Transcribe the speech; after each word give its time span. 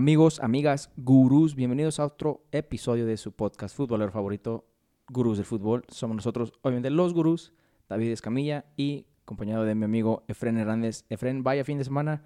Amigos, 0.00 0.40
amigas, 0.40 0.90
gurús, 0.96 1.54
bienvenidos 1.54 2.00
a 2.00 2.06
otro 2.06 2.46
episodio 2.52 3.04
de 3.04 3.18
su 3.18 3.32
podcast 3.32 3.76
futbolero 3.76 4.10
favorito, 4.10 4.64
Gurús 5.10 5.36
del 5.36 5.44
Fútbol. 5.44 5.84
Somos 5.88 6.16
nosotros, 6.16 6.54
obviamente, 6.62 6.88
los 6.88 7.12
gurús, 7.12 7.52
David 7.86 8.10
Escamilla 8.12 8.64
y 8.78 9.04
acompañado 9.24 9.64
de 9.64 9.74
mi 9.74 9.84
amigo 9.84 10.24
Efren 10.26 10.56
Hernández. 10.56 11.04
Efren, 11.10 11.42
vaya 11.42 11.66
fin 11.66 11.76
de 11.76 11.84
semana 11.84 12.24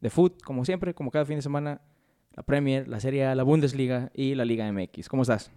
de 0.00 0.10
fútbol, 0.10 0.38
como 0.44 0.64
siempre, 0.64 0.94
como 0.94 1.10
cada 1.10 1.24
fin 1.24 1.34
de 1.34 1.42
semana, 1.42 1.80
la 2.34 2.44
Premier, 2.44 2.86
la 2.86 3.00
Serie 3.00 3.26
A, 3.26 3.34
la 3.34 3.42
Bundesliga 3.42 4.12
y 4.14 4.36
la 4.36 4.44
Liga 4.44 4.70
MX. 4.70 5.08
¿Cómo 5.08 5.22
estás? 5.22 5.50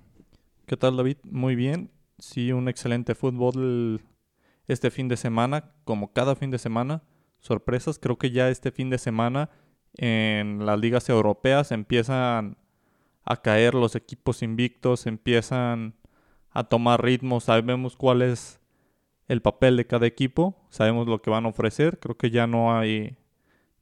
¿Qué 0.65 0.75
tal, 0.75 0.97
David? 0.97 1.17
Muy 1.29 1.55
bien. 1.55 1.91
Sí, 2.17 2.53
un 2.53 2.67
excelente 2.69 3.13
fútbol 3.13 4.01
este 4.65 4.89
fin 4.89 5.09
de 5.09 5.15
semana, 5.15 5.75
como 5.83 6.11
cada 6.11 6.35
fin 6.35 6.49
de 6.49 6.57
semana. 6.57 7.03
Sorpresas, 7.39 7.99
creo 7.99 8.17
que 8.17 8.31
ya 8.31 8.49
este 8.49 8.71
fin 8.71 8.89
de 8.89 8.97
semana 8.97 9.51
en 9.97 10.65
las 10.65 10.79
ligas 10.79 11.09
europeas 11.09 11.71
empiezan 11.71 12.57
a 13.23 13.41
caer 13.41 13.73
los 13.73 13.95
equipos 13.95 14.43
invictos, 14.43 15.07
empiezan 15.07 15.95
a 16.51 16.63
tomar 16.63 17.03
ritmo, 17.03 17.39
sabemos 17.39 17.95
cuál 17.95 18.21
es 18.21 18.59
el 19.27 19.41
papel 19.41 19.77
de 19.77 19.87
cada 19.87 20.05
equipo, 20.05 20.55
sabemos 20.69 21.07
lo 21.07 21.21
que 21.21 21.31
van 21.31 21.45
a 21.45 21.49
ofrecer, 21.49 21.99
creo 21.99 22.17
que 22.17 22.29
ya 22.29 22.47
no 22.47 22.77
hay 22.77 23.17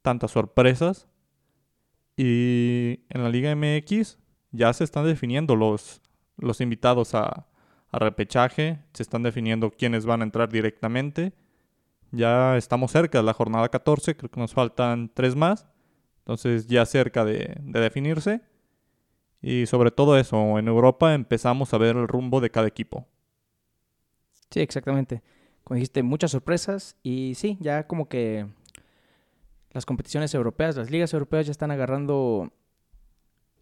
tantas 0.02 0.31
sorpresas. 0.31 1.08
Y 2.16 3.02
en 3.09 3.23
la 3.23 3.30
Liga 3.30 3.55
MX 3.55 4.20
ya 4.52 4.72
se 4.72 4.83
están 4.83 5.05
definiendo 5.05 5.55
los, 5.55 6.02
los 6.38 6.61
invitados 6.61 7.16
a, 7.16 7.48
a 7.92 8.00
repechaje, 8.00 8.80
se 8.94 9.03
están 9.03 9.23
definiendo 9.23 9.72
quiénes 9.72 10.05
van 10.05 10.22
a 10.22 10.23
entrar 10.23 10.50
directamente. 10.50 11.33
Ya 12.11 12.55
estamos 12.58 12.92
cerca 12.92 13.17
de 13.17 13.23
la 13.23 13.33
jornada 13.33 13.70
14, 13.70 14.16
creo 14.16 14.30
que 14.30 14.39
nos 14.39 14.53
faltan 14.53 15.11
tres 15.14 15.36
más. 15.36 15.67
Entonces 16.23 16.67
ya 16.67 16.85
cerca 16.85 17.25
de, 17.25 17.57
definirse. 17.59 18.41
Y 19.41 19.66
sobre 19.66 19.91
todo 19.91 20.17
eso, 20.17 20.57
en 20.57 20.69
Europa 20.69 21.13
empezamos 21.13 21.73
a 21.73 21.77
ver 21.77 21.97
el 21.97 22.07
rumbo 22.07 22.39
de 22.39 22.49
cada 22.49 22.67
equipo. 22.67 23.05
Sí, 24.49 24.61
exactamente. 24.61 25.21
Como 25.65 25.75
dijiste, 25.75 26.02
muchas 26.02 26.31
sorpresas 26.31 26.95
y 27.03 27.33
sí, 27.35 27.57
ya 27.59 27.88
como 27.88 28.07
que 28.07 28.47
las 29.71 29.85
competiciones 29.85 30.33
europeas, 30.33 30.77
las 30.77 30.91
ligas 30.91 31.13
europeas 31.13 31.45
ya 31.45 31.52
están 31.52 31.71
agarrando 31.71 32.53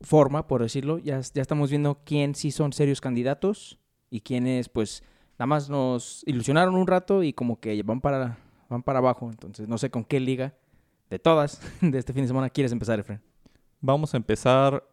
forma, 0.02 0.48
por 0.48 0.62
decirlo. 0.62 1.00
Ya, 1.00 1.20
ya 1.20 1.42
estamos 1.42 1.72
viendo 1.72 2.00
quién 2.06 2.36
sí 2.36 2.52
son 2.52 2.74
serios 2.74 3.02
candidatos 3.02 3.80
y 4.12 4.22
quiénes 4.22 4.70
pues 4.70 5.04
nada 5.40 5.48
más 5.48 5.68
nos 5.68 6.24
ilusionaron 6.28 6.76
un 6.76 6.86
rato 6.86 7.24
y 7.24 7.34
como 7.34 7.60
que 7.60 7.82
van 7.82 8.02
para, 8.02 8.38
van 8.70 8.84
para 8.84 9.00
abajo. 9.00 9.30
Entonces 9.32 9.68
no 9.68 9.80
sé 9.80 9.90
con 9.90 10.04
qué 10.04 10.20
liga 10.20 10.54
de 11.12 11.20
todas 11.20 11.62
de 11.82 12.00
este 12.00 12.14
fin 12.14 12.24
de 12.24 12.30
semana 12.30 12.50
quieres 12.50 12.72
empezar, 12.72 13.00
Efren? 13.00 13.22
Vamos 13.82 14.14
a 14.16 14.18
empezar 14.18 14.84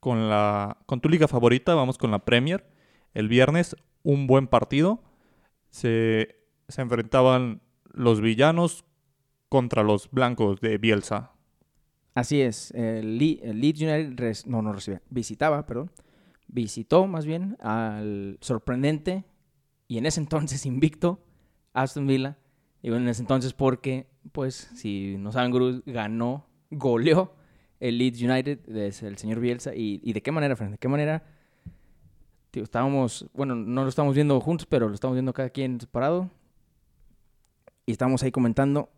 con, 0.00 0.30
la, 0.30 0.78
con 0.86 1.00
tu 1.00 1.08
liga 1.08 1.28
favorita, 1.28 1.74
vamos 1.74 1.98
con 1.98 2.10
la 2.10 2.24
Premier. 2.24 2.64
El 3.12 3.28
viernes, 3.28 3.76
un 4.02 4.26
buen 4.26 4.46
partido. 4.46 5.02
Se, 5.70 6.36
enfrentaban 6.76 7.60
los 7.92 8.20
villanos 8.20 8.84
contra 9.48 9.82
los 9.82 10.10
blancos 10.10 10.60
de 10.60 10.78
Bielsa. 10.78 11.32
Así 12.14 12.40
es, 12.40 12.70
el, 12.72 13.18
Leeds 13.18 13.80
United 13.80 14.46
no, 14.46 14.62
no 14.62 14.72
recibía, 14.72 15.00
visitaba, 15.08 15.64
perdón, 15.66 15.90
visitó 16.48 17.06
más 17.06 17.26
bien 17.26 17.56
al 17.60 18.38
sorprendente 18.40 19.24
y 19.86 19.98
en 19.98 20.06
ese 20.06 20.20
entonces 20.20 20.66
invicto 20.66 21.20
Aston 21.72 22.06
Villa. 22.06 22.38
Y 22.82 22.90
bueno, 22.90 23.04
en 23.04 23.10
ese 23.10 23.22
entonces 23.22 23.52
porque 23.54 24.06
pues, 24.32 24.70
si 24.74 25.16
no 25.18 25.32
saben, 25.32 25.50
Gurús, 25.50 25.82
ganó, 25.86 26.46
goleó 26.70 27.34
el 27.80 27.98
Leeds 27.98 28.22
United 28.22 28.58
desde 28.66 29.06
el 29.06 29.16
señor 29.18 29.40
Bielsa. 29.40 29.74
¿Y, 29.74 30.12
de 30.12 30.22
qué 30.22 30.32
manera, 30.32 30.56
Fran? 30.56 30.72
¿De 30.72 30.78
qué 30.78 30.88
manera? 30.88 31.24
estábamos, 32.52 33.30
bueno, 33.34 33.54
no 33.54 33.84
lo 33.84 33.88
estamos 33.88 34.16
viendo 34.16 34.40
juntos, 34.40 34.66
pero 34.66 34.88
lo 34.88 34.94
estamos 34.94 35.14
viendo 35.14 35.32
cada 35.32 35.50
quien 35.50 35.80
separado. 35.80 36.28
Y 37.86 37.92
estábamos 37.92 38.22
ahí 38.24 38.32
comentando. 38.32 38.90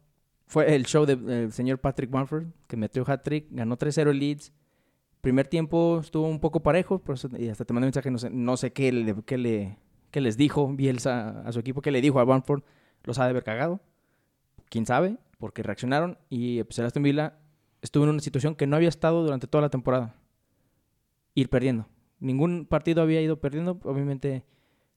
Fue 0.47 0.75
el 0.75 0.87
show 0.87 1.05
del 1.05 1.53
señor 1.53 1.79
Patrick 1.79 2.11
Bamford, 2.11 2.47
que 2.67 2.77
metió 2.77 3.05
hat-trick, 3.07 3.49
ganó 3.51 3.77
3-0 3.77 4.11
el 4.11 4.19
Leeds. 4.19 4.53
Primer 5.21 5.47
tiempo 5.47 6.01
estuvo 6.01 6.27
un 6.27 6.41
poco 6.41 6.61
parejo, 6.63 7.03
y 7.39 7.49
hasta 7.49 7.67
te 7.67 7.75
mandé 7.75 7.85
un 7.85 7.89
mensaje, 7.89 8.11
no 8.11 8.19
sé, 8.19 8.31
no 8.31 8.57
sé 8.57 8.73
qué, 8.73 8.91
le, 8.91 9.15
le, 9.37 9.79
qué 10.11 10.21
les 10.23 10.37
dijo 10.39 10.67
Bielsa 10.75 11.43
a 11.43 11.53
su 11.53 11.61
equipo, 11.61 11.83
qué 11.83 11.91
le 11.91 12.01
dijo 12.01 12.19
a 12.19 12.25
Bamford. 12.25 12.63
Los 13.05 13.19
ha 13.19 13.25
de 13.25 13.31
haber 13.31 13.45
cagado 13.45 13.81
quién 14.71 14.87
sabe, 14.87 15.19
porque 15.39 15.63
reaccionaron 15.63 16.17
y 16.31 16.63
pues, 16.63 16.79
el 16.79 16.87
Aston 16.87 17.03
Villa 17.03 17.39
estuvo 17.83 18.05
en 18.05 18.11
una 18.11 18.21
situación 18.21 18.55
que 18.55 18.67
no 18.67 18.77
había 18.77 18.89
estado 18.89 19.23
durante 19.23 19.47
toda 19.47 19.63
la 19.63 19.71
temporada. 19.71 20.15
Ir 21.35 21.51
perdiendo. 21.51 21.87
Ningún 22.19 22.67
partido 22.67 23.03
había 23.03 23.21
ido 23.21 23.41
perdiendo. 23.41 23.79
Obviamente 23.85 24.45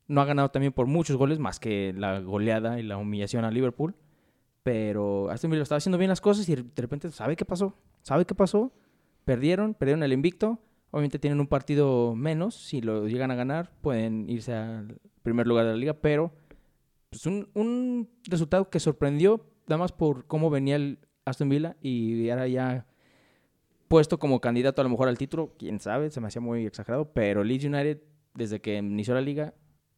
no 0.08 0.22
ha 0.22 0.26
ganado 0.26 0.50
también 0.50 0.74
por 0.74 0.88
muchos 0.88 1.18
goles, 1.18 1.40
más 1.40 1.60
que 1.60 1.94
la 1.96 2.20
goleada 2.20 2.80
y 2.80 2.84
la 2.84 2.98
humillación 2.98 3.46
a 3.46 3.52
Liverpool. 3.52 3.96
Pero 4.64 5.30
Aston 5.30 5.52
Villa 5.52 5.64
estaba 5.64 5.78
haciendo 5.78 5.98
bien 5.98 6.10
las 6.10 6.22
cosas 6.22 6.48
y 6.48 6.56
de 6.56 6.82
repente, 6.82 7.10
¿sabe 7.12 7.36
qué 7.36 7.46
pasó? 7.46 7.76
¿Sabe 8.02 8.26
qué 8.26 8.36
pasó? 8.36 8.72
Perdieron, 9.26 9.74
perdieron 9.74 10.04
el 10.04 10.14
invicto. 10.14 10.60
Obviamente 10.92 11.20
tienen 11.20 11.40
un 11.40 11.48
partido 11.48 12.16
menos. 12.16 12.56
Si 12.56 12.82
lo 12.82 13.08
llegan 13.08 13.32
a 13.32 13.36
ganar, 13.36 13.72
pueden 13.82 14.30
irse 14.30 14.54
al 14.54 15.00
primer 15.22 15.48
lugar 15.48 15.66
de 15.66 15.72
la 15.72 15.78
liga. 15.78 15.94
Pero 15.94 16.34
pues 17.10 17.26
un, 17.26 17.50
un 17.54 18.10
resultado 18.26 18.70
que 18.70 18.80
sorprendió 18.80 19.46
nada 19.68 19.78
más 19.78 19.92
por 19.92 20.26
cómo 20.28 20.50
venía 20.50 20.76
el 20.76 21.00
Aston 21.26 21.50
Villa 21.50 21.76
y 21.82 22.30
ahora 22.30 22.48
ya 22.48 22.86
puesto 23.88 24.18
como 24.18 24.42
candidato 24.42 24.82
a 24.82 24.84
lo 24.84 24.90
mejor 24.90 25.08
al 25.08 25.18
título, 25.18 25.54
quién 25.58 25.80
sabe, 25.80 26.10
se 26.10 26.20
me 26.20 26.28
hacía 26.28 26.42
muy 26.42 26.66
exagerado, 26.66 27.14
pero 27.14 27.44
Leeds 27.44 27.66
United 27.66 28.02
desde 28.34 28.60
que 28.60 28.78
inició 28.78 29.14
la 29.14 29.22
liga 29.22 29.54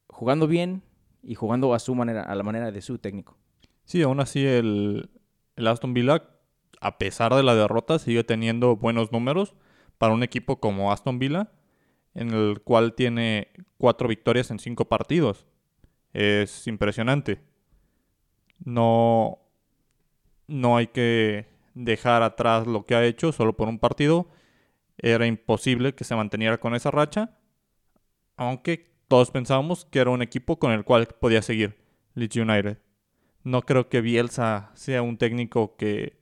jugando 0.07 0.47
bien 0.47 0.83
y 1.23 1.35
jugando 1.35 1.73
a 1.73 1.79
su 1.79 1.95
manera, 1.95 2.23
a 2.23 2.35
la 2.35 2.43
manera 2.43 2.71
de 2.71 2.81
su 2.81 2.97
técnico. 2.97 3.37
Sí, 3.85 4.01
aún 4.01 4.19
así 4.19 4.45
el, 4.45 5.09
el 5.55 5.67
Aston 5.67 5.93
Villa, 5.93 6.23
a 6.81 6.97
pesar 6.97 7.33
de 7.33 7.43
la 7.43 7.55
derrota, 7.55 7.99
sigue 7.99 8.23
teniendo 8.23 8.75
buenos 8.75 9.11
números 9.11 9.55
para 9.97 10.13
un 10.13 10.23
equipo 10.23 10.59
como 10.59 10.91
Aston 10.91 11.19
Villa, 11.19 11.51
en 12.13 12.31
el 12.31 12.61
cual 12.61 12.93
tiene 12.93 13.49
cuatro 13.77 14.07
victorias 14.07 14.51
en 14.51 14.59
cinco 14.59 14.85
partidos. 14.85 15.45
Es 16.13 16.67
impresionante. 16.67 17.41
No, 18.63 19.39
no 20.47 20.77
hay 20.77 20.87
que 20.87 21.47
dejar 21.73 22.23
atrás 22.23 22.67
lo 22.67 22.85
que 22.85 22.95
ha 22.95 23.03
hecho 23.05 23.31
solo 23.31 23.55
por 23.55 23.67
un 23.67 23.79
partido. 23.79 24.27
Era 24.97 25.27
imposible 25.27 25.93
que 25.93 26.03
se 26.03 26.15
manteniera 26.15 26.57
con 26.57 26.73
esa 26.73 26.91
racha, 26.91 27.37
aunque 28.37 28.95
todos 29.07 29.31
pensábamos 29.31 29.85
que 29.85 29.99
era 29.99 30.09
un 30.09 30.21
equipo 30.21 30.57
con 30.57 30.71
el 30.71 30.83
cual 30.83 31.07
podía 31.19 31.41
seguir 31.41 31.77
Leeds 32.15 32.37
United. 32.37 32.77
No 33.43 33.61
creo 33.61 33.89
que 33.89 34.01
Bielsa 34.01 34.71
sea 34.73 35.01
un 35.01 35.17
técnico 35.17 35.75
que 35.75 36.17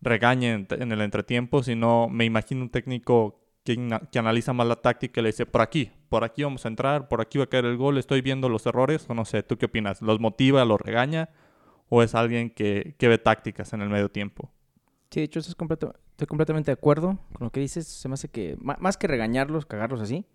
regañe 0.00 0.66
en, 0.70 0.92
el 0.92 1.00
entretiempo, 1.00 1.62
sino 1.62 2.08
me 2.08 2.24
imagino 2.24 2.62
un 2.62 2.70
técnico 2.70 3.40
que, 3.64 4.00
que, 4.10 4.18
analiza 4.18 4.52
más 4.52 4.66
la 4.66 4.76
táctica 4.76 5.20
y 5.20 5.24
le 5.24 5.30
dice, 5.30 5.44
por 5.44 5.60
aquí, 5.60 5.90
por 6.08 6.24
aquí 6.24 6.44
vamos 6.44 6.64
a 6.64 6.68
entrar, 6.68 7.08
por 7.08 7.20
aquí 7.20 7.36
va 7.36 7.44
a 7.44 7.48
caer 7.48 7.66
el 7.66 7.76
gol, 7.76 7.98
estoy 7.98 8.22
viendo 8.22 8.48
los 8.48 8.64
errores, 8.64 9.04
o 9.08 9.14
no 9.14 9.24
sé, 9.24 9.42
¿tú 9.42 9.58
qué 9.58 9.66
opinas? 9.66 10.00
¿Los 10.00 10.20
motiva, 10.20 10.64
los 10.64 10.80
regaña? 10.80 11.28
O 11.88 12.02
es 12.02 12.14
alguien 12.14 12.50
que, 12.50 12.94
ve 12.98 13.18
tácticas 13.18 13.72
en 13.72 13.82
el 13.82 13.88
medio 13.88 14.10
tiempo. 14.10 14.50
Sí, 15.10 15.20
de 15.20 15.24
hecho, 15.24 15.40
estoy, 15.40 15.54
estoy 16.10 16.26
completamente 16.26 16.70
de 16.70 16.74
acuerdo 16.74 17.18
con 17.32 17.46
lo 17.46 17.50
que 17.50 17.60
dices. 17.60 17.86
Se 17.86 18.08
me 18.08 18.14
hace 18.14 18.28
que, 18.28 18.56
más 18.60 18.96
que 18.96 19.06
regañarlos, 19.06 19.66
cagarlos 19.66 20.00
así, 20.00 20.26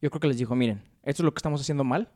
yo 0.00 0.10
creo 0.10 0.20
que 0.20 0.28
les 0.28 0.38
dijo, 0.38 0.54
miren, 0.54 0.82
esto 1.02 1.22
es 1.22 1.24
lo 1.24 1.34
que 1.34 1.38
estamos 1.38 1.60
haciendo 1.60 1.84
mal, 1.84 2.10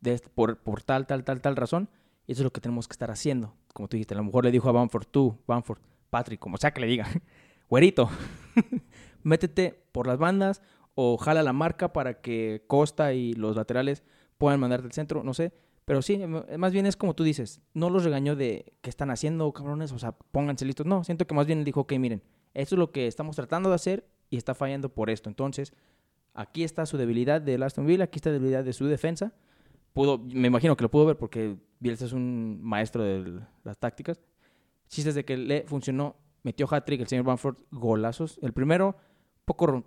de 0.00 0.14
este, 0.14 0.28
por, 0.28 0.58
por 0.58 0.82
tal, 0.82 1.06
tal, 1.06 1.24
tal, 1.24 1.40
tal 1.40 1.56
razón, 1.56 1.88
y 2.26 2.32
eso 2.32 2.42
es 2.42 2.44
lo 2.44 2.52
que 2.52 2.60
tenemos 2.60 2.88
que 2.88 2.92
estar 2.92 3.10
haciendo. 3.10 3.54
Como 3.72 3.88
tú 3.88 3.96
dijiste, 3.96 4.14
a 4.14 4.16
lo 4.16 4.24
mejor 4.24 4.44
le 4.44 4.50
dijo 4.50 4.68
a 4.68 4.72
Bamford, 4.72 5.06
tú, 5.06 5.38
Bamford, 5.46 5.78
Patrick, 6.10 6.40
como 6.40 6.56
sea 6.56 6.72
que 6.72 6.80
le 6.80 6.86
diga, 6.88 7.06
güerito, 7.68 8.10
métete 9.22 9.84
por 9.92 10.06
las 10.06 10.18
bandas 10.18 10.62
o 10.94 11.16
jala 11.16 11.42
la 11.42 11.52
marca 11.52 11.92
para 11.92 12.20
que 12.20 12.64
Costa 12.66 13.12
y 13.12 13.34
los 13.34 13.54
laterales 13.54 14.02
puedan 14.36 14.58
mandarte 14.58 14.86
al 14.86 14.92
centro, 14.92 15.22
no 15.22 15.34
sé 15.34 15.52
pero 15.88 16.02
sí, 16.02 16.18
más 16.58 16.70
bien 16.70 16.84
es 16.84 16.98
como 16.98 17.14
tú 17.14 17.24
dices, 17.24 17.62
no 17.72 17.88
los 17.88 18.04
regañó 18.04 18.36
de 18.36 18.74
qué 18.82 18.90
están 18.90 19.10
haciendo, 19.10 19.50
cabrones, 19.54 19.90
o 19.90 19.98
sea, 19.98 20.12
pónganse 20.12 20.66
listos. 20.66 20.84
No, 20.84 21.02
siento 21.02 21.26
que 21.26 21.34
más 21.34 21.46
bien 21.46 21.64
dijo, 21.64 21.80
ok, 21.80 21.94
miren, 21.94 22.22
esto 22.52 22.74
es 22.74 22.78
lo 22.78 22.92
que 22.92 23.06
estamos 23.06 23.36
tratando 23.36 23.70
de 23.70 23.76
hacer 23.76 24.06
y 24.28 24.36
está 24.36 24.54
fallando 24.54 24.90
por 24.90 25.08
esto. 25.08 25.30
Entonces, 25.30 25.72
aquí 26.34 26.62
está 26.62 26.84
su 26.84 26.98
debilidad 26.98 27.40
de 27.40 27.54
Aston 27.64 27.86
Villa, 27.86 28.04
aquí 28.04 28.18
está 28.18 28.28
la 28.28 28.34
debilidad 28.34 28.64
de 28.64 28.74
su 28.74 28.84
defensa. 28.84 29.32
Pudo, 29.94 30.18
me 30.18 30.48
imagino 30.48 30.76
que 30.76 30.82
lo 30.82 30.90
pudo 30.90 31.06
ver 31.06 31.16
porque 31.16 31.56
Bielsa 31.80 32.04
es 32.04 32.12
un 32.12 32.60
maestro 32.62 33.02
de 33.02 33.40
las 33.64 33.78
tácticas. 33.78 34.20
Chistes 34.88 35.14
de 35.14 35.24
que 35.24 35.38
le 35.38 35.64
funcionó, 35.68 36.16
metió 36.42 36.66
hat-trick 36.70 37.00
el 37.00 37.08
señor 37.08 37.24
Bamford, 37.24 37.56
golazos. 37.70 38.38
El 38.42 38.52
primero, 38.52 38.94
poco 39.46 39.86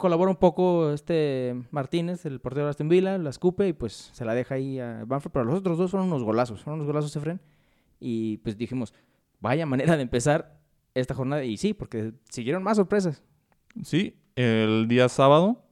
colabora 0.00 0.32
un 0.32 0.36
poco 0.36 0.92
este 0.92 1.54
Martínez, 1.70 2.26
el 2.26 2.40
portero 2.40 2.64
de 2.64 2.70
Aston 2.70 2.88
Villa, 2.88 3.18
la 3.18 3.30
escupe 3.30 3.68
y 3.68 3.72
pues 3.72 4.10
se 4.12 4.24
la 4.24 4.34
deja 4.34 4.56
ahí 4.56 4.80
a 4.80 5.04
Banford. 5.06 5.30
Pero 5.30 5.44
los 5.44 5.60
otros 5.60 5.78
dos 5.78 5.92
fueron 5.92 6.08
unos 6.08 6.24
golazos, 6.24 6.62
fueron 6.62 6.80
unos 6.80 6.88
golazos, 6.88 7.14
Efren. 7.14 7.40
Y 8.00 8.38
pues 8.38 8.56
dijimos, 8.56 8.92
vaya 9.38 9.66
manera 9.66 9.96
de 9.96 10.02
empezar 10.02 10.58
esta 10.94 11.14
jornada. 11.14 11.44
Y 11.44 11.56
sí, 11.56 11.74
porque 11.74 12.14
siguieron 12.28 12.64
más 12.64 12.78
sorpresas. 12.78 13.22
Sí, 13.84 14.16
el 14.34 14.88
día 14.88 15.08
sábado, 15.08 15.62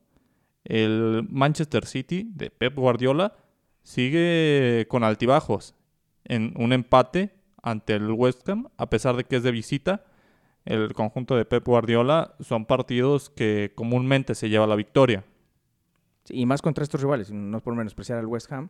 el 0.65 1.27
Manchester 1.29 1.85
City 1.87 2.31
de 2.33 2.51
Pep 2.51 2.77
Guardiola 2.77 3.35
sigue 3.83 4.87
con 4.89 5.03
altibajos 5.03 5.75
en 6.25 6.53
un 6.57 6.73
empate 6.73 7.35
ante 7.63 7.95
el 7.95 8.13
West 8.13 8.49
Ham, 8.49 8.69
a 8.77 8.89
pesar 8.91 9.17
de 9.17 9.25
que 9.25 9.37
es 9.37 9.43
de 9.43 9.51
visita. 9.51 10.05
El 10.65 10.93
conjunto 10.93 11.37
de 11.37 11.45
Pep 11.45 11.67
Guardiola 11.67 12.35
son 12.41 12.67
partidos 12.67 13.31
que 13.31 13.73
comúnmente 13.75 14.35
se 14.35 14.49
lleva 14.49 14.67
la 14.67 14.77
victoria. 14.77 15.25
y 16.31 16.45
más 16.45 16.61
contra 16.61 16.85
estos 16.85 17.01
rivales, 17.01 17.33
no 17.33 17.61
por 17.61 17.75
menospreciar 17.75 18.19
al 18.19 18.27
West 18.27 18.53
Ham, 18.53 18.69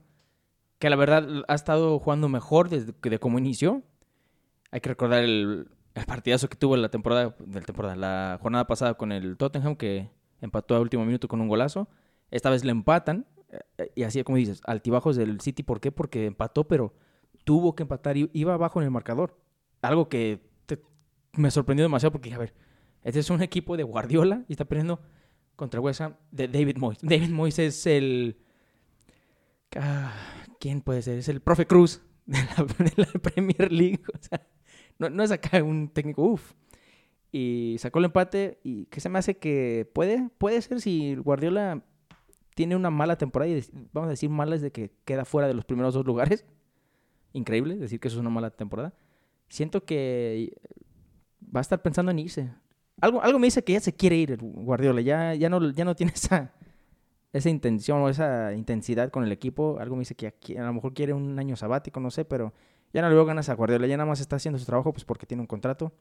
que 0.78 0.90
la 0.90 0.96
verdad 0.96 1.26
ha 1.48 1.54
estado 1.54 1.98
jugando 1.98 2.28
mejor 2.28 2.68
desde 2.68 2.92
que 2.92 3.10
de 3.10 3.18
cómo 3.18 3.38
inició. 3.38 3.82
Hay 4.70 4.80
que 4.80 4.90
recordar 4.90 5.24
el, 5.24 5.68
partidazo 6.06 6.48
que 6.48 6.56
tuvo 6.56 6.76
la 6.76 6.90
temporada, 6.90 7.34
la 7.96 8.38
jornada 8.40 8.66
pasada 8.66 8.94
con 8.94 9.10
el 9.10 9.36
Tottenham, 9.36 9.74
que 9.74 10.08
empató 10.40 10.76
a 10.76 10.80
último 10.80 11.04
minuto 11.04 11.26
con 11.26 11.40
un 11.40 11.48
golazo. 11.48 11.88
Esta 12.30 12.50
vez 12.50 12.64
le 12.64 12.70
empatan, 12.70 13.26
eh, 13.78 13.90
y 13.96 14.02
así 14.04 14.22
como 14.22 14.36
dices, 14.36 14.60
altibajos 14.64 15.16
del 15.16 15.40
City. 15.40 15.64
¿Por 15.64 15.80
qué? 15.80 15.90
Porque 15.90 16.26
empató, 16.26 16.68
pero 16.68 16.94
tuvo 17.44 17.74
que 17.74 17.82
empatar, 17.82 18.16
y 18.16 18.30
iba 18.32 18.54
abajo 18.54 18.80
en 18.80 18.84
el 18.84 18.90
marcador. 18.92 19.36
Algo 19.82 20.08
que 20.08 20.47
me 21.38 21.50
sorprendió 21.50 21.84
demasiado 21.84 22.12
porque, 22.12 22.32
a 22.32 22.38
ver, 22.38 22.54
este 23.02 23.20
es 23.20 23.30
un 23.30 23.42
equipo 23.42 23.76
de 23.76 23.82
Guardiola 23.84 24.44
y 24.48 24.52
está 24.52 24.64
perdiendo 24.64 25.00
contra 25.56 25.80
West 25.80 26.02
de 26.30 26.48
David 26.48 26.76
Moyes. 26.76 27.00
David 27.02 27.30
Moyes 27.30 27.58
es 27.58 27.86
el... 27.86 28.38
ah, 29.76 30.12
¿Quién 30.60 30.80
puede 30.80 31.02
ser? 31.02 31.18
Es 31.18 31.28
el 31.28 31.40
profe 31.40 31.66
Cruz 31.66 32.02
de 32.26 32.38
la, 32.96 33.06
Premier 33.20 33.72
League. 33.72 34.00
O 34.14 34.18
sea, 34.20 34.46
no, 34.98 35.10
no 35.10 35.22
es 35.22 35.30
acá 35.30 35.62
un 35.62 35.88
técnico, 35.88 36.22
uff. 36.22 36.52
Y 37.30 37.76
sacó 37.78 37.98
el 37.98 38.06
empate 38.06 38.58
y 38.62 38.86
que 38.86 39.00
se 39.00 39.08
me 39.08 39.18
hace 39.18 39.36
que 39.36 39.90
puede, 39.92 40.30
puede 40.38 40.62
ser 40.62 40.80
si 40.80 41.14
Guardiola 41.16 41.84
tiene 42.54 42.74
una 42.74 42.90
mala 42.90 43.18
temporada 43.18 43.50
y 43.50 43.62
vamos 43.92 44.08
a 44.08 44.10
decir 44.10 44.30
mala 44.30 44.56
es 44.56 44.62
de 44.62 44.72
que 44.72 44.90
queda 45.04 45.24
fuera 45.24 45.46
de 45.46 45.54
los 45.54 45.64
primeros 45.64 45.94
dos 45.94 46.06
lugares. 46.06 46.44
Increíble 47.32 47.76
decir 47.76 48.00
que 48.00 48.08
eso 48.08 48.16
es 48.16 48.20
una 48.20 48.30
mala 48.30 48.50
temporada. 48.50 48.94
Siento 49.48 49.84
que 49.84 50.56
va 51.54 51.60
a 51.60 51.62
estar 51.62 51.82
pensando 51.82 52.10
en 52.12 52.18
irse. 52.18 52.50
Algo, 53.00 53.22
algo 53.22 53.38
me 53.38 53.46
dice 53.46 53.62
que 53.62 53.74
ya 53.74 53.80
se 53.80 53.94
quiere 53.94 54.16
ir 54.16 54.38
Guardiola, 54.40 55.00
ya, 55.00 55.34
ya, 55.34 55.48
no, 55.48 55.70
ya 55.70 55.84
no 55.84 55.94
tiene 55.94 56.12
esa, 56.14 56.52
esa 57.32 57.50
intención 57.50 58.00
o 58.02 58.08
esa 58.08 58.52
intensidad 58.54 59.10
con 59.10 59.24
el 59.24 59.32
equipo. 59.32 59.78
Algo 59.80 59.96
me 59.96 60.00
dice 60.00 60.14
que 60.14 60.34
a 60.58 60.62
lo 60.64 60.72
mejor 60.72 60.94
quiere 60.94 61.12
un 61.12 61.38
año 61.38 61.56
sabático, 61.56 62.00
no 62.00 62.10
sé, 62.10 62.24
pero 62.24 62.52
ya 62.92 63.02
no 63.02 63.08
le 63.08 63.14
veo 63.14 63.24
ganas 63.24 63.48
a 63.48 63.54
Guardiola, 63.54 63.86
ya 63.86 63.96
nada 63.96 64.08
más 64.08 64.20
está 64.20 64.36
haciendo 64.36 64.58
su 64.58 64.64
trabajo 64.64 64.92
pues 64.92 65.04
porque 65.04 65.26
tiene 65.26 65.42
un 65.42 65.46
contrato 65.46 65.92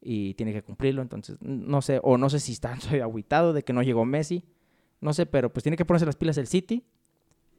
y 0.00 0.34
tiene 0.34 0.52
que 0.52 0.62
cumplirlo, 0.62 1.02
entonces 1.02 1.36
no 1.40 1.82
sé, 1.82 2.00
o 2.02 2.16
no 2.16 2.30
sé 2.30 2.40
si 2.40 2.52
está 2.52 2.78
soy 2.80 3.00
agüitado 3.00 3.52
de 3.52 3.62
que 3.62 3.72
no 3.72 3.82
llegó 3.82 4.04
Messi, 4.04 4.44
no 5.00 5.12
sé, 5.12 5.26
pero 5.26 5.52
pues 5.52 5.62
tiene 5.62 5.76
que 5.76 5.84
ponerse 5.84 6.06
las 6.06 6.16
pilas 6.16 6.38
el 6.38 6.46
City 6.46 6.84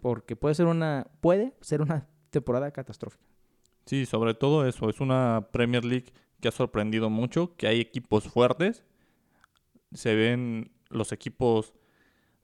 porque 0.01 0.35
puede 0.35 0.55
ser 0.55 0.65
una 0.65 1.07
puede 1.21 1.53
ser 1.61 1.81
una 1.81 2.07
temporada 2.29 2.71
catastrófica. 2.71 3.23
Sí, 3.85 4.05
sobre 4.05 4.33
todo 4.33 4.67
eso. 4.67 4.89
Es 4.89 5.01
una 5.01 5.47
Premier 5.51 5.83
League 5.83 6.13
que 6.39 6.47
ha 6.47 6.51
sorprendido 6.51 7.09
mucho, 7.09 7.55
que 7.55 7.67
hay 7.67 7.79
equipos 7.79 8.25
fuertes. 8.25 8.83
Se 9.93 10.15
ven 10.15 10.71
los 10.89 11.11
equipos 11.11 11.73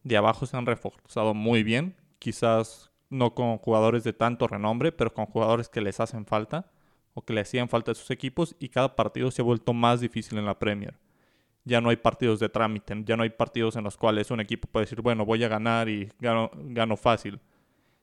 de 0.03 0.17
abajo 0.17 0.45
se 0.45 0.55
han 0.55 0.65
reforzado 0.65 1.33
muy 1.33 1.63
bien. 1.63 1.95
Quizás 2.19 2.91
no 3.09 3.33
con 3.33 3.57
jugadores 3.57 4.03
de 4.03 4.13
tanto 4.13 4.47
renombre, 4.47 4.91
pero 4.91 5.13
con 5.13 5.25
jugadores 5.25 5.69
que 5.69 5.81
les 5.81 5.99
hacen 5.99 6.25
falta 6.25 6.71
o 7.13 7.23
que 7.23 7.33
le 7.33 7.41
hacían 7.41 7.69
falta 7.69 7.91
a 7.91 7.95
sus 7.95 8.11
equipos 8.11 8.55
y 8.59 8.69
cada 8.69 8.95
partido 8.95 9.31
se 9.31 9.41
ha 9.41 9.45
vuelto 9.45 9.73
más 9.73 10.01
difícil 10.01 10.37
en 10.37 10.45
la 10.45 10.59
Premier. 10.59 10.95
Ya 11.63 11.81
no 11.81 11.89
hay 11.89 11.95
partidos 11.95 12.39
de 12.39 12.49
trámite, 12.49 12.95
ya 13.05 13.17
no 13.17 13.23
hay 13.23 13.29
partidos 13.31 13.75
en 13.75 13.83
los 13.83 13.97
cuales 13.97 14.29
un 14.29 14.39
equipo 14.39 14.67
puede 14.67 14.85
decir, 14.85 15.01
bueno, 15.01 15.25
voy 15.25 15.43
a 15.43 15.47
ganar 15.47 15.89
y 15.89 16.11
gano, 16.19 16.51
gano 16.53 16.97
fácil. 16.97 17.39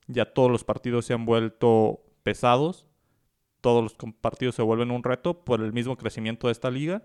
Ya 0.09 0.25
todos 0.25 0.50
los 0.50 0.65
partidos 0.65 1.06
se 1.06 1.15
han 1.15 1.25
vuelto 1.25 2.00
pesados 2.25 2.87
todos 3.62 3.82
los 3.82 3.97
partidos 4.20 4.55
se 4.55 4.61
vuelven 4.62 4.91
un 4.91 5.03
reto 5.03 5.43
por 5.44 5.62
el 5.62 5.73
mismo 5.73 5.97
crecimiento 5.97 6.49
de 6.49 6.53
esta 6.53 6.70
liga. 6.70 7.03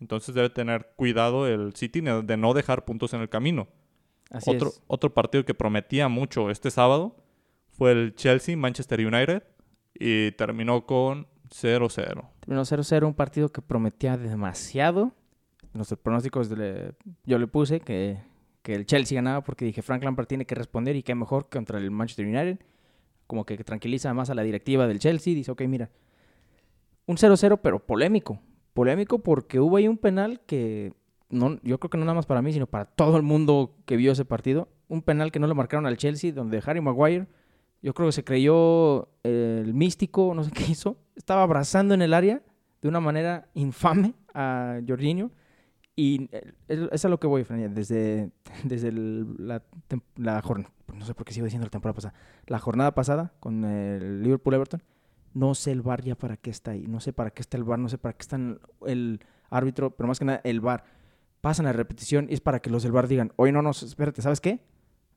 Entonces 0.00 0.34
debe 0.34 0.50
tener 0.50 0.90
cuidado 0.96 1.46
el 1.46 1.74
City 1.76 2.00
de 2.00 2.36
no 2.36 2.54
dejar 2.54 2.84
puntos 2.84 3.14
en 3.14 3.20
el 3.20 3.28
camino. 3.28 3.68
Así 4.30 4.50
Otro, 4.50 4.68
es. 4.70 4.82
otro 4.86 5.12
partido 5.14 5.44
que 5.44 5.54
prometía 5.54 6.08
mucho 6.08 6.50
este 6.50 6.70
sábado 6.70 7.16
fue 7.68 7.92
el 7.92 8.14
Chelsea-Manchester 8.14 9.06
United 9.06 9.42
y 9.94 10.32
terminó 10.32 10.86
con 10.86 11.26
0-0. 11.50 12.28
Terminó 12.40 12.62
0-0, 12.64 13.06
un 13.06 13.14
partido 13.14 13.50
que 13.50 13.60
prometía 13.60 14.16
demasiado. 14.16 15.12
Nuestros 15.74 16.00
pronósticos 16.00 16.50
le- 16.50 16.94
yo 17.24 17.38
le 17.38 17.46
puse 17.46 17.80
que, 17.80 18.18
que 18.62 18.74
el 18.74 18.86
Chelsea 18.86 19.16
ganaba 19.16 19.42
porque 19.44 19.64
dije 19.66 19.82
Frank 19.82 20.02
Lampard 20.02 20.26
tiene 20.26 20.46
que 20.46 20.54
responder 20.54 20.96
y 20.96 21.02
qué 21.02 21.14
mejor 21.14 21.48
contra 21.48 21.78
el 21.78 21.90
Manchester 21.90 22.26
United. 22.26 22.58
Como 23.30 23.46
que 23.46 23.56
tranquiliza 23.62 24.12
más 24.12 24.28
a 24.28 24.34
la 24.34 24.42
directiva 24.42 24.88
del 24.88 24.98
Chelsea. 24.98 25.36
Dice, 25.36 25.52
ok, 25.52 25.62
mira, 25.68 25.88
un 27.06 27.16
0-0 27.16 27.60
pero 27.62 27.78
polémico. 27.78 28.40
Polémico 28.74 29.20
porque 29.20 29.60
hubo 29.60 29.76
ahí 29.76 29.86
un 29.86 29.98
penal 29.98 30.40
que 30.46 30.94
no, 31.28 31.60
yo 31.62 31.78
creo 31.78 31.90
que 31.90 31.96
no 31.96 32.04
nada 32.04 32.16
más 32.16 32.26
para 32.26 32.42
mí, 32.42 32.52
sino 32.52 32.66
para 32.66 32.86
todo 32.86 33.16
el 33.16 33.22
mundo 33.22 33.76
que 33.86 33.96
vio 33.96 34.10
ese 34.10 34.24
partido. 34.24 34.66
Un 34.88 35.02
penal 35.02 35.30
que 35.30 35.38
no 35.38 35.46
le 35.46 35.54
marcaron 35.54 35.86
al 35.86 35.96
Chelsea, 35.96 36.32
donde 36.32 36.60
Harry 36.66 36.80
Maguire, 36.80 37.28
yo 37.82 37.94
creo 37.94 38.08
que 38.08 38.12
se 38.14 38.24
creyó 38.24 39.10
el 39.22 39.74
místico, 39.74 40.34
no 40.34 40.42
sé 40.42 40.50
qué 40.54 40.64
hizo. 40.68 40.96
Estaba 41.14 41.44
abrazando 41.44 41.94
en 41.94 42.02
el 42.02 42.14
área 42.14 42.42
de 42.82 42.88
una 42.88 42.98
manera 42.98 43.48
infame 43.54 44.14
a 44.34 44.80
Jorginho. 44.84 45.30
Y 45.96 46.28
eh, 46.32 46.52
es 46.92 47.04
a 47.04 47.08
lo 47.08 47.20
que 47.20 47.26
voy, 47.26 47.44
Fran, 47.44 47.74
desde, 47.74 48.30
desde 48.64 48.88
el- 48.88 49.34
la, 49.38 49.62
la 50.16 50.40
jornada, 50.42 50.72
no 50.94 51.04
sé 51.04 51.14
por 51.14 51.24
qué 51.26 51.32
sigo 51.34 51.44
diciendo 51.44 51.66
la 51.66 51.70
temporada 51.70 51.94
pasada, 51.94 52.14
la 52.46 52.58
jornada 52.58 52.94
pasada 52.94 53.32
con 53.40 53.64
el 53.64 54.22
Liverpool-Everton, 54.22 54.82
no 55.34 55.54
sé 55.54 55.72
el 55.72 55.82
VAR 55.82 56.02
ya 56.02 56.16
para 56.16 56.36
qué 56.36 56.50
está 56.50 56.72
ahí, 56.72 56.86
no 56.88 57.00
sé 57.00 57.12
para 57.12 57.30
qué 57.30 57.42
está 57.42 57.56
el 57.56 57.64
VAR, 57.64 57.78
no 57.78 57.88
sé 57.88 57.98
para 57.98 58.14
qué 58.14 58.22
está 58.22 58.36
el 58.86 59.20
árbitro, 59.50 59.90
pero 59.90 60.08
más 60.08 60.18
que 60.18 60.24
nada 60.24 60.40
el 60.44 60.60
VAR. 60.60 60.84
Pasan 61.40 61.66
a 61.66 61.72
repetición 61.72 62.26
y 62.28 62.34
es 62.34 62.40
para 62.40 62.60
que 62.60 62.68
los 62.70 62.82
del 62.82 62.92
VAR 62.92 63.06
digan, 63.08 63.32
oye, 63.36 63.52
no, 63.52 63.62
no, 63.62 63.70
espérate, 63.70 64.22
¿sabes 64.22 64.40
qué? 64.40 64.60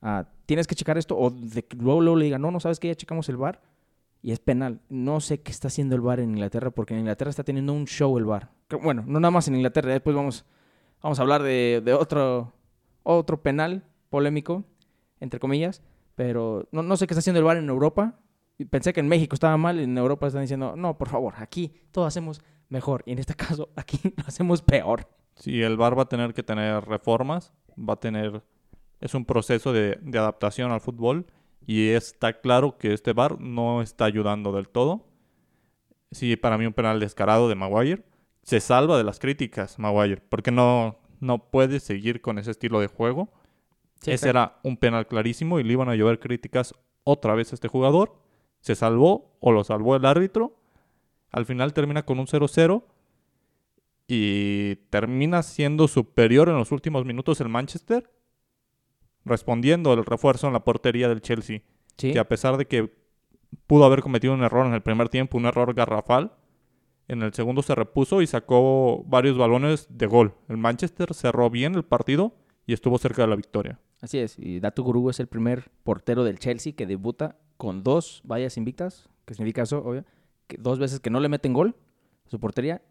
Ah, 0.01 0.27
tienes 0.45 0.67
que 0.67 0.75
checar 0.75 0.97
esto, 0.97 1.17
o 1.17 1.29
de 1.31 1.65
luego, 1.77 2.01
luego 2.01 2.17
le 2.17 2.25
digan, 2.25 2.41
no, 2.41 2.51
no, 2.51 2.59
¿sabes 2.59 2.79
qué? 2.79 2.89
Ya 2.89 2.95
checamos 2.95 3.27
el 3.29 3.37
VAR 3.37 3.61
y 4.21 4.31
es 4.31 4.39
penal. 4.39 4.81
No 4.89 5.19
sé 5.19 5.41
qué 5.41 5.51
está 5.51 5.67
haciendo 5.69 5.95
el 5.95 6.01
VAR 6.01 6.19
en 6.19 6.31
Inglaterra, 6.31 6.71
porque 6.71 6.93
en 6.93 7.01
Inglaterra 7.01 7.29
está 7.29 7.43
teniendo 7.43 7.73
un 7.73 7.85
show 7.85 8.17
el. 8.17 8.25
Que, 8.67 8.75
Bueno, 8.77 9.03
no 9.07 9.19
nada 9.19 9.31
más 9.31 9.47
en 9.47 9.55
Inglaterra, 9.55 9.91
después 9.91 10.15
vamos, 10.15 10.45
vamos 11.03 11.19
a 11.19 11.21
hablar 11.21 11.43
de, 11.43 11.93
otro, 13.03 13.43
penal 13.43 13.83
polémico, 14.09 14.63
entre 15.19 15.39
comillas, 15.39 15.83
pero 16.15 16.67
no, 16.71 16.97
sé 16.97 17.05
qué 17.05 17.13
está 17.13 17.19
haciendo 17.19 17.39
el 17.39 17.45
VAR 17.45 17.57
en 17.57 17.69
Europa. 17.69 18.15
Pensé 18.69 18.93
que 18.93 19.01
en 19.01 19.07
México 19.07 19.35
estaba 19.35 19.57
mal, 19.57 19.79
y 19.79 19.83
en 19.83 19.97
Europa 19.97 20.27
están 20.27 20.41
diciendo, 20.41 20.75
no, 20.75 20.97
por 20.97 21.09
favor, 21.09 21.33
aquí 21.37 21.73
todo 21.91 22.05
hacemos 22.05 22.41
mejor, 22.69 23.03
y 23.05 23.11
en 23.11 23.19
este 23.19 23.35
caso 23.35 23.69
aquí 23.75 23.99
lo 24.15 24.23
hacemos 24.25 24.61
peor. 24.61 25.07
Sí, 25.35 25.61
el 25.61 25.77
VAR 25.77 25.97
va 25.97 26.03
a 26.03 26.09
tener 26.09 26.33
que 26.33 26.41
tener 26.41 26.83
reformas, 26.85 27.53
va 27.77 27.93
a 27.93 27.99
tener... 27.99 28.41
Es 28.99 29.13
un 29.13 29.25
proceso 29.25 29.73
de, 29.73 29.99
de 30.01 30.17
adaptación 30.17 30.71
al 30.71 30.79
fútbol 30.79 31.25
y 31.65 31.89
está 31.89 32.39
claro 32.39 32.77
que 32.77 32.93
este 32.93 33.11
VAR 33.11 33.37
no 33.41 33.81
está 33.81 34.05
ayudando 34.05 34.53
del 34.53 34.69
todo. 34.69 35.05
Sí, 36.11 36.37
para 36.37 36.57
mí 36.57 36.65
un 36.65 36.71
penal 36.71 37.01
descarado 37.01 37.49
de 37.49 37.55
Maguire. 37.55 38.05
Se 38.43 38.59
salva 38.59 38.97
de 38.97 39.03
las 39.03 39.19
críticas, 39.19 39.79
Maguire, 39.79 40.21
porque 40.29 40.51
no, 40.51 40.97
no 41.19 41.49
puede 41.49 41.79
seguir 41.79 42.21
con 42.21 42.37
ese 42.37 42.51
estilo 42.51 42.79
de 42.79 42.87
juego. 42.87 43.29
Ese 44.05 44.29
era 44.29 44.59
un 44.63 44.75
penal 44.77 45.07
clarísimo 45.07 45.59
y 45.59 45.63
le 45.63 45.73
iban 45.73 45.87
a 45.89 45.95
llover 45.95 46.19
críticas 46.19 46.75
otra 47.05 47.35
vez 47.35 47.51
a 47.51 47.55
este 47.55 47.69
jugador. 47.69 48.15
Se 48.59 48.75
salvó 48.75 49.37
o 49.39 49.51
lo 49.53 49.63
salvó 49.63 49.95
el 49.95 50.05
árbitro. 50.05 50.57
Al 51.31 51.45
final 51.45 51.73
termina 51.73 52.03
con 52.03 52.19
un 52.19 52.27
0-0 52.27 52.83
y 54.07 54.75
termina 54.89 55.41
siendo 55.43 55.87
superior 55.87 56.49
en 56.49 56.55
los 56.57 56.71
últimos 56.71 57.05
minutos 57.05 57.39
el 57.41 57.49
Manchester, 57.49 58.11
respondiendo 59.25 59.93
el 59.93 60.05
refuerzo 60.05 60.47
en 60.47 60.53
la 60.53 60.63
portería 60.63 61.07
del 61.07 61.21
Chelsea, 61.21 61.61
Sí. 61.97 62.11
que 62.11 62.19
a 62.19 62.27
pesar 62.27 62.57
de 62.57 62.65
que 62.65 62.93
pudo 63.67 63.85
haber 63.85 64.01
cometido 64.01 64.33
un 64.33 64.43
error 64.43 64.65
en 64.65 64.73
el 64.73 64.81
primer 64.81 65.09
tiempo, 65.09 65.37
un 65.37 65.45
error 65.45 65.73
garrafal, 65.73 66.33
en 67.07 67.21
el 67.21 67.33
segundo 67.33 67.61
se 67.61 67.75
repuso 67.75 68.21
y 68.21 68.27
sacó 68.27 69.03
varios 69.05 69.37
balones 69.37 69.87
de 69.89 70.05
gol. 70.07 70.33
El 70.47 70.57
Manchester 70.57 71.13
cerró 71.13 71.49
bien 71.49 71.75
el 71.75 71.83
partido 71.83 72.35
y 72.65 72.73
estuvo 72.73 72.97
cerca 72.97 73.23
de 73.23 73.27
la 73.27 73.35
victoria. 73.35 73.79
Así 74.01 74.19
es, 74.19 74.37
y 74.37 74.59
Dato 74.59 74.83
Gurú 74.83 75.09
es 75.09 75.19
el 75.19 75.27
primer 75.27 75.69
portero 75.83 76.23
del 76.23 76.39
Chelsea 76.39 76.73
que 76.73 76.85
debuta 76.85 77.37
con 77.57 77.83
dos 77.83 78.21
vallas 78.29 78.57
invictas, 78.57 79.09
que 79.25 79.33
significa 79.33 79.61
eso, 79.61 79.83
obvio, 79.83 80.05
que 80.47 80.57
dos 80.57 80.79
veces 80.79 80.99
que 80.99 81.09
no 81.09 81.19
le 81.19 81.29
meten 81.29 81.53
gol 81.53 81.75
a 82.25 82.29
su 82.29 82.39
portería. 82.39 82.81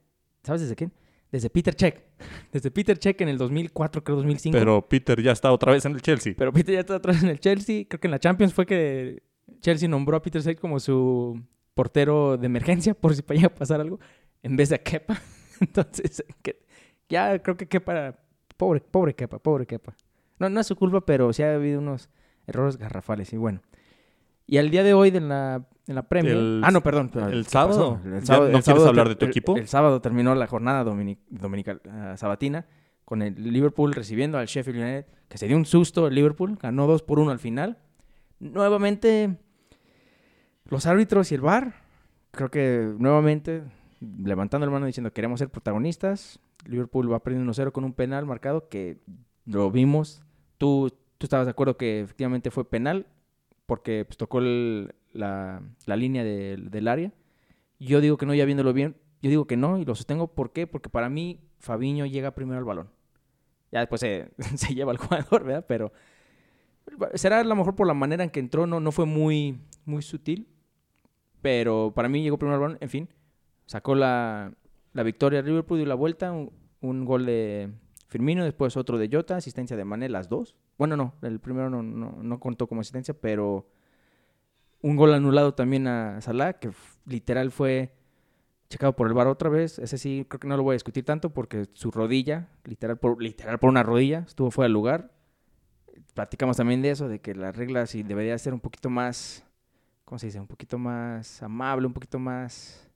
¿Sabes 0.42 0.62
desde 0.62 0.74
quién? 0.74 0.92
Desde 1.30 1.50
Peter 1.50 1.74
Cech. 1.74 2.02
Desde 2.52 2.70
Peter 2.70 2.98
Cech 2.98 3.20
en 3.22 3.28
el 3.28 3.38
2004, 3.38 4.04
creo 4.04 4.16
2005. 4.16 4.56
Pero 4.56 4.86
Peter 4.86 5.20
ya 5.22 5.32
está 5.32 5.50
otra 5.50 5.72
vez 5.72 5.84
en 5.86 5.92
el 5.92 6.02
Chelsea. 6.02 6.34
Pero 6.36 6.52
Peter 6.52 6.74
ya 6.74 6.80
está 6.80 6.96
atrás 6.96 7.22
en 7.22 7.30
el 7.30 7.40
Chelsea. 7.40 7.84
Creo 7.88 8.00
que 8.00 8.06
en 8.06 8.10
la 8.10 8.18
Champions 8.18 8.52
fue 8.52 8.66
que 8.66 9.22
Chelsea 9.60 9.88
nombró 9.88 10.16
a 10.16 10.22
Peter 10.22 10.42
Cech 10.42 10.58
como 10.58 10.78
su 10.78 11.42
portero 11.74 12.36
de 12.36 12.46
emergencia 12.46 12.94
por 13.00 13.14
si 13.14 13.22
llega 13.28 13.46
a 13.48 13.54
pasar 13.54 13.80
algo, 13.80 13.98
en 14.42 14.56
vez 14.56 14.68
de 14.70 14.76
a 14.76 14.78
Kepa. 14.78 15.20
Entonces, 15.60 16.24
que- 16.42 16.62
ya 17.08 17.38
creo 17.42 17.56
que 17.56 17.68
Kepa, 17.68 18.16
pobre, 18.56 18.80
pobre 18.80 19.14
Kepa, 19.14 19.38
pobre 19.38 19.66
Kepa. 19.66 19.94
No, 20.38 20.48
no 20.48 20.60
es 20.60 20.66
su 20.66 20.76
culpa, 20.76 21.00
pero 21.02 21.32
sí 21.32 21.42
ha 21.42 21.54
habido 21.54 21.78
unos 21.80 22.08
errores 22.46 22.76
garrafales 22.76 23.32
y 23.32 23.36
bueno. 23.36 23.60
Y 24.46 24.58
al 24.58 24.70
día 24.70 24.82
de 24.82 24.92
hoy 24.92 25.10
de 25.10 25.20
la, 25.20 25.64
en 25.86 25.94
la 25.94 26.02
Premier... 26.08 26.34
El- 26.36 26.62
ah, 26.64 26.70
no, 26.72 26.82
perdón. 26.82 27.10
el 27.30 27.44
¿qué 27.44 27.50
sábado. 27.50 27.94
pasó? 28.02 28.04
¿Ya 28.04 28.10
no 28.10 28.48
quieres 28.48 28.64
sábado 28.64 28.88
hablar 28.88 29.08
de 29.08 29.14
tu 29.14 29.24
el- 29.26 29.30
equipo? 29.30 29.56
El, 29.56 29.68
sábado 29.68 30.00
terminó 30.00 30.34
la 30.34 30.46
jornada 30.46 30.84
domini- 30.84 31.18
dominical 31.30 31.80
ah, 31.88 32.14
sabatina 32.16 32.66
con 33.04 33.22
el 33.22 33.34
Liverpool 33.52 33.92
recibiendo 33.92 34.38
al 34.38 34.46
Sheffield 34.46 34.78
United, 34.80 35.06
que 35.28 35.38
se 35.38 35.46
dio 35.46 35.56
un 35.56 35.64
susto 35.66 36.06
el 36.08 36.14
Liverpool, 36.14 36.58
ganó 36.60 36.86
2 36.86 37.02
por 37.02 37.18
1 37.18 37.30
al 37.30 37.38
final. 37.38 37.78
Nuevamente, 38.40 39.36
los 40.72 40.86
árbitros 40.86 41.30
y 41.32 41.34
el 41.36 41.40
VAR, 41.42 41.74
creo 42.30 42.50
que 42.50 42.94
nuevamente 42.98 43.62
levantando 44.00 44.66
la 44.66 44.72
mano 44.72 44.86
diciendo 44.86 45.12
queremos 45.12 45.38
ser 45.38 45.48
protagonistas. 45.50 46.40
Liverpool 46.66 47.12
va 47.12 47.22
perdiendo 47.22 47.52
1-0 47.52 47.72
con 47.72 47.84
un 47.84 47.92
penal 47.92 48.24
marcado 48.26 48.68
que 48.68 48.98
lo 49.44 49.70
vimos. 49.70 50.22
Tú, 50.58 50.92
tú 51.18 51.26
estabas 51.26 51.46
de 51.46 51.50
acuerdo 51.50 51.76
que 51.76 52.00
efectivamente 52.00 52.50
fue 52.50 52.68
penal 52.68 53.06
porque 53.66 54.04
pues, 54.06 54.16
tocó 54.16 54.40
la, 54.40 55.62
la 55.86 55.96
línea 55.96 56.24
del- 56.24 56.70
del 56.70 56.88
área. 56.88 57.12
Yo 57.78 58.00
digo 58.00 58.16
que 58.16 58.26
no, 58.26 58.34
ya 58.34 58.44
viéndolo 58.44 58.72
bien, 58.72 58.96
yo 59.22 59.30
digo 59.30 59.46
que 59.46 59.56
no 59.56 59.78
y 59.78 59.84
lo 59.84 59.94
sostengo. 59.94 60.28
¿Por 60.34 60.52
qué? 60.52 60.66
Porque 60.66 60.88
para 60.88 61.08
mí 61.08 61.40
Fabiño 61.58 62.06
llega 62.06 62.34
primero 62.34 62.58
al 62.58 62.64
balón. 62.64 62.88
Ya 63.72 63.80
después 63.80 64.00
se, 64.00 64.30
se 64.56 64.74
lleva 64.74 64.92
al 64.92 64.98
jugador, 64.98 65.44
¿verdad? 65.44 65.64
Pero 65.68 65.92
será 67.14 67.40
a 67.40 67.44
lo 67.44 67.56
mejor 67.56 67.74
por 67.74 67.86
la 67.86 67.94
manera 67.94 68.24
en 68.24 68.30
que 68.30 68.40
entró, 68.40 68.66
no, 68.66 68.80
no 68.80 68.92
fue 68.92 69.06
muy, 69.06 69.58
muy 69.84 70.02
sutil. 70.02 70.48
Pero 71.42 71.92
para 71.94 72.08
mí 72.08 72.22
llegó 72.22 72.38
primero 72.38 72.54
al 72.54 72.60
balón, 72.60 72.78
en 72.80 72.88
fin. 72.88 73.08
Sacó 73.66 73.94
la, 73.94 74.52
la 74.92 75.02
victoria 75.02 75.42
Liverpool, 75.42 75.78
dio 75.78 75.86
la 75.86 75.94
vuelta, 75.94 76.32
un, 76.32 76.52
un 76.80 77.04
gol 77.04 77.26
de 77.26 77.70
Firmino, 78.08 78.44
después 78.44 78.76
otro 78.76 78.96
de 78.96 79.08
Jota, 79.12 79.36
asistencia 79.36 79.76
de 79.76 79.84
Mané, 79.84 80.08
las 80.08 80.28
dos. 80.28 80.56
Bueno, 80.78 80.96
no, 80.96 81.14
el 81.22 81.40
primero 81.40 81.68
no, 81.68 81.82
no, 81.82 82.22
no 82.22 82.40
contó 82.40 82.66
como 82.66 82.80
asistencia, 82.80 83.14
pero 83.14 83.66
un 84.82 84.96
gol 84.96 85.14
anulado 85.14 85.54
también 85.54 85.86
a 85.86 86.20
Salah, 86.20 86.54
que 86.54 86.70
literal 87.06 87.50
fue 87.50 87.94
checado 88.68 88.96
por 88.96 89.06
el 89.06 89.14
VAR 89.14 89.28
otra 89.28 89.48
vez. 89.48 89.78
Ese 89.78 89.98
sí, 89.98 90.26
creo 90.28 90.40
que 90.40 90.48
no 90.48 90.56
lo 90.56 90.62
voy 90.62 90.72
a 90.72 90.74
discutir 90.74 91.04
tanto 91.04 91.30
porque 91.30 91.66
su 91.72 91.90
rodilla, 91.90 92.48
literal 92.64 92.98
por, 92.98 93.22
literal 93.22 93.58
por 93.58 93.70
una 93.70 93.82
rodilla, 93.82 94.24
estuvo 94.26 94.50
fuera 94.50 94.66
de 94.66 94.72
lugar. 94.72 95.12
Platicamos 96.14 96.56
también 96.56 96.82
de 96.82 96.90
eso, 96.90 97.08
de 97.08 97.20
que 97.20 97.34
la 97.34 97.52
regla 97.52 97.86
sí 97.86 98.02
debería 98.02 98.36
ser 98.38 98.52
un 98.52 98.60
poquito 98.60 98.90
más, 98.90 99.46
¿cómo 100.12 100.18
se 100.18 100.26
dice? 100.26 100.38
Un 100.38 100.46
poquito 100.46 100.76
más 100.76 101.42
amable, 101.42 101.86
un 101.86 101.94
poquito 101.94 102.18
más... 102.18 102.86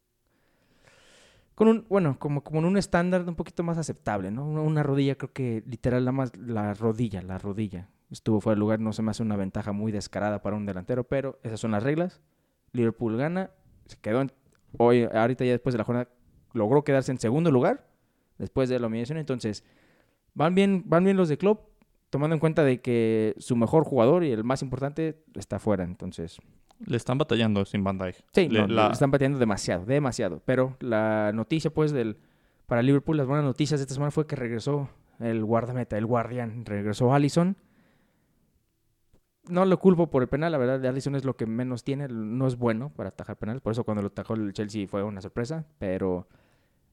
Con 1.55 1.67
un, 1.67 1.87
bueno, 1.89 2.19
como, 2.19 2.45
como 2.45 2.59
en 2.59 2.67
un 2.67 2.77
estándar 2.77 3.27
un 3.27 3.35
poquito 3.35 3.63
más 3.63 3.79
aceptable, 3.79 4.31
¿no? 4.31 4.45
Una, 4.45 4.83
rodilla, 4.83 5.15
creo 5.15 5.33
que 5.33 5.63
literal 5.67 6.05
la 6.05 6.13
más, 6.13 6.37
la 6.37 6.75
rodilla, 6.75 7.23
la 7.23 7.39
rodilla. 7.39 7.89
Estuvo 8.11 8.43
fuera 8.43 8.57
de 8.57 8.61
lugar, 8.61 8.81
no 8.81 8.93
se 8.93 9.01
me 9.01 9.13
hace 9.13 9.23
una 9.23 9.37
ventaja 9.37 9.73
muy 9.73 9.93
descarada 9.93 10.43
para 10.43 10.57
un 10.57 10.67
delantero, 10.67 11.05
pero 11.05 11.39
esas 11.43 11.59
son 11.59 11.71
las 11.71 11.83
reglas. 11.83 12.21
Liverpool 12.73 13.17
gana, 13.17 13.51
se 13.87 13.97
quedó 13.97 14.21
en- 14.21 14.33
hoy, 14.77 15.05
ahorita 15.05 15.47
ya 15.47 15.53
después 15.53 15.73
de 15.73 15.79
la 15.79 15.85
jornada, 15.85 16.11
logró 16.53 16.85
quedarse 16.85 17.13
en 17.13 17.19
segundo 17.19 17.51
lugar 17.51 17.89
después 18.37 18.69
de 18.69 18.79
la 18.79 18.89
humillación. 18.89 19.17
Entonces, 19.17 19.65
van 20.35 20.55
bien, 20.55 20.83
van 20.85 21.05
bien 21.05 21.17
los 21.17 21.31
de 21.31 21.39
Klopp, 21.39 21.67
tomando 22.11 22.35
en 22.35 22.41
cuenta 22.41 22.63
de 22.63 22.83
que 22.83 23.35
su 23.39 23.57
mejor 23.57 23.85
jugador 23.85 24.23
y 24.23 24.33
el 24.33 24.45
más 24.45 24.61
importante 24.61 25.25
está 25.35 25.59
fuera. 25.59 25.83
Entonces, 25.85 26.41
Le 26.85 26.97
están 26.97 27.16
batallando 27.18 27.64
sin 27.64 27.83
Van 27.85 27.97
Dijk. 27.99 28.16
sí, 28.33 28.49
Le- 28.49 28.61
no, 28.61 28.66
la- 28.68 28.87
le 28.88 28.92
están 28.92 29.11
pateando 29.11 29.38
demasiado, 29.38 29.85
demasiado. 29.87 30.42
Pero 30.45 30.76
la 30.80 31.33
noticia, 31.33 31.71
pues, 31.73 31.92
del 31.92 32.18
para 32.66 32.83
Liverpool, 32.83 33.16
las 33.16 33.26
buenas 33.26 33.45
noticias 33.45 33.80
de 33.80 33.85
esta 33.85 33.95
semana 33.95 34.11
fue 34.11 34.26
que 34.26 34.37
regresó 34.37 34.88
el 35.21 35.45
guardameta, 35.45 35.97
el 35.97 36.04
guardián, 36.06 36.64
regresó 36.66 37.14
Allison. 37.14 37.56
No 39.49 39.64
lo 39.64 39.78
culpo 39.78 40.11
por 40.11 40.23
el 40.23 40.28
penal, 40.28 40.50
la 40.50 40.59
verdad, 40.59 40.85
Allison 40.85 41.14
es 41.14 41.25
lo 41.25 41.37
que 41.37 41.47
menos 41.47 41.85
tiene, 41.85 42.09
no 42.09 42.49
es 42.49 42.56
bueno 42.56 42.90
para 42.90 43.11
atajar 43.11 43.37
penales, 43.37 43.62
por 43.62 43.71
eso 43.71 43.85
cuando 43.85 44.02
lo 44.02 44.09
atajó 44.09 44.35
el 44.35 44.52
Chelsea 44.52 44.88
fue 44.88 45.04
una 45.04 45.21
sorpresa, 45.21 45.64
pero 45.78 46.26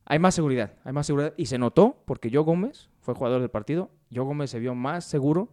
hay 0.05 0.19
más 0.19 0.35
seguridad, 0.35 0.73
hay 0.83 0.93
más 0.93 1.07
seguridad 1.07 1.33
y 1.35 1.47
se 1.47 1.57
notó 1.57 1.97
porque 2.05 2.29
Joe 2.31 2.43
Gómez 2.43 2.91
fue 2.99 3.15
jugador 3.15 3.41
del 3.41 3.49
partido, 3.49 3.89
Joe 4.13 4.23
Gómez 4.25 4.51
se 4.51 4.59
vio 4.59 4.75
más 4.75 5.03
seguro, 5.03 5.49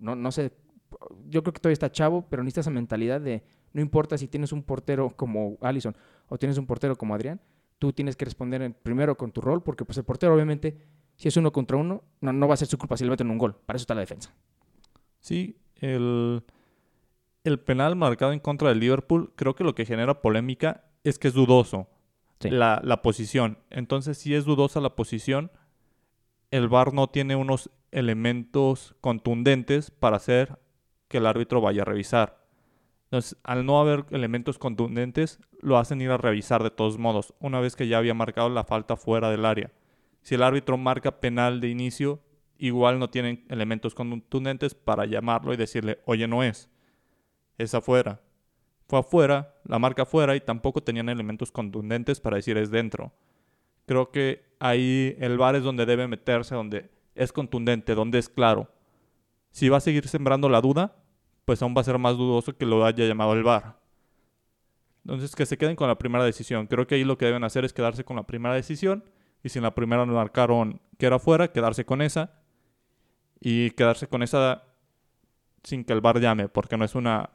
no, 0.00 0.16
no 0.16 0.32
sé, 0.32 0.50
yo 1.28 1.44
creo 1.44 1.52
que 1.52 1.60
todavía 1.60 1.74
está 1.74 1.92
chavo, 1.92 2.26
pero 2.28 2.42
necesita 2.42 2.62
esa 2.62 2.70
mentalidad 2.70 3.20
de 3.20 3.44
no 3.72 3.80
importa 3.80 4.18
si 4.18 4.28
tienes 4.28 4.52
un 4.52 4.62
portero 4.62 5.10
como 5.10 5.56
Allison 5.60 5.96
o 6.28 6.38
tienes 6.38 6.58
un 6.58 6.66
portero 6.66 6.96
como 6.96 7.14
Adrián, 7.14 7.40
tú 7.78 7.92
tienes 7.92 8.16
que 8.16 8.24
responder 8.24 8.72
primero 8.82 9.16
con 9.16 9.32
tu 9.32 9.40
rol, 9.40 9.62
porque 9.62 9.84
pues 9.84 9.96
el 9.98 10.04
portero 10.04 10.34
obviamente, 10.34 10.76
si 11.16 11.28
es 11.28 11.36
uno 11.36 11.52
contra 11.52 11.76
uno, 11.76 12.02
no, 12.20 12.32
no 12.32 12.48
va 12.48 12.54
a 12.54 12.56
ser 12.56 12.68
su 12.68 12.78
culpa 12.78 12.96
si 12.96 13.04
le 13.04 13.10
meten 13.10 13.30
un 13.30 13.38
gol, 13.38 13.54
para 13.54 13.76
eso 13.76 13.82
está 13.84 13.94
la 13.94 14.00
defensa. 14.02 14.34
Sí, 15.20 15.58
el, 15.76 16.42
el 17.44 17.60
penal 17.60 17.96
marcado 17.96 18.32
en 18.32 18.40
contra 18.40 18.68
del 18.68 18.80
Liverpool, 18.80 19.32
creo 19.36 19.54
que 19.54 19.64
lo 19.64 19.74
que 19.74 19.86
genera 19.86 20.20
polémica 20.20 20.84
es 21.04 21.18
que 21.18 21.28
es 21.28 21.34
dudoso 21.34 21.88
Sí. 22.42 22.48
la, 22.48 22.80
la 22.82 23.02
posición. 23.02 23.58
Entonces, 23.68 24.16
si 24.16 24.34
es 24.34 24.46
dudosa 24.46 24.80
la 24.80 24.96
posición, 24.96 25.50
el 26.50 26.68
VAR 26.68 26.94
no 26.94 27.08
tiene 27.08 27.36
unos 27.36 27.70
elementos 27.90 28.94
contundentes 29.02 29.90
para 29.90 30.16
hacer 30.16 30.58
que 31.08 31.18
el 31.18 31.26
árbitro 31.26 31.60
vaya 31.60 31.82
a 31.82 31.84
revisar. 31.84 32.39
Entonces, 33.10 33.36
al 33.42 33.66
no 33.66 33.80
haber 33.80 34.06
elementos 34.12 34.56
contundentes, 34.56 35.40
lo 35.60 35.78
hacen 35.78 36.00
ir 36.00 36.10
a 36.10 36.16
revisar 36.16 36.62
de 36.62 36.70
todos 36.70 36.96
modos, 36.96 37.34
una 37.40 37.58
vez 37.58 37.74
que 37.74 37.88
ya 37.88 37.98
había 37.98 38.14
marcado 38.14 38.48
la 38.48 38.62
falta 38.62 38.96
fuera 38.96 39.30
del 39.30 39.44
área. 39.44 39.72
Si 40.22 40.36
el 40.36 40.44
árbitro 40.44 40.78
marca 40.78 41.18
penal 41.20 41.60
de 41.60 41.70
inicio, 41.70 42.20
igual 42.56 43.00
no 43.00 43.10
tienen 43.10 43.44
elementos 43.48 43.96
contundentes 43.96 44.74
para 44.76 45.06
llamarlo 45.06 45.52
y 45.52 45.56
decirle, 45.56 45.98
oye, 46.04 46.28
no 46.28 46.44
es, 46.44 46.70
es 47.58 47.74
afuera. 47.74 48.20
Fue 48.86 49.00
afuera, 49.00 49.56
la 49.64 49.80
marca 49.80 50.02
afuera 50.02 50.36
y 50.36 50.40
tampoco 50.40 50.80
tenían 50.80 51.08
elementos 51.08 51.50
contundentes 51.50 52.20
para 52.20 52.36
decir 52.36 52.56
es 52.58 52.70
dentro. 52.70 53.12
Creo 53.86 54.12
que 54.12 54.54
ahí 54.60 55.16
el 55.18 55.36
VAR 55.36 55.56
es 55.56 55.64
donde 55.64 55.84
debe 55.84 56.06
meterse, 56.06 56.54
donde 56.54 56.90
es 57.16 57.32
contundente, 57.32 57.96
donde 57.96 58.20
es 58.20 58.28
claro. 58.28 58.70
Si 59.50 59.68
va 59.68 59.78
a 59.78 59.80
seguir 59.80 60.06
sembrando 60.06 60.48
la 60.48 60.60
duda, 60.60 60.99
pues 61.50 61.60
aún 61.62 61.74
va 61.76 61.80
a 61.80 61.84
ser 61.84 61.98
más 61.98 62.16
dudoso 62.16 62.56
que 62.56 62.64
lo 62.64 62.86
haya 62.86 63.04
llamado 63.08 63.32
el 63.32 63.42
VAR. 63.42 63.76
Entonces 65.04 65.34
que 65.34 65.44
se 65.46 65.58
queden 65.58 65.74
con 65.74 65.88
la 65.88 65.98
primera 65.98 66.22
decisión. 66.22 66.68
Creo 66.68 66.86
que 66.86 66.94
ahí 66.94 67.02
lo 67.02 67.18
que 67.18 67.24
deben 67.24 67.42
hacer 67.42 67.64
es 67.64 67.72
quedarse 67.72 68.04
con 68.04 68.14
la 68.14 68.22
primera 68.22 68.54
decisión. 68.54 69.02
Y 69.42 69.48
si 69.48 69.58
en 69.58 69.64
la 69.64 69.74
primera 69.74 70.06
marcaron 70.06 70.80
que 70.96 71.06
era 71.06 71.18
fuera, 71.18 71.50
quedarse 71.50 71.84
con 71.84 72.02
esa. 72.02 72.34
Y 73.40 73.72
quedarse 73.72 74.06
con 74.06 74.22
esa 74.22 74.62
sin 75.64 75.82
que 75.82 75.92
el 75.92 76.00
VAR 76.00 76.20
llame, 76.20 76.48
porque 76.48 76.76
no 76.76 76.84
es 76.84 76.94
una 76.94 77.30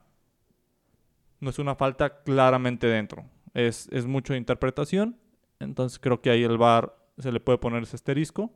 no 1.42 1.50
es 1.50 1.60
una 1.60 1.76
falta 1.76 2.24
claramente 2.24 2.88
dentro. 2.88 3.26
Es, 3.54 3.90
es 3.92 4.06
mucho 4.06 4.32
de 4.32 4.40
interpretación. 4.40 5.20
Entonces 5.60 6.00
creo 6.00 6.22
que 6.22 6.30
ahí 6.30 6.46
el 6.46 6.58
VAR 6.58 6.96
se 7.18 7.34
le 7.34 7.42
puede 7.42 7.58
poner 7.58 7.84
ese 7.84 7.98
asterisco. 7.98 8.54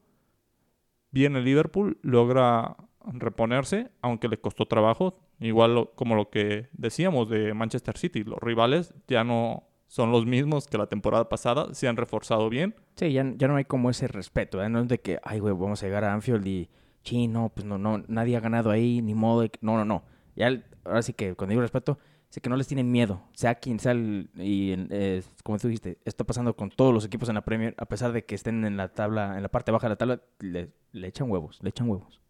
Bien 1.12 1.36
el 1.36 1.44
Liverpool 1.44 2.00
logra 2.02 2.78
reponerse, 3.04 3.92
aunque 4.02 4.30
le 4.30 4.40
costó 4.40 4.66
trabajo. 4.66 5.20
Igual 5.40 5.76
lo- 5.76 5.92
como 5.96 6.16
lo 6.16 6.30
que 6.30 6.68
decíamos 6.74 7.30
de 7.30 7.54
Manchester 7.54 7.98
City. 7.98 8.24
Los 8.24 8.40
rivales 8.40 8.94
ya 9.08 9.24
no 9.24 9.64
son 9.88 10.12
los 10.12 10.26
mismos 10.26 10.68
que 10.68 10.78
la 10.78 10.88
temporada 10.88 11.30
pasada. 11.30 11.74
Se 11.74 11.88
han 11.88 11.98
reforzado 11.98 12.50
bien. 12.50 12.76
Sí, 12.96 13.12
ya, 13.14 13.26
ya 13.38 13.48
no 13.48 13.56
hay 13.56 13.66
como 13.66 13.90
ese 13.90 14.08
respeto, 14.08 14.62
¿eh? 14.64 14.70
No 14.70 14.82
es 14.82 14.88
de 14.88 15.00
que, 15.00 15.20
ay, 15.24 15.40
güey, 15.40 15.54
vamos 15.54 15.82
a 15.82 15.86
llegar 15.86 16.04
a 16.04 16.14
Anfield 16.14 16.46
y, 16.46 16.70
sí, 17.04 17.28
no, 17.28 17.50
pues 17.50 17.66
no, 17.66 17.78
no, 17.78 18.04
nadie 18.08 18.36
ha 18.36 18.40
ganado 18.42 18.70
ahí, 18.72 19.02
ni 19.02 19.14
modo. 19.16 19.42
de 19.42 19.50
que-". 19.50 19.60
No, 19.62 19.78
no, 19.78 19.86
no. 19.86 20.04
Ya, 20.36 20.62
ahora 20.84 21.02
sí 21.02 21.14
que 21.14 21.36
cuando 21.36 21.52
digo 21.52 21.62
respeto, 21.62 21.98
sé 22.30 22.42
que 22.42 22.50
no 22.50 22.56
les 22.58 22.68
tienen 22.68 22.92
miedo, 22.92 23.24
sea 23.34 23.56
quien 23.56 23.80
sea, 23.80 23.94
el- 23.94 24.30
y 24.36 24.76
eh, 24.92 25.24
como 25.44 25.58
tú 25.58 25.68
dijiste, 25.68 25.98
está 26.06 26.24
pasando 26.26 26.56
con 26.56 26.70
todos 26.70 26.94
los 26.94 27.04
equipos 27.06 27.28
en 27.30 27.36
la 27.36 27.42
Premier, 27.44 27.74
a 27.80 27.86
pesar 27.86 28.12
de 28.12 28.24
que 28.26 28.36
estén 28.36 28.64
en 28.66 28.78
la 28.78 28.90
tabla, 28.90 29.36
en 29.38 29.42
la 29.44 29.50
parte 29.50 29.72
baja 29.72 29.88
de 29.88 29.90
la 29.94 29.96
tabla, 29.98 30.22
le, 30.40 30.70
le 30.92 31.08
echan 31.08 31.32
huevos, 31.32 31.58
le 31.64 31.70
echan 31.70 31.90
huevos. 31.90 32.22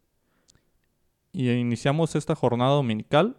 Y 1.32 1.50
iniciamos 1.52 2.16
esta 2.16 2.36
jornada 2.36 2.72
dominical 2.72 3.38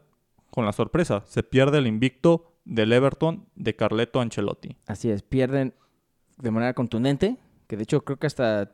con 0.50 0.64
la 0.64 0.72
sorpresa. 0.72 1.22
Se 1.26 1.42
pierde 1.42 1.78
el 1.78 1.86
invicto 1.86 2.52
del 2.64 2.92
Everton 2.92 3.46
de 3.56 3.74
Carleto 3.74 4.20
Ancelotti. 4.20 4.76
Así 4.86 5.10
es, 5.10 5.22
pierden 5.22 5.74
de 6.38 6.50
manera 6.50 6.74
contundente, 6.74 7.36
que 7.66 7.76
de 7.76 7.82
hecho 7.82 8.04
creo 8.04 8.18
que 8.18 8.26
hasta 8.26 8.72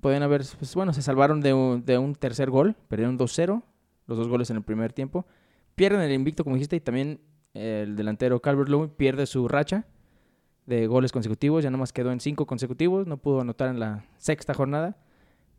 pueden 0.00 0.22
haber, 0.22 0.42
pues 0.58 0.74
bueno, 0.74 0.92
se 0.92 1.02
salvaron 1.02 1.40
de 1.40 1.54
un, 1.54 1.84
de 1.84 1.98
un 1.98 2.14
tercer 2.14 2.50
gol, 2.50 2.76
perdieron 2.88 3.18
2-0, 3.18 3.62
los 4.06 4.18
dos 4.18 4.28
goles 4.28 4.50
en 4.50 4.56
el 4.56 4.62
primer 4.62 4.92
tiempo. 4.92 5.26
Pierden 5.74 6.00
el 6.00 6.12
invicto, 6.12 6.44
como 6.44 6.56
dijiste, 6.56 6.76
y 6.76 6.80
también 6.80 7.20
el 7.54 7.96
delantero 7.96 8.40
Calvert-Lewin 8.40 8.90
pierde 8.90 9.26
su 9.26 9.48
racha 9.48 9.86
de 10.66 10.86
goles 10.86 11.12
consecutivos, 11.12 11.64
ya 11.64 11.70
nomás 11.70 11.92
quedó 11.92 12.12
en 12.12 12.20
cinco 12.20 12.46
consecutivos, 12.46 13.06
no 13.06 13.16
pudo 13.16 13.40
anotar 13.40 13.70
en 13.70 13.80
la 13.80 14.04
sexta 14.18 14.52
jornada, 14.52 14.98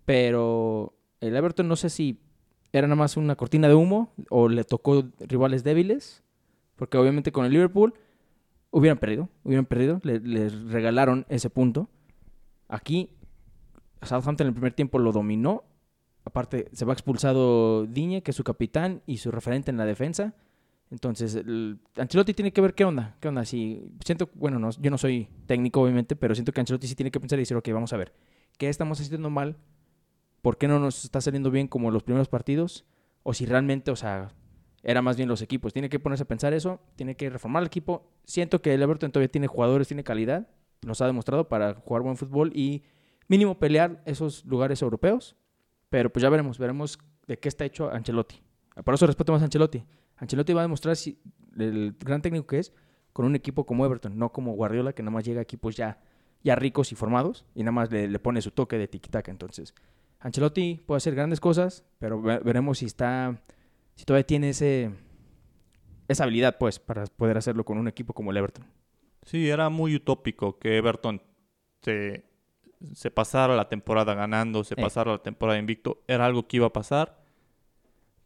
pero 0.05 0.93
el 1.19 1.35
Everton 1.35 1.67
no 1.67 1.75
sé 1.75 1.89
si 1.89 2.21
era 2.71 2.87
nada 2.87 2.95
más 2.95 3.17
una 3.17 3.35
cortina 3.35 3.67
de 3.67 3.75
humo 3.75 4.13
o 4.29 4.47
le 4.49 4.63
tocó 4.63 5.03
rivales 5.19 5.63
débiles, 5.63 6.23
porque 6.75 6.97
obviamente 6.97 7.31
con 7.31 7.45
el 7.45 7.51
Liverpool 7.51 7.93
hubieran 8.71 8.97
perdido, 8.99 9.29
hubieran 9.43 9.65
perdido, 9.65 9.99
le- 10.03 10.19
les 10.19 10.61
regalaron 10.71 11.25
ese 11.29 11.49
punto. 11.49 11.89
Aquí, 12.67 13.09
Southampton 14.01 14.45
en 14.45 14.49
el 14.49 14.53
primer 14.53 14.73
tiempo 14.73 14.99
lo 14.99 15.11
dominó. 15.11 15.63
Aparte, 16.25 16.69
se 16.73 16.85
va 16.85 16.93
expulsado 16.93 17.85
Diñe, 17.87 18.21
que 18.21 18.31
es 18.31 18.37
su 18.37 18.43
capitán 18.43 19.01
y 19.07 19.17
su 19.17 19.31
referente 19.31 19.71
en 19.71 19.77
la 19.77 19.85
defensa. 19.85 20.35
Entonces, 20.91 21.35
el, 21.35 21.79
Ancelotti 21.97 22.33
tiene 22.33 22.51
que 22.51 22.61
ver 22.61 22.73
qué 22.75 22.85
onda, 22.85 23.15
qué 23.19 23.27
onda. 23.27 23.45
Si 23.45 23.83
siento, 24.05 24.29
bueno, 24.35 24.59
no, 24.59 24.69
yo 24.71 24.91
no 24.91 24.97
soy 24.97 25.27
técnico, 25.47 25.81
obviamente, 25.81 26.15
pero 26.15 26.35
siento 26.35 26.51
que 26.51 26.59
Ancelotti 26.61 26.87
sí 26.87 26.95
tiene 26.95 27.11
que 27.11 27.19
pensar 27.19 27.39
y 27.39 27.43
decir, 27.43 27.57
ok, 27.57 27.67
vamos 27.73 27.93
a 27.93 27.97
ver, 27.97 28.13
¿qué 28.57 28.69
estamos 28.69 28.99
haciendo 28.99 29.29
mal? 29.29 29.57
¿Por 30.41 30.57
qué 30.57 30.67
no 30.67 30.79
nos 30.79 31.03
está 31.03 31.21
saliendo 31.21 31.51
bien 31.51 31.67
como 31.67 31.91
los 31.91 32.03
primeros 32.03 32.27
partidos? 32.27 32.85
O 33.23 33.33
si 33.33 33.45
realmente, 33.45 33.91
o 33.91 33.95
sea, 33.95 34.33
era 34.83 35.01
más 35.01 35.17
bien 35.17 35.27
los 35.27 35.41
equipos. 35.41 35.73
Tiene 35.73 35.89
que 35.89 35.99
ponerse 35.99 36.23
a 36.23 36.27
pensar 36.27 36.53
eso, 36.53 36.79
tiene 36.95 37.15
que 37.15 37.29
reformar 37.29 37.63
el 37.63 37.67
equipo. 37.67 38.09
Siento 38.25 38.61
que 38.61 38.73
el 38.73 38.81
Everton 38.81 39.11
todavía 39.11 39.31
tiene 39.31 39.47
jugadores, 39.47 39.87
tiene 39.87 40.03
calidad, 40.03 40.47
nos 40.85 41.01
ha 41.01 41.07
demostrado 41.07 41.49
para 41.49 41.75
jugar 41.75 42.03
buen 42.03 42.17
fútbol 42.17 42.51
y 42.55 42.83
mínimo 43.27 43.59
pelear 43.59 44.01
esos 44.05 44.45
lugares 44.45 44.81
europeos. 44.81 45.35
Pero 45.89 46.11
pues 46.11 46.23
ya 46.23 46.29
veremos, 46.29 46.57
veremos 46.57 46.99
de 47.27 47.37
qué 47.37 47.49
está 47.49 47.65
hecho 47.65 47.91
Ancelotti. 47.91 48.41
Por 48.83 48.93
eso 48.93 49.07
respeto 49.07 49.33
más 49.33 49.41
a 49.41 49.45
Ancelotti. 49.45 49.83
Ancelotti 50.17 50.53
va 50.53 50.61
a 50.61 50.63
demostrar 50.63 50.95
si 50.95 51.19
el 51.57 51.95
gran 51.99 52.21
técnico 52.21 52.47
que 52.47 52.59
es 52.59 52.73
con 53.13 53.25
un 53.25 53.35
equipo 53.35 53.65
como 53.65 53.85
Everton, 53.85 54.17
no 54.17 54.31
como 54.31 54.53
Guardiola, 54.53 54.93
que 54.93 55.03
nada 55.03 55.11
más 55.11 55.25
llega 55.25 55.39
a 55.39 55.43
equipos 55.43 55.75
ya, 55.75 55.99
ya 56.43 56.55
ricos 56.55 56.91
y 56.91 56.95
formados 56.95 57.45
y 57.55 57.61
nada 57.63 57.71
más 57.71 57.91
le, 57.91 58.19
pone 58.19 58.41
su 58.41 58.51
toque 58.51 58.77
de 58.77 58.87
tiki-taka. 58.87 59.31
Entonces, 59.31 59.73
Ancelotti 60.19 60.81
puede 60.85 60.97
hacer 60.97 61.15
grandes 61.15 61.39
cosas, 61.39 61.85
pero 61.97 62.21
veremos 62.21 62.79
si 62.79 62.85
está 62.85 63.41
si 63.99 64.05
todavía 64.05 64.25
tiene 64.25 64.49
ese, 64.51 64.91
esa 66.07 66.23
habilidad, 66.23 66.57
pues, 66.57 66.79
para 66.79 67.05
poder 67.05 67.37
hacerlo 67.37 67.65
con 67.65 67.77
un 67.77 67.89
equipo 67.89 68.13
como 68.13 68.31
el 68.31 68.37
Everton. 68.37 68.65
Sí, 69.23 69.49
era 69.49 69.67
muy 69.67 69.93
utópico 69.93 70.57
que 70.57 70.77
Everton 70.77 71.21
se, 71.81 72.23
se 72.93 73.11
pasara 73.11 73.57
la 73.57 73.67
temporada 73.67 74.13
ganando, 74.13 74.63
se 74.63 74.77
pasara 74.77 75.11
la 75.11 75.21
temporada 75.21 75.59
invicto. 75.59 76.01
Era 76.07 76.25
algo 76.25 76.47
que 76.47 76.55
iba 76.55 76.67
a 76.67 76.71
pasar. 76.71 77.21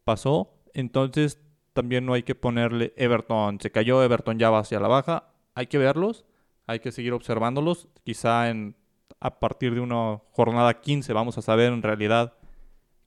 Pasó. 0.03 0.53
Entonces, 0.75 1.41
también 1.73 2.05
no 2.05 2.13
hay 2.13 2.21
que 2.21 2.35
ponerle 2.35 2.93
Everton. 2.95 3.59
Se 3.59 3.71
cayó, 3.71 4.03
Everton 4.03 4.37
ya 4.37 4.51
va 4.51 4.59
hacia 4.59 4.79
la 4.79 4.87
baja. 4.87 5.31
Hay 5.55 5.65
que 5.65 5.79
verlos. 5.79 6.23
Hay 6.67 6.81
que 6.81 6.91
seguir 6.91 7.13
observándolos. 7.13 7.89
Quizá 8.03 8.51
en, 8.51 8.75
a 9.23 9.39
partir 9.39 9.73
de 9.73 9.79
una 9.79 10.19
jornada 10.31 10.81
15 10.81 11.13
vamos 11.13 11.37
a 11.37 11.41
saber 11.41 11.71
en 11.71 11.81
realidad 11.81 12.33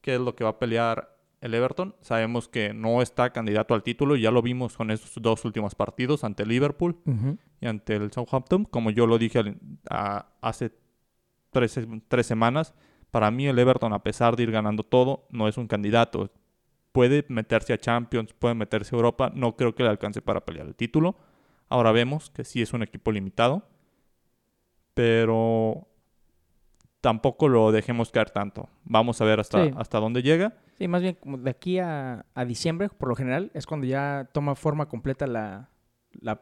qué 0.00 0.14
es 0.14 0.20
lo 0.20 0.34
que 0.34 0.44
va 0.44 0.50
a 0.50 0.58
pelear 0.58 1.14
el 1.42 1.52
Everton. 1.52 1.94
Sabemos 2.00 2.48
que 2.48 2.72
no 2.72 3.02
está 3.02 3.34
candidato 3.34 3.74
al 3.74 3.82
título, 3.82 4.16
ya 4.16 4.30
lo 4.30 4.40
vimos 4.40 4.78
con 4.78 4.90
esos 4.90 5.12
dos 5.20 5.44
últimos 5.44 5.74
partidos 5.74 6.24
ante 6.24 6.46
Liverpool 6.46 6.96
y 7.60 7.66
ante 7.66 7.96
el 7.96 8.10
Southampton. 8.10 8.64
Como 8.64 8.90
yo 8.90 9.06
lo 9.06 9.18
dije 9.18 9.58
hace 10.40 10.72
tres, 11.50 11.78
tres, 12.08 12.26
semanas, 12.26 12.72
para 13.10 13.30
mí 13.30 13.46
el 13.46 13.58
Everton, 13.58 13.92
a 13.92 14.02
pesar 14.02 14.36
de 14.36 14.44
ir 14.44 14.50
ganando 14.50 14.84
todo, 14.84 15.26
no 15.30 15.48
es 15.48 15.58
un 15.58 15.66
candidato. 15.66 16.30
Puede 16.92 17.26
meterse 17.28 17.74
a 17.74 17.78
Champions, 17.78 18.32
puede 18.32 18.54
meterse 18.54 18.94
a 18.94 18.96
Europa, 18.96 19.30
no 19.34 19.54
creo 19.54 19.74
que 19.74 19.82
le 19.82 19.90
alcance 19.90 20.22
para 20.22 20.46
pelear 20.46 20.66
el 20.66 20.74
título. 20.74 21.14
Ahora 21.68 21.92
vemos 21.92 22.30
que 22.30 22.42
sí 22.42 22.62
es 22.62 22.72
un 22.72 22.82
equipo 22.82 23.12
limitado, 23.12 23.68
pero 24.94 25.86
tampoco 27.06 27.48
lo 27.48 27.70
dejemos 27.70 28.10
caer 28.10 28.30
tanto. 28.30 28.68
Vamos 28.82 29.20
a 29.20 29.24
ver 29.24 29.38
hasta, 29.38 29.62
hasta 29.76 30.00
dónde 30.00 30.24
llega. 30.24 30.54
Sí, 30.76 30.88
más 30.88 31.02
bien 31.02 31.14
como 31.14 31.38
de 31.38 31.50
aquí 31.50 31.78
a, 31.78 32.24
diciembre, 32.48 32.88
por 32.88 33.08
lo 33.08 33.14
general, 33.14 33.52
es 33.54 33.64
cuando 33.64 33.86
ya 33.86 34.28
toma 34.32 34.56
forma 34.56 34.88
completa 34.88 35.28
la, 35.28 35.70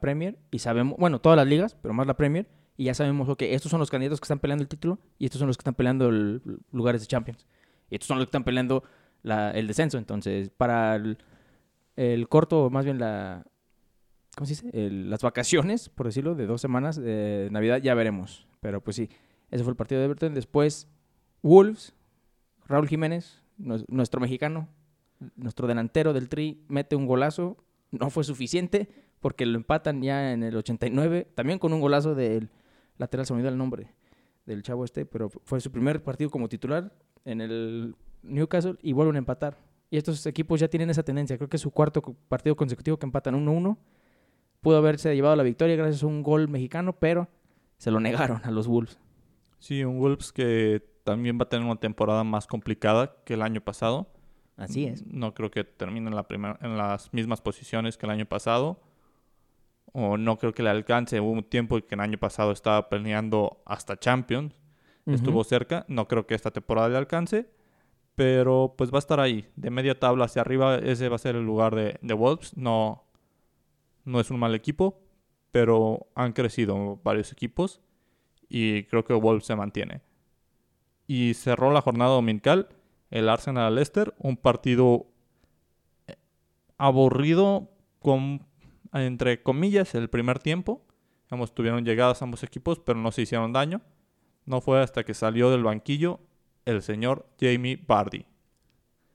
Premier 0.01 0.39
y 0.51 0.61
sabemos, 0.61 0.97
bueno, 0.99 1.19
todas 1.19 1.37
las 1.37 1.47
ligas, 1.47 1.77
pero 1.83 1.93
más 1.93 2.07
la 2.07 2.17
Premier, 2.17 2.49
y 2.79 2.85
ya 2.85 2.95
sabemos, 2.95 3.29
ok, 3.29 3.43
estos 3.43 3.71
son 3.71 3.79
los 3.79 3.91
candidatos 3.91 4.21
que 4.21 4.25
están 4.25 4.39
peleando 4.39 4.63
el 4.63 4.69
título 4.69 4.99
y 5.19 5.27
estos 5.27 5.39
son 5.39 5.49
los 5.49 5.59
que 5.59 5.61
están 5.61 5.75
peleando 5.75 6.09
el, 6.09 6.41
lugares 6.73 7.03
de 7.03 7.09
Champions. 7.09 7.47
Y 7.91 7.97
estos 7.97 8.07
son 8.07 8.17
los 8.17 8.25
que 8.25 8.31
están 8.31 8.45
peleando 8.45 8.85
el 9.23 9.67
descenso. 9.67 9.99
Entonces, 9.99 10.49
para 10.49 10.97
el, 10.97 12.29
corto, 12.31 12.71
más 12.71 12.87
bien 12.87 12.99
la, 12.99 13.45
¿cómo 14.35 14.47
se 14.47 14.55
dice? 14.55 14.91
las 14.91 15.21
vacaciones, 15.21 15.91
por 15.91 16.07
decirlo, 16.07 16.35
de 16.35 16.47
dos 16.47 16.63
semanas 16.63 16.97
de 16.97 17.51
Navidad, 17.51 17.83
ya 17.83 17.93
veremos. 17.93 18.47
Pero 18.61 18.81
pues 18.81 18.97
sí, 18.97 19.11
ese 19.55 19.63
fue 19.63 19.71
el 19.71 19.77
partido 19.77 20.01
de 20.01 20.07
Everton. 20.07 20.35
Después, 20.35 20.89
Wolves, 21.41 21.95
Raúl 22.67 22.89
Jiménez, 22.89 23.41
nuestro 23.57 24.21
mexicano, 24.21 24.69
nuestro 25.37 25.69
delantero 25.69 26.13
del 26.13 26.29
Tri, 26.29 26.65
mete 26.67 26.97
un 26.97 27.07
golazo. 27.07 27.57
No 27.93 28.11
fue 28.11 28.25
suficiente 28.25 28.89
porque 29.21 29.47
lo 29.47 29.57
empatan 29.57 30.03
ya 30.03 30.33
en 30.33 30.43
el 30.43 30.57
89. 30.57 31.29
También 31.37 31.61
con 31.61 31.73
un 31.73 31.81
golazo 31.81 32.17
del 32.17 32.51
lateral, 32.99 33.27
se 33.27 33.33
me 33.33 33.37
olvidó 33.37 33.53
el 33.53 33.57
nombre 33.57 33.95
del 34.45 34.65
chavo 34.65 34.85
este, 34.85 35.07
pero 35.07 35.29
fue 35.31 35.61
su 35.61 35.71
primer 35.71 36.03
partido 36.03 36.31
como 36.31 36.49
titular 36.49 36.93
en 37.25 37.41
el 37.41 37.95
Newcastle 38.25 38.77
y 38.83 38.93
vuelven 38.93 39.15
a 39.15 39.19
empatar. 39.19 39.57
Y 39.89 39.99
estos 39.99 40.27
equipos 40.27 40.59
ya 40.59 40.67
tienen 40.67 40.91
esa 40.91 41.05
tendencia. 41.05 41.37
Creo 41.37 41.49
que 41.49 41.59
es 41.59 41.63
su 41.63 41.71
cuarto 41.71 42.03
partido 42.29 42.57
consecutivo 42.57 42.97
que 42.97 43.07
empatan 43.07 43.37
1-1. 43.37 43.79
Pudo 44.61 44.79
haberse 44.79 45.15
llevado 45.15 45.37
la 45.37 45.45
victoria 45.45 45.77
gracias 45.77 46.03
a 46.03 46.07
un 46.09 46.25
gol 46.25 46.49
mexicano, 46.49 46.95
pero 46.95 47.29
se 47.79 47.93
lo 47.93 48.01
negaron 48.01 48.41
a 48.43 48.51
los 48.51 48.67
Wolves. 48.67 48.99
Sí, 49.65 49.83
un 49.83 49.99
Wolves 49.99 50.31
que 50.31 50.83
también 51.05 51.39
va 51.39 51.45
a 51.45 51.49
tener 51.49 51.65
una 51.65 51.81
temporada 51.81 52.23
más 52.23 52.47
complicada 52.47 53.17
que 53.25 53.33
el 53.33 53.41
año 53.41 53.63
pasado. 53.63 54.13
Así 54.59 54.85
es. 54.85 55.07
No 55.07 55.33
creo 55.33 55.51
que 55.51 55.65
termine 55.65 56.11
en, 56.11 56.15
la 56.15 56.27
en 56.61 56.77
las 56.77 57.11
mismas 57.15 57.41
posiciones 57.41 57.97
que 57.97 58.05
el 58.05 58.13
año 58.13 58.27
pasado. 58.27 58.79
O 59.95 60.19
no 60.19 60.37
creo 60.37 60.53
que 60.53 60.63
le 60.63 60.69
alcance. 60.69 61.19
Hubo 61.19 61.31
un 61.31 61.45
tiempo 61.45 61.81
que 61.81 61.95
el 61.95 62.03
año 62.03 62.19
pasado 62.19 62.53
estaba 62.53 62.91
peleando 62.91 63.63
hasta 63.65 63.99
Champions. 63.99 64.55
Estuvo 65.07 65.43
cerca. 65.45 65.87
No 65.89 66.09
creo 66.09 66.27
que 66.27 66.35
esta 66.35 66.51
temporada 66.51 66.91
le 66.91 66.99
alcance. 66.99 67.49
Pero 68.17 68.75
pues 68.77 68.93
va 68.93 68.99
a 68.99 68.99
estar 68.99 69.19
ahí. 69.19 69.49
De 69.57 69.71
media 69.71 69.99
tabla 69.99 70.27
hacia 70.27 70.43
arriba, 70.43 70.77
ese 70.77 71.09
va 71.09 71.17
a 71.17 71.19
ser 71.19 71.37
el 71.37 71.47
lugar 71.47 71.75
de, 71.75 71.99
de 72.03 72.13
Wolves. 72.13 72.55
No, 72.55 73.05
no 74.05 74.21
es 74.21 74.31
un 74.31 74.39
mal 74.39 74.55
equipo. 74.55 75.01
Pero 75.53 76.09
han 76.15 76.35
crecido 76.35 77.01
varios 77.03 77.33
equipos 77.33 77.81
y 78.57 78.85
creo 78.85 79.05
que 79.05 79.15
Wolves 79.15 79.47
se 79.47 79.57
mantiene. 79.57 80.01
Y 81.09 81.35
cerró 81.35 81.73
la 81.73 81.81
jornada 81.81 82.13
dominical 82.13 82.69
el 83.11 83.29
Arsenal 83.29 83.75
Leicester, 83.75 84.15
un 84.19 84.37
partido 84.37 85.09
eh, 86.07 86.15
aburrido 86.79 87.69
con 87.99 88.47
entre 88.93 89.43
comillas 89.43 89.97
el 89.97 90.09
primer 90.09 90.39
tiempo. 90.39 90.87
Ambos 91.31 91.53
tuvieron 91.53 91.85
llegadas 91.85 92.23
ambos 92.23 92.45
equipos, 92.45 92.79
pero 92.79 92.97
no 92.97 93.11
se 93.11 93.23
hicieron 93.23 93.53
daño. 93.53 93.81
No 94.47 94.61
fue 94.61 94.81
hasta 94.81 95.03
que 95.03 95.15
salió 95.15 95.51
del 95.51 95.65
banquillo 95.65 96.21
el 96.65 96.81
señor 96.81 97.27
Jamie 97.41 97.83
Vardy. 97.85 98.25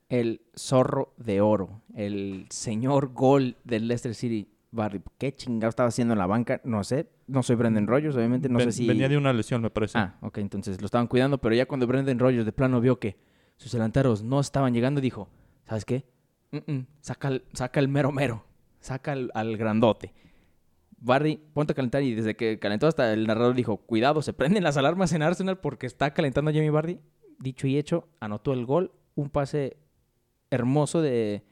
El 0.10 0.41
zorro 0.54 1.13
de 1.15 1.39
oro, 1.39 1.82
el 1.95 2.45
señor 2.49 3.13
gol 3.13 3.56
del 3.63 3.88
Leicester 3.88 4.15
City. 4.15 4.49
Barry, 4.71 5.01
¿qué 5.17 5.34
chingado 5.34 5.69
estaba 5.69 5.89
haciendo 5.89 6.13
en 6.13 6.19
la 6.19 6.27
banca? 6.27 6.62
No 6.63 6.84
sé. 6.84 7.08
No 7.27 7.41
soy 7.41 7.55
Brendan 7.55 7.88
Rogers, 7.88 8.15
obviamente. 8.15 8.49
No 8.49 8.60
sé 8.60 8.71
si. 8.71 8.88
Venía 8.88 9.10
de 9.10 9.17
una 9.17 9.34
lesión, 9.34 9.62
me 9.62 9.69
parece. 9.69 9.97
Ah, 9.97 10.17
ok. 10.21 10.38
Entonces 10.39 10.79
lo 10.79 10.86
estaban 10.86 11.08
cuidando, 11.08 11.39
pero 11.39 11.55
ya 11.55 11.65
cuando 11.65 11.88
Brendan 11.88 12.19
Rogers 12.19 12.45
de 12.45 12.51
plano 12.51 12.79
vio 12.79 12.99
que 12.99 13.17
sus 13.58 13.71
delanteros 13.71 14.23
no 14.23 14.39
estaban 14.39 14.73
llegando, 14.73 15.01
dijo: 15.01 15.29
¿Sabes 15.65 15.86
qué? 15.86 16.05
saca, 17.01 17.27
el, 17.29 17.43
saca 17.53 17.79
el 17.79 17.88
mero 17.88 18.12
mero. 18.12 18.45
Saca 18.79 19.12
al, 19.12 19.58
grandote. 19.58 20.13
Barry, 20.99 21.39
ponte 21.53 21.73
a 21.73 21.75
calentar. 21.75 22.03
Y 22.03 22.13
desde 22.13 22.36
que 22.36 22.60
calentó 22.60 22.88
hasta 22.88 23.12
el 23.12 23.25
narrador 23.25 23.55
dijo: 23.55 23.77
Cuidado, 23.77 24.21
se 24.21 24.34
prenden 24.34 24.63
las 24.63 24.77
alarmas 24.77 25.13
en 25.13 25.23
Arsenal 25.23 25.60
porque 25.60 25.88
está 25.88 26.13
calentando 26.13 26.51
a 26.51 26.53
Jamie 26.53 26.69
Barry. 26.69 26.99
Dicho 27.39 27.65
y 27.67 27.77
hecho, 27.77 28.08
anotó 28.19 28.53
el 28.53 28.65
gol. 28.65 28.91
Un 29.15 29.29
pase 29.29 29.77
hermoso 30.51 31.01
de 31.01 31.43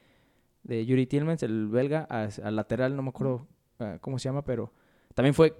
de 0.68 0.84
Yuri 0.84 1.06
Tillmans, 1.06 1.42
el 1.42 1.66
belga, 1.66 2.02
al 2.02 2.54
lateral, 2.54 2.94
no 2.94 3.02
me 3.02 3.08
acuerdo 3.08 3.48
ah, 3.80 3.98
cómo 4.00 4.18
se 4.18 4.28
llama, 4.28 4.44
pero 4.44 4.72
también 5.14 5.34
fue. 5.34 5.56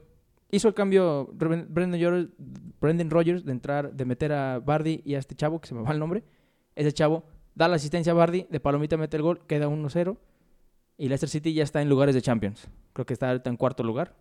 Hizo 0.50 0.68
el 0.68 0.74
cambio 0.74 1.28
Brendan 1.32 3.10
Rogers, 3.10 3.44
de 3.44 3.52
entrar, 3.52 3.92
de 3.92 4.04
meter 4.04 4.32
a 4.32 4.60
Bardi 4.60 5.02
y 5.04 5.14
a 5.14 5.18
este 5.18 5.34
chavo, 5.34 5.60
que 5.60 5.68
se 5.68 5.74
me 5.74 5.82
va 5.82 5.92
el 5.92 5.98
nombre. 5.98 6.22
Ese 6.74 6.92
chavo 6.92 7.24
da 7.54 7.68
la 7.68 7.76
asistencia 7.76 8.12
a 8.12 8.14
Bardi, 8.14 8.46
de 8.48 8.60
palomita 8.60 8.96
mete 8.96 9.16
el 9.16 9.22
gol, 9.22 9.40
queda 9.46 9.68
1-0. 9.68 10.16
Y 10.96 11.08
Leicester 11.08 11.28
City 11.28 11.52
ya 11.52 11.64
está 11.64 11.82
en 11.82 11.88
lugares 11.88 12.14
de 12.14 12.22
Champions. 12.22 12.68
Creo 12.92 13.04
que 13.04 13.12
está 13.12 13.40
en 13.44 13.56
cuarto 13.56 13.82
lugar. 13.82 14.16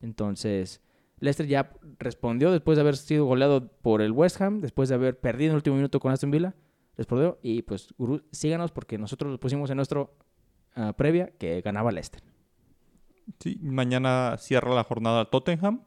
Entonces, 0.00 0.80
Leicester 1.18 1.46
ya 1.46 1.72
respondió 1.98 2.52
después 2.52 2.76
de 2.76 2.82
haber 2.82 2.96
sido 2.96 3.24
goleado 3.24 3.68
por 3.68 4.00
el 4.00 4.12
West 4.12 4.40
Ham, 4.40 4.60
después 4.60 4.88
de 4.88 4.94
haber 4.94 5.18
perdido 5.18 5.48
en 5.48 5.52
el 5.52 5.56
último 5.56 5.76
minuto 5.76 5.98
con 5.98 6.12
Aston 6.12 6.30
Villa. 6.30 6.54
Respondió. 6.96 7.38
Y 7.42 7.62
pues, 7.62 7.94
Gurú, 7.98 8.22
síganos 8.30 8.70
porque 8.72 8.98
nosotros 8.98 9.32
lo 9.32 9.40
pusimos 9.40 9.70
en 9.70 9.76
nuestro 9.76 10.16
Ah, 10.74 10.92
previa 10.92 11.30
que 11.38 11.60
ganaba 11.60 11.92
Leicester. 11.92 12.22
Sí, 13.38 13.58
mañana 13.62 14.36
cierra 14.38 14.74
la 14.74 14.84
jornada 14.84 15.30
Tottenham. 15.30 15.84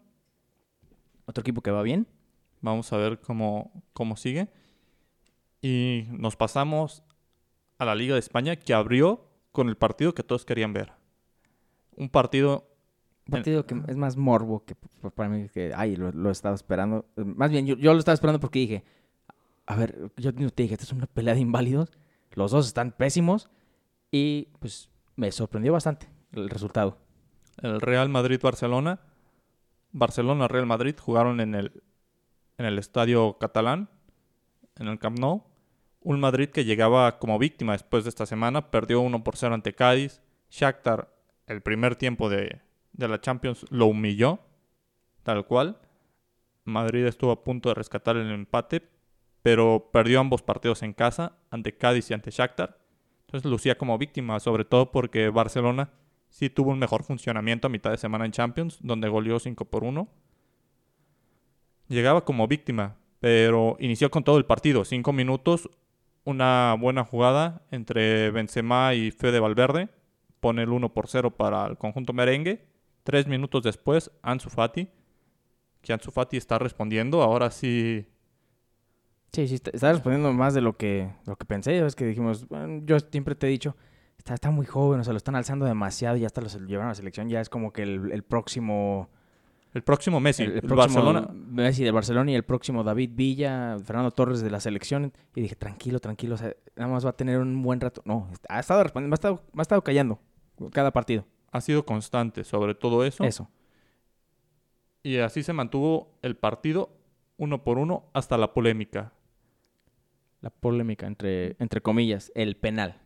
Otro 1.26 1.42
equipo 1.42 1.62
que 1.62 1.72
va 1.72 1.82
bien. 1.84 2.08
Vamos 2.62 2.92
a 2.94 2.98
ver 2.98 3.20
cómo, 3.20 3.84
cómo 3.94 4.16
sigue. 4.16 4.50
Y 5.62 6.06
nos 6.12 6.36
pasamos 6.36 7.04
a 7.78 7.86
la 7.86 7.96
Liga 7.96 8.14
de 8.14 8.20
España 8.20 8.56
que 8.56 8.74
abrió 8.74 9.28
con 9.52 9.68
el 9.68 9.76
partido 9.76 10.14
que 10.14 10.24
todos 10.24 10.46
querían 10.46 10.72
ver. 10.72 10.94
Un 11.96 12.10
partido 12.10 12.70
Un 13.26 13.32
partido 13.32 13.66
que 13.66 13.76
es 13.88 13.98
más 13.98 14.16
morbo 14.16 14.64
que 14.64 14.76
para 14.76 15.30
mí 15.30 15.50
que, 15.50 15.74
ay, 15.76 15.98
lo, 15.98 16.12
lo 16.12 16.32
estaba 16.32 16.56
esperando. 16.56 17.06
Más 17.18 17.52
bien, 17.52 17.66
yo, 17.66 17.76
yo 17.76 17.92
lo 17.92 18.00
estaba 18.00 18.14
esperando 18.14 18.40
porque 18.40 18.60
dije, 18.60 18.84
a 19.68 19.76
ver, 19.76 20.12
yo 20.16 20.34
te 20.34 20.64
dije, 20.64 20.74
esta 20.74 20.86
es 20.86 20.94
una 20.94 21.08
pelea 21.08 21.36
de 21.36 21.42
inválidos. 21.42 21.92
Los 22.32 22.52
dos 22.52 22.68
están 22.68 22.94
pésimos. 22.94 23.50
Y 24.10 24.48
pues 24.60 24.90
me 25.18 25.32
sorprendió 25.32 25.74
bastante 25.74 26.08
el 26.32 26.50
resultado. 26.50 26.98
El 27.62 27.82
Real 27.82 28.08
Madrid-Barcelona. 28.08 29.02
Barcelona-Real 29.92 30.66
Madrid 30.66 30.96
jugaron 30.98 31.42
en 31.42 31.54
el, 31.54 31.84
en 32.58 32.66
el 32.66 32.80
estadio 32.80 33.38
catalán, 33.40 33.90
en 34.78 34.88
el 34.88 35.00
Camp 35.00 35.20
Nou. 35.20 35.44
Un 36.02 36.20
Madrid 36.22 36.50
que 36.50 36.64
llegaba 36.64 37.20
como 37.20 37.38
víctima 37.38 37.74
después 37.74 38.06
de 38.06 38.10
esta 38.10 38.26
semana, 38.26 38.72
perdió 38.72 39.02
1 39.02 39.24
por 39.24 39.36
0 39.36 39.56
ante 39.56 39.74
Cádiz. 39.74 40.22
Shakhtar, 40.50 41.14
el 41.46 41.62
primer 41.62 41.98
tiempo 41.98 42.30
de, 42.30 42.62
de 42.94 43.08
la 43.08 43.20
Champions, 43.20 43.66
lo 43.70 43.88
humilló, 43.88 44.40
tal 45.24 45.46
cual. 45.46 45.80
Madrid 46.64 47.06
estuvo 47.06 47.32
a 47.32 47.44
punto 47.44 47.70
de 47.70 47.76
rescatar 47.76 48.16
el 48.16 48.32
empate, 48.32 48.88
pero 49.48 49.92
perdió 49.94 50.20
ambos 50.20 50.42
partidos 50.42 50.84
en 50.84 50.92
casa, 50.92 51.38
ante 51.52 51.78
Cádiz 51.78 52.12
y 52.12 52.14
ante 52.14 52.32
Shakhtar. 52.32 52.80
Entonces 53.22 53.50
lucía 53.50 53.78
como 53.78 53.98
víctima, 53.98 54.42
sobre 54.42 54.66
todo 54.66 54.92
porque 54.92 55.30
Barcelona 55.30 55.90
sí 56.28 56.50
tuvo 56.50 56.72
un 56.72 56.80
mejor 56.80 57.04
funcionamiento 57.04 57.68
a 57.68 57.70
mitad 57.70 57.92
de 57.92 57.96
semana 57.96 58.26
en 58.26 58.34
Champions, 58.34 58.78
donde 58.82 59.08
goleó 59.08 59.40
5 59.40 59.64
por 59.64 59.86
1. 59.86 60.06
Llegaba 61.88 62.26
como 62.26 62.46
víctima, 62.50 62.98
pero 63.22 63.78
inició 63.80 64.12
con 64.12 64.26
todo 64.26 64.38
el 64.38 64.44
partido. 64.44 64.84
5 64.84 65.14
minutos, 65.14 65.70
una 66.26 66.76
buena 66.78 67.06
jugada 67.06 67.62
entre 67.72 68.32
Benzema 68.32 68.96
y 68.96 69.12
Fede 69.12 69.40
Valverde. 69.40 69.88
Pone 70.42 70.64
el 70.64 70.72
1 70.72 70.94
por 70.94 71.08
0 71.08 71.38
para 71.38 71.68
el 71.68 71.78
conjunto 71.78 72.12
merengue. 72.12 72.66
Tres 73.04 73.28
minutos 73.28 73.64
después, 73.64 74.12
Ansu 74.24 74.50
Fati. 74.50 74.90
Que 75.82 75.94
Ansu 75.94 76.12
Fati 76.12 76.36
está 76.36 76.60
respondiendo. 76.60 77.22
Ahora 77.22 77.50
sí 77.50 78.08
Sí, 79.34 79.48
sí, 79.48 79.56
está, 79.56 79.72
está 79.72 79.92
respondiendo 79.92 80.32
más 80.34 80.54
de 80.54 80.62
lo 80.62 80.78
que, 80.78 81.12
lo 81.26 81.36
que 81.36 81.46
pensé. 81.46 81.86
Es 81.86 81.96
que 81.96 82.06
dijimos, 82.06 82.48
bueno, 82.48 82.82
yo 82.86 83.00
siempre 83.00 83.36
te 83.36 83.48
he 83.48 83.50
dicho, 83.50 83.76
está, 84.18 84.34
está 84.34 84.50
muy 84.52 84.66
joven, 84.66 85.00
o 85.00 85.04
sea, 85.04 85.14
lo 85.14 85.18
están 85.18 85.36
alzando 85.36 85.66
demasiado 85.66 86.18
y 86.18 86.26
hasta 86.26 86.42
lo 86.42 86.48
llevaron 86.48 86.88
a 86.88 86.92
la 86.92 86.96
selección. 86.96 87.30
Ya 87.30 87.42
es 87.42 87.50
como 87.50 87.72
que 87.72 87.84
el, 87.84 88.12
el 88.12 88.24
próximo 88.24 89.10
El 89.74 89.84
próximo 89.84 90.20
Messi, 90.20 90.44
el, 90.44 90.52
el 90.52 90.56
el 90.58 90.62
próximo 90.62 91.04
Barcelona. 91.04 91.28
Messi 91.34 91.84
de 91.84 91.92
Barcelona 91.92 92.32
y 92.32 92.36
el 92.36 92.44
próximo 92.44 92.84
David 92.84 93.12
Villa, 93.14 93.78
Fernando 93.84 94.12
Torres 94.12 94.42
de 94.42 94.50
la 94.50 94.60
selección. 94.60 95.14
Y 95.36 95.42
dije, 95.42 95.56
tranquilo, 95.56 96.00
tranquilo, 96.00 96.36
o 96.36 96.38
sea, 96.38 96.56
nada 96.76 96.92
más 96.92 97.06
va 97.06 97.12
a 97.12 97.16
tener 97.16 97.40
un 97.40 97.62
buen 97.62 97.80
rato. 97.80 98.02
No, 98.06 98.28
ha 98.50 98.60
estado 98.60 98.82
respondiendo, 98.82 99.10
me 99.10 99.14
ha 99.14 99.20
estado, 99.20 99.44
me 99.54 99.62
ha 99.62 99.64
estado 99.64 99.84
callando 99.84 100.20
cada 100.72 100.92
partido. 100.92 101.26
Ha 101.52 101.62
sido 101.62 101.86
constante 101.86 102.44
sobre 102.44 102.74
todo 102.76 103.04
eso. 103.06 103.24
Eso. 103.24 103.50
Y 105.04 105.18
así 105.18 105.44
se 105.44 105.54
mantuvo 105.54 106.18
el 106.22 106.36
partido 106.36 106.90
uno 107.38 107.64
por 107.64 107.78
uno 107.78 108.06
hasta 108.14 108.38
la 108.38 108.54
polémica. 108.54 109.14
La 110.42 110.50
polémica, 110.50 111.08
entre, 111.08 111.56
entre 111.60 111.82
comillas, 111.82 112.32
el 112.36 112.56
penal. 112.56 113.02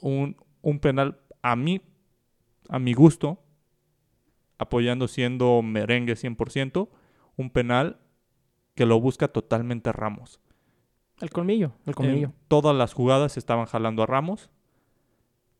Un, 0.00 0.36
un 0.62 0.80
penal 0.80 1.20
a 1.42 1.56
mí, 1.56 1.80
a 2.68 2.78
mi 2.78 2.94
gusto, 2.94 3.38
apoyando 4.58 5.08
siendo 5.08 5.62
merengue 5.62 6.14
100%, 6.14 6.88
un 7.36 7.50
penal 7.50 8.00
que 8.74 8.86
lo 8.86 9.00
busca 9.00 9.28
totalmente 9.28 9.92
Ramos. 9.92 10.40
El 11.20 11.30
colmillo, 11.30 11.72
el 11.86 11.94
colmillo. 11.94 12.28
En 12.28 12.34
todas 12.48 12.76
las 12.76 12.92
jugadas 12.92 13.36
estaban 13.36 13.66
jalando 13.66 14.02
a 14.02 14.06
Ramos. 14.06 14.50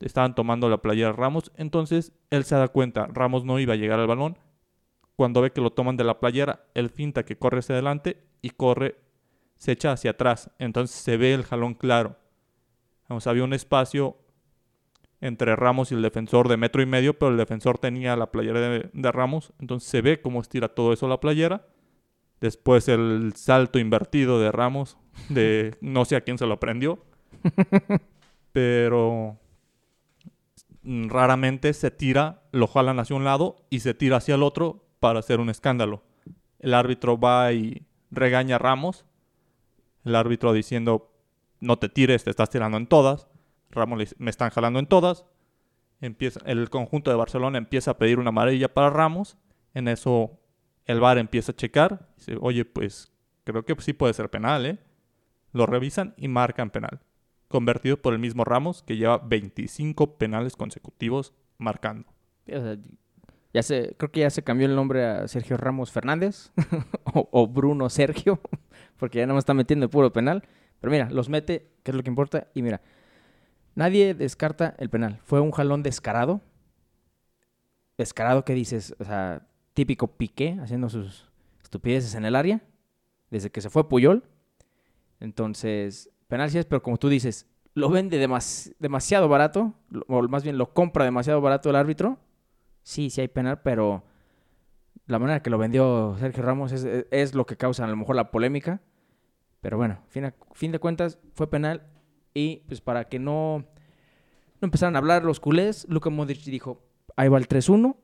Estaban 0.01 0.35
tomando 0.35 0.69
la 0.69 0.83
playera 0.83 1.11
a 1.11 1.13
Ramos. 1.13 1.51
Entonces 1.57 2.13
él 2.31 2.45
se 2.45 2.57
da 2.57 2.69
cuenta. 2.69 3.07
Ramos 3.07 3.45
no 3.45 3.59
iba 3.59 3.73
a 3.73 3.77
llegar 3.77 3.99
al 3.99 4.07
balón. 4.07 4.39
Cuando 5.17 5.41
ve 5.41 5.53
que 5.53 5.63
lo 5.63 5.73
toman 5.73 5.97
de 5.97 6.05
la 6.05 6.21
playera, 6.21 6.67
él 6.75 6.91
finta 6.91 7.25
que 7.25 7.39
corre 7.39 7.61
hacia 7.61 7.75
adelante 7.75 8.23
y 8.43 8.51
corre, 8.51 8.97
se 9.59 9.73
echa 9.73 9.93
hacia 9.93 10.13
atrás. 10.13 10.51
Entonces 10.59 10.97
se 10.97 11.17
ve 11.17 11.35
el 11.35 11.45
jalón 11.45 11.75
claro. 11.75 12.17
Vamos, 13.09 13.27
había 13.27 13.45
un 13.45 13.53
espacio 13.53 14.17
entre 15.21 15.57
Ramos 15.57 15.93
y 15.93 15.95
el 15.95 16.03
defensor 16.03 16.49
de 16.49 16.57
metro 16.57 16.83
y 16.83 16.87
medio, 16.87 17.19
pero 17.19 17.31
el 17.31 17.37
defensor 17.37 17.79
tenía 17.79 18.17
la 18.17 18.31
playera 18.31 18.61
de, 18.61 18.91
de 18.93 19.13
Ramos. 19.13 19.53
Entonces 19.59 19.89
se 19.89 20.03
ve 20.03 20.21
cómo 20.21 20.41
estira 20.41 20.69
todo 20.69 20.93
eso 20.93 21.09
la 21.09 21.21
playera. 21.21 21.67
Después 22.41 22.89
el 22.89 23.33
salto 23.35 23.79
invertido 23.79 24.39
de 24.41 24.53
Ramos, 24.53 24.99
de 25.29 25.77
no 25.81 26.05
sé 26.05 26.17
a 26.17 26.21
quién 26.21 26.39
se 26.39 26.47
lo 26.47 26.55
aprendió. 26.55 27.05
pero 28.53 29.39
raramente 30.83 31.73
se 31.73 31.91
tira, 31.91 32.43
lo 32.53 32.67
jalan 32.67 32.99
hacia 32.99 33.17
un 33.17 33.25
lado 33.25 33.67
y 33.71 33.81
se 33.81 33.95
tira 33.95 34.19
hacia 34.19 34.37
el 34.37 34.43
otro 34.43 34.85
para 35.01 35.19
hacer 35.19 35.41
un 35.41 35.51
escándalo. 35.51 36.03
El 36.59 36.75
árbitro 36.75 37.19
va 37.19 37.53
y 37.53 37.87
regaña 38.11 38.57
a 38.57 38.59
Ramos. 38.59 39.05
El 40.07 40.15
árbitro 40.15 40.53
diciendo, 40.53 41.13
no 41.59 41.81
te 41.81 41.89
tires, 41.89 42.23
te 42.23 42.31
estás 42.31 42.49
tirando 42.49 42.79
en 42.79 42.87
todas. 42.87 43.27
Ramos 43.71 43.99
le 43.99 44.09
me 44.19 44.31
están 44.31 44.51
jalando 44.51 44.79
en 44.79 44.87
todas. 44.87 45.27
Empieza, 46.01 46.41
el 46.47 46.71
conjunto 46.71 47.11
de 47.11 47.17
Barcelona 47.17 47.59
empieza 47.59 47.91
a 47.91 47.99
pedir 47.99 48.21
una 48.21 48.29
amarilla 48.29 48.73
para 48.73 48.91
Ramos. 48.91 49.37
En 49.75 49.89
eso 49.89 50.39
el 50.85 51.01
VAR 51.01 51.19
empieza 51.19 51.51
a 51.51 51.57
checar. 51.57 52.09
Dice, 52.17 52.39
oye, 52.41 52.65
pues 52.65 53.13
creo 53.43 53.65
que 53.65 53.75
sí 53.81 53.93
puede 53.95 54.15
ser 54.15 54.31
penal, 54.31 54.65
¿eh? 54.65 54.79
Lo 55.53 55.67
revisan 55.67 56.15
y 56.17 56.29
marcan 56.29 56.71
penal. 56.71 57.01
Convertido 57.49 58.01
por 58.01 58.13
el 58.13 58.21
mismo 58.21 58.45
Ramos, 58.45 58.85
que 58.85 58.97
lleva 58.97 59.19
25 59.19 60.19
penales 60.19 60.55
consecutivos 60.55 61.35
marcando. 61.59 62.07
Ya 63.57 63.63
se, 63.63 63.95
creo 63.97 64.13
que 64.13 64.21
ya 64.21 64.29
se 64.29 64.43
cambió 64.45 64.67
el 64.67 64.77
nombre 64.77 65.03
a 65.07 65.29
Sergio 65.29 65.57
Ramos 65.57 65.91
Fernández 65.91 66.53
o, 67.15 67.47
Bruno 67.49 67.89
Sergio, 67.89 68.39
porque 68.99 69.19
ya 69.21 69.27
no 69.27 69.33
me 69.33 69.39
está 69.39 69.55
metiendo 69.55 69.85
el 69.85 69.91
puro 69.91 70.13
penal. 70.13 70.43
Pero 70.79 70.91
mira, 70.91 71.09
los 71.11 71.31
mete, 71.31 71.67
que 71.83 71.91
es 71.91 71.97
lo 71.97 72.03
que 72.03 72.11
importa. 72.11 72.49
Y 72.53 72.61
mira, 72.61 72.83
nadie 73.75 74.13
descarta 74.13 74.75
el 74.79 74.91
penal. 74.91 75.21
Fue 75.25 75.41
un 75.41 75.53
jalón 75.53 75.83
descarado. 75.83 76.43
Descarado 77.97 78.45
que 78.45 78.53
dices, 78.53 78.95
o 78.99 79.05
sea, 79.05 79.49
típico 79.73 80.19
Piqué 80.19 80.59
haciendo 80.61 80.91
sus 80.91 81.31
estupideces 81.63 82.15
en 82.15 82.27
el 82.27 82.37
área, 82.37 82.61
desde 83.31 83.51
que 83.51 83.63
se 83.63 83.71
fue 83.71 83.89
Puyol. 83.89 84.23
Entonces, 85.19 86.11
penal 86.29 86.51
sí 86.51 86.61
pero 86.69 86.83
como 86.83 86.99
tú 86.99 87.09
dices, 87.09 87.47
lo 87.73 87.89
vende 87.89 88.19
demas- 88.19 88.75
demasiado 88.79 89.29
barato, 89.31 89.73
o 90.09 90.23
más 90.29 90.43
bien 90.43 90.59
lo 90.59 90.75
compra 90.75 91.07
demasiado 91.07 91.41
barato 91.41 91.71
el 91.71 91.77
árbitro. 91.77 92.19
Sí, 92.87 93.11
sí 93.11 93.21
hay 93.21 93.27
penal, 93.27 93.63
pero 93.63 94.05
la 95.09 95.19
manera 95.19 95.43
que 95.43 95.51
lo 95.51 95.59
vendió 95.59 96.15
Sergio 96.21 96.45
Ramos 96.45 96.71
es, 96.71 97.35
lo 97.35 97.45
que 97.45 97.57
causa 97.57 97.85
a 97.85 97.89
lo 97.89 97.97
mejor 97.97 98.15
la 98.15 98.31
polémica. 98.31 98.81
Pero 99.61 99.77
bueno, 99.77 99.99
fin, 100.07 100.27
a- 100.27 100.35
fin 100.53 100.71
de 100.71 100.79
cuentas 100.79 101.19
fue 101.35 101.51
penal 101.51 101.83
y 102.33 102.59
pues 102.69 102.81
para 102.81 103.09
que 103.09 103.19
no, 103.19 103.65
no 104.61 104.67
empezaran 104.67 104.95
a 104.95 105.01
hablar 105.01 105.25
los 105.25 105.41
culés, 105.41 105.85
Luka 105.89 106.11
Modric 106.11 106.45
dijo, 106.45 106.81
ahí 107.17 107.29
va 107.29 107.39
el 107.39 107.49
3-1, 107.49 107.97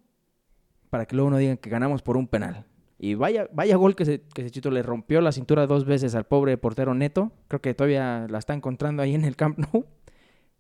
para 0.90 1.07
que 1.07 1.14
luego 1.14 1.31
no 1.31 1.37
digan 1.37 1.59
que 1.59 1.71
ganamos 1.71 2.03
por 2.03 2.16
un 2.16 2.27
penal. 2.27 2.66
Y 2.99 3.14
vaya, 3.14 3.49
vaya 3.53 3.77
gol 3.77 3.95
que 3.95 4.05
se, 4.05 4.23
que 4.35 4.42
se 4.42 4.51
chito 4.51 4.73
le 4.73 4.83
rompió 4.83 5.21
la 5.21 5.31
cintura 5.31 5.68
dos 5.68 5.85
veces 5.85 6.16
al 6.16 6.25
pobre 6.27 6.59
portero 6.59 6.92
Neto. 6.92 7.31
Creo 7.47 7.61
que 7.62 7.73
todavía 7.73 8.27
la 8.29 8.38
está 8.38 8.53
encontrando 8.53 9.01
ahí 9.01 9.14
en 9.14 9.25
el 9.25 9.37
Camp 9.37 9.59
Nou. 9.59 9.87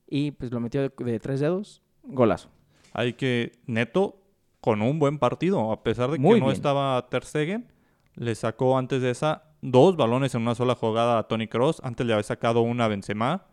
Y 0.06 0.30
pues 0.30 0.52
lo 0.52 0.60
metió 0.60 0.88
de 0.88 1.18
tres 1.18 1.40
dedos. 1.40 1.82
Golazo. 2.04 2.50
Hay 2.92 3.14
que, 3.14 3.52
Neto, 3.66 4.22
con 4.60 4.82
un 4.82 4.98
buen 4.98 5.18
partido, 5.18 5.72
a 5.72 5.82
pesar 5.82 6.10
de 6.10 6.16
que 6.16 6.22
Muy 6.22 6.40
no 6.40 6.46
bien. 6.46 6.56
estaba 6.56 7.08
Ter 7.08 7.24
Stegen, 7.24 7.72
le 8.14 8.34
sacó 8.34 8.78
antes 8.78 9.02
de 9.02 9.10
esa 9.10 9.44
dos 9.62 9.96
balones 9.96 10.34
en 10.34 10.42
una 10.42 10.54
sola 10.54 10.74
jugada 10.74 11.18
a 11.18 11.28
Tony 11.28 11.48
Cross. 11.48 11.80
Antes 11.84 12.06
le 12.06 12.12
había 12.12 12.22
sacado 12.22 12.60
una 12.62 12.84
a 12.84 12.88
Benzema. 12.88 13.46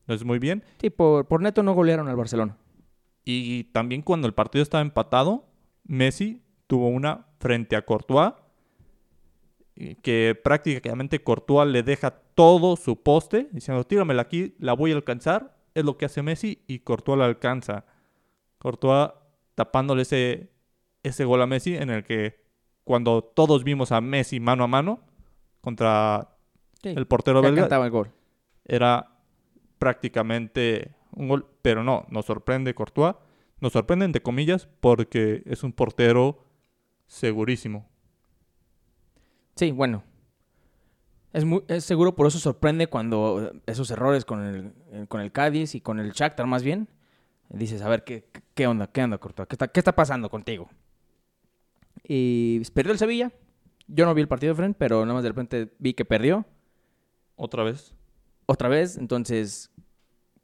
Entonces, 0.00 0.26
muy 0.26 0.38
bien. 0.38 0.64
Sí, 0.80 0.90
por, 0.90 1.26
por 1.26 1.40
Neto 1.40 1.62
no 1.62 1.72
golearon 1.74 2.08
al 2.08 2.16
Barcelona. 2.16 2.56
Y 3.24 3.64
también 3.64 4.02
cuando 4.02 4.26
el 4.26 4.34
partido 4.34 4.62
estaba 4.62 4.82
empatado, 4.82 5.46
Messi 5.84 6.42
tuvo 6.66 6.88
una 6.88 7.26
frente 7.38 7.76
a 7.76 7.82
Courtois, 7.84 8.32
y 9.76 9.94
que 9.96 10.38
prácticamente 10.42 11.22
Courtois 11.22 11.68
le 11.70 11.82
deja 11.82 12.10
todo 12.10 12.76
su 12.76 13.02
poste, 13.02 13.48
diciendo, 13.52 13.84
tíramela 13.84 14.22
aquí, 14.22 14.54
la 14.58 14.72
voy 14.72 14.92
a 14.92 14.96
alcanzar. 14.96 15.56
Es 15.74 15.84
lo 15.84 15.96
que 15.96 16.06
hace 16.06 16.22
Messi 16.22 16.62
y 16.66 16.80
Courtois 16.80 17.18
la 17.18 17.26
alcanza. 17.26 17.84
Courtois 18.60 19.10
tapándole 19.54 20.02
ese, 20.02 20.52
ese 21.02 21.24
gol 21.24 21.42
a 21.42 21.46
Messi 21.46 21.76
en 21.76 21.90
el 21.90 22.04
que 22.04 22.44
cuando 22.84 23.24
todos 23.24 23.64
vimos 23.64 23.90
a 23.90 24.00
Messi 24.00 24.38
mano 24.38 24.64
a 24.64 24.66
mano 24.68 25.00
contra 25.60 26.36
Sí, 26.82 26.90
el 26.90 27.06
portero 27.06 27.42
belga, 27.42 27.62
cantaba 27.62 27.84
el 27.84 27.90
gol. 27.90 28.10
era 28.64 29.08
prácticamente 29.78 30.94
un 31.12 31.28
gol, 31.28 31.46
pero 31.62 31.84
no, 31.84 32.06
nos 32.08 32.26
sorprende 32.26 32.74
Courtois, 32.74 33.16
nos 33.60 33.72
sorprende 33.72 34.04
entre 34.04 34.22
comillas 34.22 34.68
porque 34.80 35.42
es 35.46 35.62
un 35.62 35.72
portero 35.72 36.44
segurísimo. 37.06 37.86
Sí, 39.56 39.72
bueno. 39.72 40.02
Es, 41.32 41.44
muy, 41.44 41.62
es 41.68 41.84
seguro, 41.84 42.14
por 42.14 42.26
eso 42.26 42.38
sorprende 42.38 42.88
cuando 42.88 43.52
esos 43.66 43.90
errores 43.90 44.24
con 44.24 44.42
el, 44.42 45.06
con 45.08 45.20
el 45.20 45.32
Cádiz 45.32 45.74
y 45.74 45.80
con 45.80 46.00
el 46.00 46.12
Shakhtar 46.12 46.46
más 46.46 46.62
bien. 46.62 46.88
Dices, 47.50 47.82
a 47.82 47.88
ver, 47.88 48.04
¿qué, 48.04 48.28
qué 48.54 48.66
onda? 48.66 48.86
¿Qué 48.86 49.02
onda, 49.02 49.18
Courtois? 49.18 49.48
¿Qué 49.48 49.54
está, 49.54 49.68
¿Qué 49.68 49.80
está 49.80 49.94
pasando 49.94 50.30
contigo? 50.30 50.70
Y 52.04 52.60
perdió 52.70 52.92
el 52.92 52.98
Sevilla. 52.98 53.32
Yo 53.88 54.06
no 54.06 54.14
vi 54.14 54.22
el 54.22 54.28
partido, 54.28 54.54
Fren, 54.54 54.72
pero 54.74 55.00
nada 55.02 55.14
más 55.14 55.24
de 55.24 55.30
repente 55.30 55.74
vi 55.78 55.94
que 55.94 56.04
perdió. 56.04 56.46
Otra 57.34 57.64
vez. 57.64 57.94
Otra 58.46 58.68
vez, 58.68 58.96
entonces, 58.96 59.70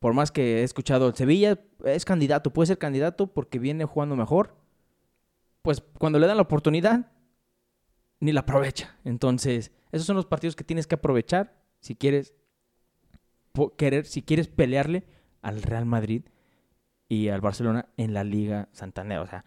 por 0.00 0.14
más 0.14 0.32
que 0.32 0.60
he 0.60 0.62
escuchado, 0.64 1.08
el 1.08 1.14
Sevilla 1.14 1.60
es 1.84 2.04
candidato, 2.04 2.52
puede 2.52 2.66
ser 2.66 2.78
candidato 2.78 3.28
porque 3.28 3.60
viene 3.60 3.84
jugando 3.84 4.16
mejor. 4.16 4.56
Pues 5.62 5.82
cuando 5.98 6.18
le 6.18 6.26
dan 6.26 6.36
la 6.36 6.42
oportunidad, 6.42 7.12
ni 8.18 8.32
la 8.32 8.40
aprovecha. 8.40 8.96
Entonces, 9.04 9.70
esos 9.92 10.06
son 10.06 10.16
los 10.16 10.26
partidos 10.26 10.56
que 10.56 10.64
tienes 10.64 10.88
que 10.88 10.96
aprovechar 10.96 11.56
si 11.80 11.94
quieres 11.94 12.34
querer, 13.76 14.06
si 14.06 14.22
quieres 14.22 14.48
pelearle 14.48 15.06
al 15.42 15.62
Real 15.62 15.86
Madrid 15.86 16.24
y 17.08 17.28
al 17.28 17.40
Barcelona 17.40 17.86
en 17.96 18.14
la 18.14 18.24
Liga 18.24 18.68
Santander. 18.72 19.18
O 19.18 19.26
sea, 19.26 19.44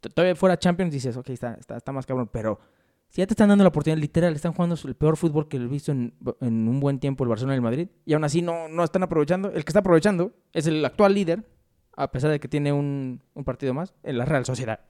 todavía 0.00 0.36
fuera 0.36 0.58
Champions 0.58 0.92
dices, 0.92 1.16
ok, 1.16 1.30
está, 1.30 1.54
está, 1.54 1.76
está 1.76 1.92
más 1.92 2.06
cabrón, 2.06 2.28
pero 2.32 2.58
si 3.08 3.20
ya 3.20 3.26
te 3.26 3.32
están 3.32 3.48
dando 3.48 3.64
la 3.64 3.68
oportunidad, 3.68 3.98
literal, 3.98 4.34
están 4.34 4.52
jugando 4.52 4.76
el 4.84 4.94
peor 4.94 5.16
fútbol 5.16 5.48
que 5.48 5.56
he 5.56 5.66
visto 5.66 5.92
en, 5.92 6.14
un 6.40 6.80
buen 6.80 6.98
tiempo 6.98 7.24
el 7.24 7.30
Barcelona 7.30 7.54
y 7.54 7.56
el 7.56 7.62
Madrid, 7.62 7.88
y 8.04 8.14
aún 8.14 8.24
así 8.24 8.42
no, 8.42 8.68
no 8.68 8.84
están 8.84 9.02
aprovechando. 9.02 9.48
El 9.50 9.64
que 9.64 9.70
está 9.70 9.80
aprovechando 9.80 10.32
es 10.52 10.66
el 10.66 10.84
actual 10.84 11.14
líder, 11.14 11.44
a 11.96 12.10
pesar 12.10 12.30
de 12.30 12.40
que 12.40 12.48
tiene 12.48 12.72
un, 12.72 13.22
partido 13.44 13.74
más, 13.74 13.94
en 14.02 14.18
la 14.18 14.24
Real 14.24 14.44
Sociedad. 14.44 14.80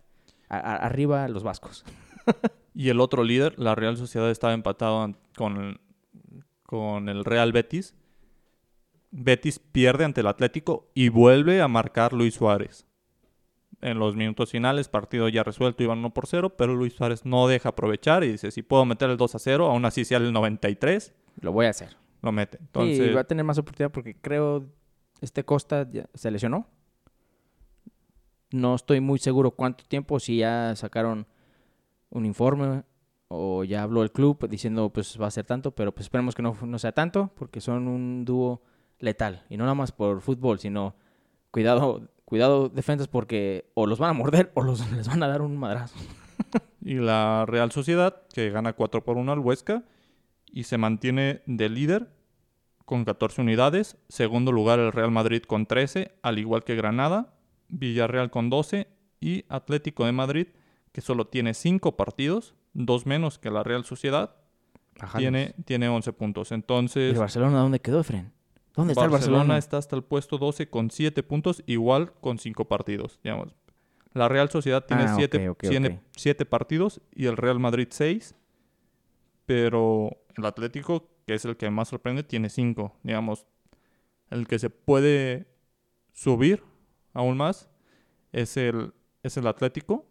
Arriba 0.48 1.28
los 1.28 1.42
vascos. 1.42 1.84
Y 2.78 2.90
el 2.90 3.00
otro 3.00 3.24
líder, 3.24 3.58
la 3.58 3.74
Real 3.74 3.96
Sociedad, 3.96 4.30
estaba 4.30 4.52
empatado 4.52 5.14
con 5.34 5.78
con 6.66 7.08
el 7.08 7.24
Real 7.24 7.52
Betis. 7.52 7.94
Betis 9.10 9.58
pierde 9.58 10.04
ante 10.04 10.20
el 10.20 10.26
Atlético 10.26 10.90
y 10.94 11.08
vuelve 11.08 11.60
a 11.62 11.68
marcar 11.68 12.12
Luis 12.12 12.34
Suárez. 12.34 12.86
En 13.82 13.98
los 13.98 14.16
minutos 14.16 14.50
finales, 14.50 14.88
partido 14.88 15.28
ya 15.28 15.42
resuelto, 15.42 15.82
iban 15.82 15.98
1 15.98 16.14
por 16.14 16.26
0, 16.26 16.54
pero 16.56 16.74
Luis 16.74 16.94
Suárez 16.94 17.24
no 17.26 17.46
deja 17.46 17.70
aprovechar 17.70 18.24
y 18.24 18.32
dice, 18.32 18.50
si 18.50 18.62
puedo 18.62 18.84
meter 18.84 19.10
el 19.10 19.16
2 19.16 19.34
a 19.34 19.38
0, 19.38 19.66
aún 19.66 19.84
así 19.84 20.04
sea 20.04 20.18
el 20.18 20.32
93, 20.32 21.14
Lo 21.40 21.52
voy 21.52 21.66
a 21.66 21.70
hacer. 21.70 21.96
lo 22.22 22.32
mete. 22.32 22.58
Entonces, 22.58 22.94
Entonces, 22.94 23.16
va 23.16 23.20
a 23.20 23.24
tener 23.24 23.44
más 23.44 23.58
oportunidad 23.58 23.92
porque 23.92 24.16
creo 24.16 24.66
este 25.20 25.44
Costa 25.44 25.88
ya 25.90 26.08
se 26.14 26.30
lesionó. 26.30 26.68
No 28.50 28.74
estoy 28.74 29.00
muy 29.00 29.18
seguro 29.18 29.50
cuánto 29.50 29.84
tiempo, 29.84 30.20
si 30.20 30.38
ya 30.38 30.74
sacaron 30.76 31.26
un 32.10 32.24
informe 32.24 32.84
o 33.28 33.64
ya 33.64 33.82
habló 33.82 34.02
el 34.02 34.12
club 34.12 34.48
diciendo 34.48 34.90
pues 34.90 35.20
va 35.20 35.26
a 35.26 35.30
ser 35.30 35.44
tanto, 35.44 35.72
pero 35.72 35.92
pues 35.92 36.06
esperemos 36.06 36.34
que 36.34 36.42
no, 36.42 36.56
no 36.62 36.78
sea 36.78 36.92
tanto 36.92 37.32
porque 37.34 37.60
son 37.60 37.88
un 37.88 38.24
dúo 38.24 38.62
letal 38.98 39.44
y 39.48 39.56
no 39.56 39.64
nada 39.64 39.74
más 39.74 39.92
por 39.92 40.20
fútbol, 40.20 40.58
sino 40.58 40.94
cuidado, 41.50 42.08
cuidado 42.24 42.68
defensas 42.68 43.08
porque 43.08 43.70
o 43.74 43.86
los 43.86 43.98
van 43.98 44.10
a 44.10 44.14
morder 44.14 44.52
o 44.54 44.62
los 44.62 44.90
les 44.92 45.08
van 45.08 45.22
a 45.22 45.28
dar 45.28 45.42
un 45.42 45.56
madrazo. 45.56 45.96
y 46.80 46.94
la 46.94 47.44
Real 47.46 47.72
Sociedad, 47.72 48.22
que 48.32 48.50
gana 48.50 48.74
4 48.74 49.04
por 49.04 49.16
1 49.16 49.32
al 49.32 49.38
Huesca 49.38 49.84
y 50.46 50.64
se 50.64 50.78
mantiene 50.78 51.42
de 51.46 51.68
líder 51.68 52.08
con 52.84 53.04
14 53.04 53.42
unidades. 53.42 53.96
Segundo 54.08 54.52
lugar 54.52 54.78
el 54.78 54.92
Real 54.92 55.10
Madrid 55.10 55.42
con 55.42 55.66
13, 55.66 56.12
al 56.22 56.38
igual 56.38 56.64
que 56.64 56.76
Granada. 56.76 57.34
Villarreal 57.68 58.30
con 58.30 58.48
12 58.48 58.86
y 59.20 59.44
Atlético 59.48 60.06
de 60.06 60.12
Madrid, 60.12 60.46
que 60.92 61.00
solo 61.00 61.26
tiene 61.26 61.52
5 61.52 61.96
partidos, 61.96 62.54
dos 62.74 63.06
menos 63.06 63.38
que 63.38 63.50
la 63.50 63.64
Real 63.64 63.84
Sociedad, 63.84 64.36
tiene, 65.16 65.54
tiene 65.64 65.88
11 65.88 66.12
puntos. 66.12 66.50
¿Y 66.50 66.54
Entonces, 66.54 67.12
el 67.12 67.18
Barcelona 67.18 67.58
dónde 67.58 67.80
quedó, 67.80 68.04
Fren? 68.04 68.32
¿Dónde 68.76 68.92
está 68.92 69.04
el 69.04 69.10
Barcelona 69.10 69.38
Barcelona? 69.38 69.58
está 69.58 69.78
hasta 69.78 69.96
el 69.96 70.02
puesto 70.04 70.38
12 70.38 70.68
con 70.68 70.90
7 70.90 71.22
puntos, 71.22 71.62
igual 71.66 72.12
con 72.20 72.38
5 72.38 72.66
partidos. 72.66 73.18
Digamos. 73.24 73.54
La 74.12 74.28
Real 74.28 74.48
Sociedad 74.50 74.84
tiene 74.84 75.04
Ah, 75.04 75.12
ok, 75.14 75.16
7 75.16 75.48
ok, 75.48 75.64
ok. 76.42 76.48
partidos 76.48 77.00
y 77.14 77.26
el 77.26 77.36
Real 77.36 77.58
Madrid 77.58 77.88
6. 77.90 78.34
Pero 79.46 80.10
el 80.36 80.44
Atlético, 80.44 81.08
que 81.26 81.34
es 81.34 81.44
el 81.44 81.56
que 81.56 81.70
más 81.70 81.88
sorprende, 81.88 82.22
tiene 82.22 82.48
5. 82.48 82.94
Digamos, 83.02 83.46
el 84.30 84.46
que 84.46 84.58
se 84.58 84.70
puede 84.70 85.46
subir 86.12 86.62
aún 87.12 87.36
más 87.36 87.68
es 88.32 88.56
el, 88.56 88.92
es 89.22 89.36
el 89.36 89.46
Atlético. 89.46 90.06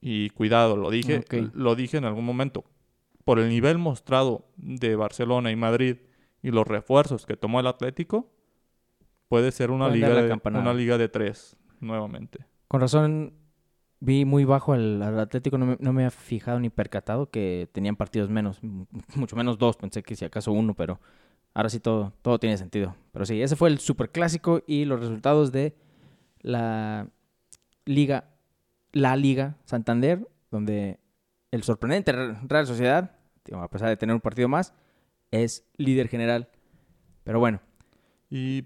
Y 0.00 0.30
cuidado, 0.30 0.76
lo 0.76 0.90
dije, 0.90 1.24
lo 1.54 1.74
dije 1.74 1.96
en 1.96 2.04
algún 2.04 2.24
momento. 2.24 2.64
Por 3.24 3.38
el 3.38 3.48
nivel 3.48 3.78
mostrado 3.78 4.46
de 4.56 4.96
Barcelona 4.96 5.50
y 5.52 5.56
Madrid 5.56 5.96
y 6.42 6.50
los 6.50 6.66
refuerzos 6.66 7.24
que 7.24 7.36
tomó 7.36 7.60
el 7.60 7.66
Atlético, 7.66 8.30
puede 9.28 9.52
ser 9.52 9.70
una 9.70 9.88
liga, 9.88 10.08
de, 10.10 10.40
una 10.44 10.74
liga 10.74 10.98
de 10.98 11.08
tres 11.08 11.56
nuevamente. 11.80 12.46
Con 12.68 12.80
razón, 12.80 13.34
vi 14.00 14.24
muy 14.24 14.44
bajo 14.44 14.72
al, 14.72 15.00
al 15.02 15.18
Atlético, 15.20 15.56
no 15.56 15.66
me, 15.66 15.76
no 15.80 15.92
me 15.92 16.02
había 16.02 16.10
fijado 16.10 16.58
ni 16.60 16.68
percatado 16.68 17.30
que 17.30 17.68
tenían 17.72 17.96
partidos 17.96 18.28
menos, 18.28 18.58
mucho 19.14 19.36
menos 19.36 19.58
dos, 19.58 19.76
pensé 19.76 20.02
que 20.02 20.16
si 20.16 20.24
acaso 20.24 20.52
uno, 20.52 20.74
pero 20.74 21.00
ahora 21.54 21.68
sí 21.68 21.80
todo, 21.80 22.12
todo 22.22 22.38
tiene 22.38 22.58
sentido. 22.58 22.94
Pero 23.12 23.24
sí, 23.24 23.40
ese 23.40 23.56
fue 23.56 23.68
el 23.68 23.78
superclásico 23.78 24.62
y 24.66 24.84
los 24.84 25.00
resultados 25.00 25.52
de 25.52 25.76
la 26.40 27.08
Liga, 27.84 28.24
la 28.92 29.16
Liga 29.16 29.56
Santander, 29.64 30.28
donde 30.50 30.98
el 31.50 31.62
sorprendente 31.62 32.12
Real 32.12 32.66
Sociedad, 32.66 33.16
a 33.52 33.68
pesar 33.68 33.88
de 33.88 33.96
tener 33.96 34.14
un 34.14 34.20
partido 34.20 34.48
más, 34.48 34.74
es 35.32 35.66
líder 35.76 36.06
general. 36.08 36.48
Pero 37.24 37.40
bueno, 37.40 37.60
Y 38.30 38.64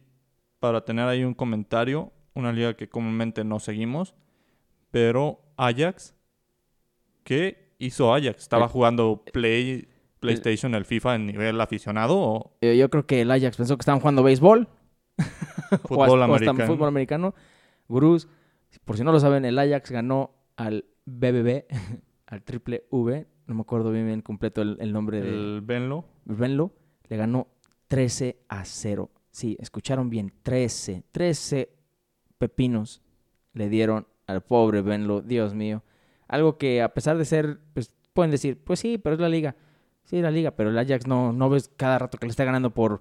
para 0.61 0.85
tener 0.85 1.07
ahí 1.09 1.24
un 1.24 1.33
comentario, 1.35 2.12
una 2.35 2.52
liga 2.52 2.74
que 2.76 2.88
comúnmente 2.88 3.42
no 3.44 3.59
seguimos, 3.61 4.14
pero 4.90 5.40
Ajax, 5.57 6.14
¿qué 7.24 7.72
hizo 7.79 8.14
Ajax? 8.14 8.42
¿Estaba 8.42 8.64
El- 8.66 8.70
jugando 8.70 9.24
Play, 9.33 9.88
PlayStation, 10.20 10.74
el 10.74 10.85
FIFA 10.85 11.16
en 11.16 11.26
nivel 11.26 11.61
aficionado 11.61 12.16
o 12.18 12.57
eh, 12.61 12.76
yo 12.76 12.88
creo 12.90 13.07
que 13.07 13.20
el 13.22 13.31
Ajax 13.31 13.57
pensó 13.57 13.76
que 13.76 13.83
estaban 13.83 14.00
jugando 14.00 14.22
béisbol. 14.22 14.68
fútbol 15.85 15.98
o 15.98 16.02
hasta- 16.05 16.18
o 16.20 16.22
americano? 16.24 16.66
fútbol 16.66 16.88
americano. 16.88 17.35
Gurús, 17.88 18.29
por 18.85 18.96
si 18.96 19.05
no 19.05 19.12
lo 19.12 19.20
saben, 19.20 19.44
el 19.44 19.59
Ajax 19.59 19.90
ganó 19.90 20.31
al 20.57 20.85
BBB, 21.05 21.64
al 22.26 22.42
triple 22.42 22.85
V, 22.90 23.26
no 23.46 23.54
me 23.54 23.61
acuerdo 23.62 23.90
bien, 23.92 24.06
bien 24.06 24.22
completo 24.22 24.62
el, 24.62 24.76
el 24.80 24.92
nombre 24.92 25.20
de 25.20 25.28
El 25.28 25.61
Benlo. 25.62 26.04
Venlo, 26.24 26.72
le 27.09 27.16
ganó 27.16 27.48
13 27.88 28.38
a 28.48 28.64
0. 28.64 29.11
Sí, 29.30 29.56
escucharon 29.61 30.11
bien, 30.11 30.32
13, 30.42 31.04
13 31.12 31.70
pepinos 32.38 33.02
le 33.52 33.68
dieron 33.68 34.06
al 34.26 34.42
pobre 34.42 34.82
Venlo, 34.82 35.22
Dios 35.22 35.54
mío. 35.54 35.82
Algo 36.28 36.59
que 36.59 36.82
a 36.82 36.92
pesar 36.92 37.16
de 37.16 37.24
ser, 37.24 37.61
pues 37.72 37.92
pueden 38.12 38.30
decir, 38.30 38.62
pues 38.62 38.80
sí, 38.80 38.98
pero 38.98 39.14
es 39.14 39.20
la 39.20 39.28
liga. 39.28 39.56
Sí, 40.04 40.20
la 40.20 40.30
liga, 40.30 40.52
pero 40.52 40.70
el 40.70 40.78
Ajax 40.78 41.06
no, 41.06 41.32
no 41.32 41.48
ves 41.48 41.70
cada 41.76 41.98
rato 41.98 42.18
que 42.18 42.26
le 42.26 42.30
está 42.30 42.44
ganando 42.44 42.70
por, 42.70 43.00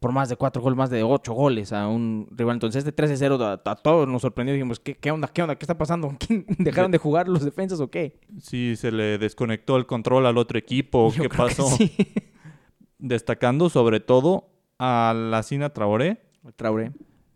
por 0.00 0.12
más 0.12 0.28
de 0.28 0.36
4 0.36 0.60
goles, 0.62 0.76
más 0.76 0.90
de 0.90 1.02
8 1.02 1.32
goles 1.32 1.72
a 1.72 1.88
un 1.88 2.28
rival. 2.30 2.56
Entonces 2.56 2.84
este 2.86 2.94
13-0 3.02 3.40
a, 3.64 3.70
a 3.70 3.76
todos 3.76 4.06
nos 4.06 4.22
sorprendió. 4.22 4.54
Dijimos, 4.54 4.78
¿qué, 4.78 4.94
¿qué 4.94 5.10
onda? 5.10 5.28
¿Qué 5.28 5.42
onda? 5.42 5.56
¿Qué 5.56 5.64
está 5.64 5.78
pasando? 5.78 6.14
¿Quién- 6.18 6.44
¿Dejaron 6.58 6.90
de 6.90 6.98
jugar 6.98 7.28
los 7.28 7.44
defensas 7.44 7.80
o 7.80 7.90
qué? 7.90 8.20
Si 8.40 8.76
se 8.76 8.92
le 8.92 9.18
desconectó 9.18 9.76
el 9.76 9.86
control 9.86 10.26
al 10.26 10.38
otro 10.38 10.58
equipo, 10.58 11.10
Yo 11.12 11.22
¿qué 11.22 11.28
pasó? 11.30 11.66
sí. 11.68 11.94
Destacando 12.98 13.68
sobre 13.68 14.00
todo 14.00 14.48
a 14.78 15.14
la 15.14 15.42
Sina 15.42 15.70
Traoré, 15.70 16.22
Traoré. 16.56 16.92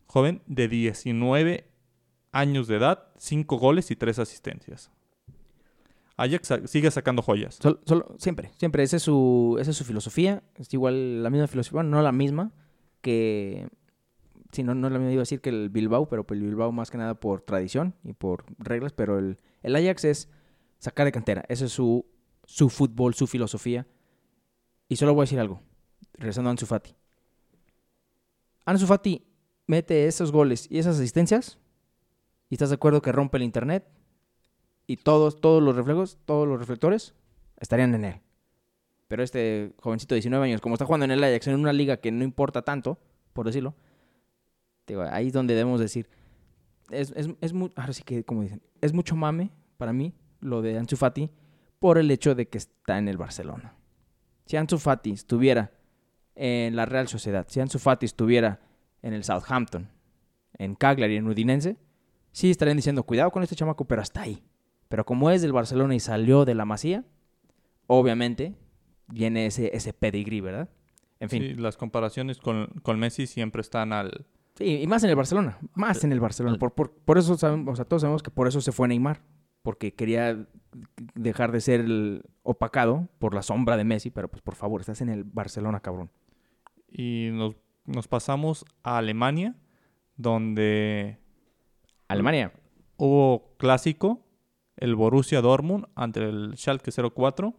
joven 0.07 0.43
de 0.47 0.69
19 0.69 1.65
años 2.33 2.67
de 2.69 2.77
edad, 2.77 3.09
5 3.19 3.59
goles 3.59 3.91
y 3.91 3.97
3 3.97 4.19
asistencias. 4.21 4.91
Ajax 6.21 6.53
sigue 6.67 6.91
sacando 6.91 7.23
joyas. 7.23 7.59
Solo, 7.61 8.15
siempre, 8.19 8.51
siempre. 8.59 8.83
Esa 8.83 8.97
es, 8.97 9.03
su, 9.03 9.57
esa 9.59 9.71
es 9.71 9.77
su 9.77 9.85
filosofía. 9.85 10.43
Es 10.57 10.73
igual 10.75 11.23
la 11.23 11.31
misma 11.31 11.47
filosofía, 11.47 11.83
no 11.83 12.03
la 12.03 12.13
misma 12.13 12.53
que... 13.01 13.69
Sí, 14.53 14.63
no, 14.63 14.75
no 14.75 14.89
es 14.89 14.93
la 14.93 14.99
misma, 14.99 15.13
iba 15.13 15.21
a 15.21 15.23
decir 15.23 15.41
que 15.41 15.51
el 15.51 15.71
Bilbao, 15.71 16.09
pero 16.09 16.27
pues 16.27 16.39
el 16.41 16.45
Bilbao 16.45 16.73
más 16.73 16.91
que 16.91 16.99
nada 16.99 17.15
por 17.15 17.41
tradición 17.41 17.95
y 18.03 18.13
por 18.13 18.45
reglas, 18.59 18.93
pero 18.93 19.19
el, 19.19 19.39
el 19.63 19.77
Ajax 19.77 20.05
es 20.05 20.29
sacar 20.79 21.07
de 21.07 21.13
cantera. 21.13 21.45
Ese 21.49 21.67
es 21.67 21.73
su, 21.73 22.05
su 22.45 22.69
fútbol, 22.69 23.15
su 23.15 23.27
filosofía. 23.27 23.87
Y 24.89 24.97
solo 24.97 25.15
voy 25.15 25.23
a 25.23 25.25
decir 25.25 25.39
algo, 25.39 25.63
regresando 26.15 26.51
a 26.51 26.53
Ansu 26.53 26.67
Fati. 26.67 26.97
Ansu 28.67 28.87
Fati 28.87 29.25
mete 29.67 30.07
esos 30.07 30.33
goles 30.33 30.67
y 30.69 30.79
esas 30.79 30.97
asistencias 30.97 31.59
y 32.49 32.57
estás 32.57 32.71
de 32.71 32.75
acuerdo 32.75 33.01
que 33.01 33.13
rompe 33.13 33.39
el 33.39 33.45
internet 33.45 33.87
y 34.91 34.97
todos, 34.97 35.41
todos 35.41 35.63
los 35.63 35.77
reflejos, 35.77 36.19
todos 36.25 36.49
los 36.49 36.59
reflectores 36.59 37.15
estarían 37.61 37.95
en 37.95 38.05
él. 38.05 38.21
Pero 39.07 39.23
este 39.23 39.73
jovencito 39.79 40.17
de 40.17 40.17
19 40.17 40.45
años, 40.45 40.61
como 40.61 40.75
está 40.75 40.85
jugando 40.85 41.05
en 41.05 41.13
el 41.13 41.23
Ajax, 41.23 41.47
en 41.47 41.61
una 41.61 41.73
liga 41.73 41.99
que 41.99 42.11
no 42.11 42.25
importa 42.25 42.63
tanto, 42.63 42.99
por 43.33 43.47
decirlo, 43.47 43.77
ahí 45.13 45.29
es 45.29 45.33
donde 45.33 45.55
debemos 45.55 45.79
decir, 45.79 46.09
es, 46.91 47.13
es, 47.15 47.29
es 47.41 47.53
ahora 47.77 47.93
sí 47.93 48.03
que, 48.03 48.25
como 48.25 48.43
dicen, 48.43 48.63
es 48.81 48.93
mucho 48.93 49.15
mame 49.15 49.53
para 49.77 49.93
mí 49.93 50.13
lo 50.41 50.61
de 50.61 50.77
Ansu 50.77 50.97
Fati 50.97 51.31
por 51.79 51.97
el 51.97 52.11
hecho 52.11 52.35
de 52.35 52.49
que 52.49 52.59
está 52.59 52.99
en 52.99 53.07
el 53.07 53.17
Barcelona. 53.17 53.77
Si 54.47 54.57
Ansu 54.57 54.77
Fati 54.77 55.13
estuviera 55.13 55.71
en 56.35 56.75
la 56.75 56.85
Real 56.85 57.07
Sociedad, 57.07 57.47
si 57.49 57.61
Ansu 57.61 57.79
Fati 57.79 58.07
estuviera 58.07 58.59
en 59.03 59.13
el 59.13 59.23
Southampton, 59.23 59.89
en 60.59 60.75
Cagliari, 60.75 61.15
en 61.15 61.29
Udinense, 61.29 61.77
sí 62.33 62.51
estarían 62.51 62.77
diciendo, 62.77 63.05
cuidado 63.05 63.31
con 63.31 63.45
este 63.45 63.55
chamaco, 63.55 63.85
pero 63.85 64.03
hasta 64.03 64.23
ahí. 64.23 64.43
Pero 64.91 65.07
como 65.07 65.31
es 65.31 65.41
del 65.41 65.53
Barcelona 65.53 65.95
y 65.95 66.01
salió 66.01 66.45
de 66.45 66.57
la 66.57 66.65
Masía, 66.65 67.05
obviamente 67.87 68.57
viene 69.07 69.47
ese, 69.47 69.75
ese 69.75 69.93
pedigrí, 69.93 70.41
¿verdad? 70.41 70.69
En 71.21 71.31
fin. 71.31 71.43
Sí, 71.43 71.55
las 71.55 71.77
comparaciones 71.77 72.39
con, 72.39 72.67
con 72.83 72.99
Messi 72.99 73.29
siempre 73.29 73.61
están 73.61 73.93
al... 73.93 74.27
Sí, 74.57 74.81
y 74.83 74.87
más 74.89 75.05
en 75.05 75.11
el 75.11 75.17
Barcelona, 75.17 75.59
más 75.75 76.03
en 76.03 76.11
el 76.11 76.19
Barcelona. 76.19 76.59
Por, 76.59 76.75
por, 76.75 76.91
por 76.93 77.19
eso 77.19 77.39
sabemos, 77.39 77.73
o 77.73 77.77
sea, 77.77 77.85
todos 77.85 78.03
sabemos 78.03 78.25
que 78.25 78.33
por 78.33 78.49
eso 78.49 78.61
se 78.61 78.73
fue 78.73 78.89
Neymar, 78.89 79.23
porque 79.63 79.95
quería 79.95 80.49
dejar 81.15 81.53
de 81.53 81.61
ser 81.61 81.81
el 81.81 82.25
opacado 82.43 83.09
por 83.21 83.33
la 83.33 83.43
sombra 83.43 83.77
de 83.77 83.85
Messi, 83.85 84.11
pero 84.11 84.29
pues 84.29 84.43
por 84.43 84.57
favor, 84.57 84.81
estás 84.81 85.01
en 85.03 85.09
el 85.09 85.23
Barcelona, 85.23 85.79
cabrón. 85.79 86.11
Y 86.89 87.29
nos, 87.33 87.55
nos 87.87 88.09
pasamos 88.09 88.65
a 88.83 88.99
Alemania, 88.99 89.55
donde 90.17 91.19
Alemania. 92.09 92.53
hubo 92.97 93.55
clásico, 93.57 94.27
el 94.81 94.95
Borussia 94.97 95.41
Dortmund 95.41 95.87
ante 95.95 96.21
el 96.29 96.55
Schalke 96.57 96.91
04, 96.93 97.55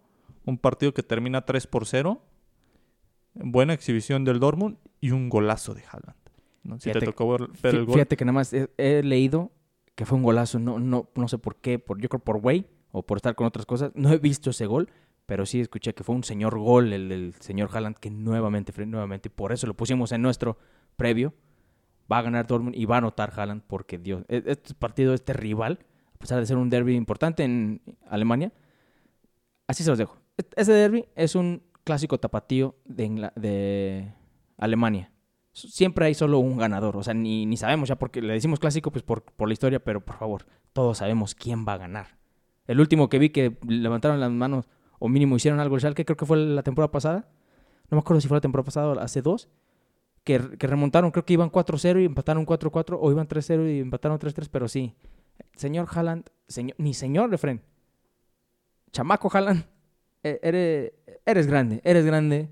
un 0.45 0.57
partido 0.57 0.93
que 0.93 1.03
termina 1.03 1.45
3 1.45 1.67
por 1.67 1.86
0. 1.86 2.21
Buena 3.34 3.73
exhibición 3.73 4.25
del 4.25 4.39
Dortmund 4.39 4.77
y 4.99 5.12
un 5.12 5.29
golazo 5.29 5.73
de 5.73 5.84
Haaland. 5.89 6.17
¿no? 6.63 6.75
Si 6.79 6.84
te 6.91 6.99
Fíjate- 6.99 7.05
tocó 7.05 7.29
ver, 7.31 7.47
ver 7.63 7.75
el 7.75 7.86
gol. 7.86 7.93
Fíjate 7.95 8.17
que 8.17 8.25
nada 8.25 8.34
más 8.34 8.53
he, 8.53 8.69
he 8.77 9.01
leído 9.03 9.51
que 9.95 10.05
fue 10.05 10.17
un 10.17 10.23
golazo, 10.23 10.60
no, 10.60 10.79
no, 10.79 11.10
no 11.15 11.27
sé 11.27 11.38
por 11.38 11.55
qué, 11.57 11.79
por, 11.79 11.99
yo 12.01 12.10
creo 12.10 12.19
por 12.19 12.39
güey 12.41 12.65
o 12.91 13.03
por 13.03 13.17
estar 13.17 13.36
con 13.36 13.47
otras 13.47 13.65
cosas. 13.65 13.91
No 13.95 14.12
he 14.12 14.17
visto 14.17 14.49
ese 14.49 14.65
gol, 14.65 14.89
pero 15.25 15.45
sí 15.45 15.62
escuché 15.62 15.93
que 15.93 16.03
fue 16.03 16.15
un 16.15 16.23
señor 16.23 16.57
gol 16.60 16.91
el 16.91 17.07
del 17.10 17.34
señor 17.39 17.69
Haaland 17.71 17.95
que 17.97 18.10
nuevamente, 18.12 18.73
nuevamente, 18.86 19.29
y 19.29 19.31
por 19.31 19.51
eso 19.53 19.65
lo 19.67 19.75
pusimos 19.75 20.12
en 20.12 20.21
nuestro 20.21 20.57
previo. 20.97 21.34
Va 22.12 22.17
a 22.17 22.21
ganar 22.23 22.45
Dortmund 22.47 22.75
y 22.75 22.84
va 22.86 22.95
a 22.95 22.97
anotar 22.97 23.31
Haaland 23.38 23.62
porque 23.65 23.97
Dios, 23.97 24.23
e- 24.27 24.43
este 24.45 24.73
partido, 24.73 25.13
este 25.13 25.31
rival, 25.34 25.79
pesar 26.21 26.39
de 26.39 26.45
ser 26.45 26.57
un 26.57 26.69
derby 26.69 26.95
importante 26.95 27.43
en 27.43 27.81
Alemania, 28.07 28.51
así 29.67 29.84
se 29.84 29.89
los 29.89 29.97
dejo. 29.97 30.17
E- 30.38 30.43
Ese 30.55 30.71
derby 30.73 31.05
es 31.15 31.36
un 31.36 31.63
clásico 31.84 32.19
tapatío 32.19 32.75
de, 32.86 33.31
de 33.36 34.13
Alemania. 34.57 35.12
Siempre 35.53 36.05
hay 36.05 36.13
solo 36.13 36.39
un 36.39 36.57
ganador, 36.57 36.95
o 36.95 37.03
sea, 37.03 37.13
ni, 37.13 37.45
ni 37.45 37.57
sabemos 37.57 37.89
ya 37.89 37.97
porque 37.97 38.21
le 38.21 38.34
decimos 38.34 38.60
clásico 38.60 38.89
pues 38.91 39.03
por, 39.03 39.23
por 39.23 39.49
la 39.49 39.53
historia, 39.53 39.84
pero 39.84 39.99
por 39.99 40.15
favor, 40.17 40.45
todos 40.71 40.99
sabemos 40.99 41.36
quién 41.36 41.65
va 41.67 41.73
a 41.73 41.77
ganar. 41.77 42.17
El 42.67 42.79
último 42.79 43.10
que 43.10 43.19
vi 43.19 43.31
que 43.31 43.57
levantaron 43.67 44.19
las 44.21 44.31
manos 44.31 44.69
o 44.99 45.10
mínimo 45.10 45.36
hicieron 45.36 45.60
algo 45.60 45.75
el 45.75 45.81
Schalke, 45.81 46.05
creo 46.05 46.15
que 46.15 46.25
fue 46.25 46.38
la 46.38 46.63
temporada 46.63 46.91
pasada. 46.91 47.27
No 47.89 47.97
me 47.97 47.99
acuerdo 47.99 48.21
si 48.21 48.29
fue 48.29 48.38
la 48.38 48.41
temporada 48.41 48.65
pasada 48.65 48.88
o 48.93 48.99
hace 48.99 49.21
dos. 49.21 49.49
Que, 50.23 50.39
que 50.57 50.67
remontaron, 50.67 51.10
creo 51.12 51.25
que 51.25 51.34
iban 51.34 51.49
4-0 51.51 51.99
y 52.01 52.05
empataron 52.05 52.45
4-4 52.45 52.97
o 53.01 53.12
iban 53.12 53.27
3-0 53.27 53.75
y 53.75 53.79
empataron 53.79 54.19
3-3, 54.19 54.47
pero 54.51 54.67
sí. 54.69 54.93
Señor 55.56 55.88
Haaland, 55.93 56.25
señor, 56.47 56.75
ni 56.80 56.93
señor 56.93 57.30
Refren. 57.30 57.62
Chamaco 58.91 59.30
Haaland, 59.32 59.65
e- 60.23 60.39
eres, 60.43 60.91
eres 61.25 61.47
grande, 61.47 61.82
eres 61.84 62.06
grande 62.06 62.49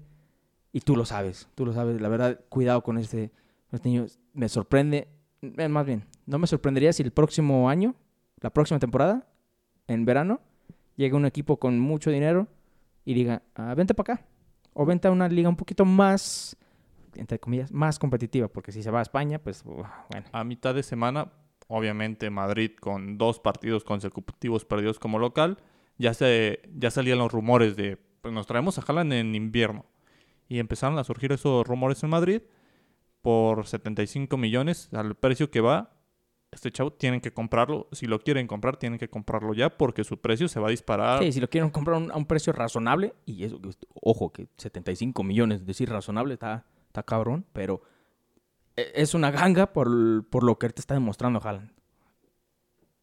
y 0.71 0.81
tú 0.81 0.95
lo 0.95 1.05
sabes, 1.05 1.47
tú 1.55 1.65
lo 1.65 1.73
sabes. 1.73 1.99
La 2.01 2.07
verdad, 2.09 2.39
cuidado 2.49 2.81
con 2.83 2.97
este, 2.97 3.31
este 3.71 3.89
niño. 3.89 4.05
Me 4.33 4.47
sorprende, 4.47 5.07
eh, 5.41 5.67
más 5.67 5.85
bien, 5.85 6.05
no 6.25 6.39
me 6.39 6.47
sorprendería 6.47 6.93
si 6.93 7.03
el 7.03 7.11
próximo 7.11 7.69
año, 7.69 7.95
la 8.39 8.51
próxima 8.51 8.79
temporada, 8.79 9.27
en 9.87 10.05
verano, 10.05 10.39
llega 10.95 11.17
un 11.17 11.25
equipo 11.25 11.57
con 11.57 11.79
mucho 11.79 12.09
dinero 12.11 12.47
y 13.05 13.13
diga, 13.13 13.41
"Ah, 13.55 13.73
vente 13.75 13.93
para 13.93 14.13
acá. 14.13 14.25
O 14.73 14.85
vente 14.85 15.07
a 15.07 15.11
una 15.11 15.27
liga 15.27 15.49
un 15.49 15.55
poquito 15.55 15.83
más, 15.83 16.55
entre 17.15 17.39
comillas, 17.39 17.71
más 17.71 17.97
competitiva. 17.99 18.47
Porque 18.47 18.71
si 18.71 18.83
se 18.83 18.91
va 18.91 18.99
a 18.99 19.01
España, 19.01 19.39
pues, 19.39 19.63
bueno. 19.63 19.87
A 20.31 20.43
mitad 20.43 20.75
de 20.75 20.83
semana, 20.83 21.31
obviamente 21.69 22.29
Madrid 22.29 22.71
con 22.79 23.17
dos 23.17 23.39
partidos 23.39 23.83
consecutivos 23.85 24.65
perdidos 24.65 24.99
como 24.99 25.19
local, 25.19 25.59
ya 25.97 26.13
se 26.13 26.61
ya 26.75 26.91
salían 26.91 27.19
los 27.19 27.31
rumores 27.31 27.77
de 27.77 27.97
pues 28.21 28.33
nos 28.33 28.47
traemos 28.47 28.77
a 28.77 28.81
Haaland 28.81 29.13
en 29.13 29.35
invierno. 29.35 29.85
Y 30.49 30.59
empezaron 30.59 30.97
a 30.97 31.03
surgir 31.03 31.31
esos 31.31 31.65
rumores 31.65 32.03
en 32.03 32.09
Madrid 32.09 32.41
por 33.21 33.67
75 33.67 34.35
millones 34.35 34.89
al 34.91 35.15
precio 35.15 35.51
que 35.51 35.61
va. 35.61 35.93
Este 36.51 36.71
chavo 36.71 36.91
tienen 36.91 37.21
que 37.21 37.31
comprarlo. 37.31 37.87
Si 37.91 38.07
lo 38.07 38.19
quieren 38.19 38.47
comprar, 38.47 38.77
tienen 38.77 38.97
que 38.97 39.07
comprarlo 39.07 39.53
ya 39.53 39.77
porque 39.77 40.03
su 40.03 40.19
precio 40.19 40.47
se 40.47 40.59
va 40.59 40.67
a 40.67 40.71
disparar. 40.71 41.23
Sí, 41.23 41.31
si 41.31 41.39
lo 41.39 41.49
quieren 41.49 41.69
comprar 41.69 42.01
a 42.01 42.17
un, 42.17 42.25
precio 42.25 42.51
razonable, 42.51 43.13
y 43.27 43.43
eso, 43.43 43.61
ojo, 44.01 44.31
que 44.31 44.47
75 44.57 45.23
millones, 45.23 45.67
decir 45.67 45.87
razonable, 45.89 46.33
está, 46.33 46.65
está 46.87 47.03
cabrón, 47.03 47.45
pero 47.53 47.83
es 48.95 49.13
una 49.13 49.31
ganga 49.31 49.73
por, 49.73 50.27
por 50.29 50.43
lo 50.43 50.57
que 50.57 50.69
te 50.69 50.81
está 50.81 50.93
demostrando 50.93 51.41
Haaland. 51.43 51.71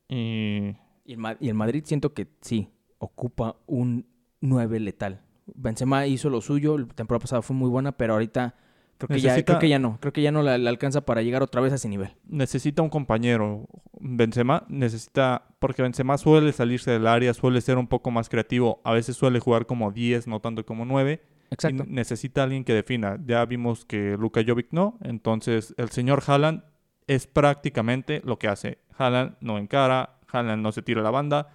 Y 0.08 0.76
Y 1.06 1.12
el, 1.12 1.36
y 1.40 1.48
el 1.48 1.54
Madrid 1.54 1.84
siento 1.86 2.14
que 2.14 2.28
sí, 2.40 2.68
ocupa 2.98 3.56
un 3.66 4.06
9 4.40 4.80
letal. 4.80 5.22
Benzema 5.46 6.06
hizo 6.06 6.28
lo 6.30 6.40
suyo, 6.40 6.76
la 6.78 6.86
temporada 6.86 7.22
pasada 7.22 7.42
fue 7.42 7.54
muy 7.54 7.70
buena, 7.70 7.92
pero 7.92 8.14
ahorita 8.14 8.56
creo 8.98 9.08
que, 9.08 9.20
ya, 9.20 9.44
creo 9.44 9.58
que 9.58 9.68
ya 9.68 9.78
no. 9.78 9.98
Creo 10.00 10.12
que 10.12 10.22
ya 10.22 10.32
no 10.32 10.42
le 10.42 10.68
alcanza 10.68 11.02
para 11.02 11.22
llegar 11.22 11.42
otra 11.42 11.60
vez 11.60 11.72
a 11.72 11.76
ese 11.76 11.88
nivel. 11.88 12.10
necesita 12.26 12.82
un 12.82 12.90
compañero. 12.90 13.68
Benzema 14.00 14.64
necesita, 14.68 15.46
porque 15.58 15.82
Benzema 15.82 16.18
suele 16.18 16.52
salirse 16.52 16.90
del 16.90 17.06
área, 17.06 17.32
suele 17.32 17.60
ser 17.60 17.78
un 17.78 17.86
poco 17.86 18.10
más 18.10 18.28
creativo, 18.28 18.80
a 18.84 18.92
veces 18.92 19.16
suele 19.16 19.38
jugar 19.38 19.66
como 19.66 19.92
10, 19.92 20.26
no 20.26 20.40
tanto 20.40 20.66
como 20.66 20.84
9. 20.84 21.22
Exacto. 21.50 21.84
Y 21.86 21.92
necesita 21.92 22.42
alguien 22.42 22.64
que 22.64 22.74
defina. 22.74 23.18
Ya 23.24 23.44
vimos 23.44 23.84
que 23.84 24.16
Luka 24.18 24.42
Jovic 24.46 24.68
no, 24.72 24.98
entonces 25.02 25.74
el 25.76 25.90
señor 25.90 26.22
Haaland 26.26 26.62
es 27.06 27.26
prácticamente 27.26 28.20
lo 28.24 28.38
que 28.38 28.48
hace. 28.48 28.78
Haaland 28.98 29.36
no 29.40 29.58
encara, 29.58 30.18
Haaland 30.30 30.62
no 30.62 30.72
se 30.72 30.82
tira 30.82 31.02
la 31.02 31.10
banda. 31.10 31.52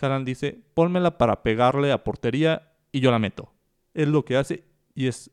Haaland 0.00 0.26
dice, 0.26 0.60
pónmela 0.74 1.18
para 1.18 1.42
pegarle 1.42 1.92
a 1.92 2.04
portería 2.04 2.72
y 2.92 3.00
yo 3.00 3.10
la 3.10 3.18
meto. 3.18 3.52
Es 3.94 4.08
lo 4.08 4.24
que 4.24 4.36
hace 4.36 4.64
y 4.94 5.06
es 5.06 5.30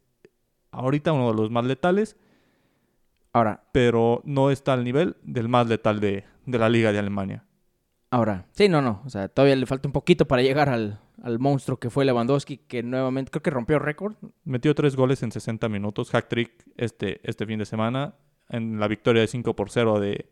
ahorita 0.72 1.12
uno 1.12 1.32
de 1.32 1.38
los 1.38 1.52
más 1.52 1.66
letales 1.66 2.18
Ahora, 3.38 3.62
pero 3.72 4.24
no 4.26 4.50
está 4.50 4.74
al 4.74 4.84
nivel 4.84 5.16
del 5.22 5.48
más 5.48 5.68
letal 5.68 6.00
de, 6.00 6.26
de 6.48 6.58
la 6.58 6.70
Liga 6.70 6.92
de 6.92 6.98
Alemania. 6.98 7.46
Ahora, 8.12 8.46
sí, 8.52 8.70
no, 8.70 8.82
no. 8.82 9.02
O 9.06 9.10
sea, 9.10 9.28
todavía 9.28 9.56
le 9.56 9.66
falta 9.66 9.88
un 9.88 9.94
poquito 9.94 10.28
para 10.28 10.42
llegar 10.42 10.70
al, 10.70 11.00
al 11.22 11.40
monstruo 11.40 11.78
que 11.78 11.90
fue 11.90 12.06
Lewandowski, 12.06 12.58
que 12.58 12.84
nuevamente 12.84 13.32
creo 13.32 13.44
que 13.44 13.50
rompió 13.50 13.80
récord. 13.80 14.16
Metió 14.44 14.74
tres 14.76 14.96
goles 14.96 15.24
en 15.24 15.32
60 15.32 15.68
minutos, 15.70 16.12
hack 16.12 16.28
trick 16.28 16.52
este, 16.78 17.20
este 17.24 17.46
fin 17.46 17.60
de 17.60 17.66
semana, 17.66 18.16
en 18.50 18.80
la 18.80 18.88
victoria 18.88 19.22
de 19.22 19.28
5 19.28 19.56
por 19.56 19.70
0 19.70 20.00
de, 20.00 20.30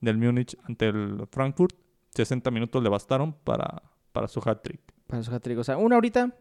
del 0.00 0.18
Múnich 0.18 0.56
ante 0.64 0.86
el 0.88 1.26
Frankfurt. 1.30 1.74
60 2.14 2.50
minutos 2.50 2.82
le 2.82 2.88
bastaron 2.88 3.34
para, 3.44 3.82
para 4.12 4.28
su 4.28 4.40
hat 4.44 4.62
trick. 4.62 4.80
para 5.06 5.22
su 5.22 5.34
hat-trick. 5.34 5.58
O 5.58 5.64
sea, 5.64 5.76
una 5.76 5.96
horita 5.96 6.34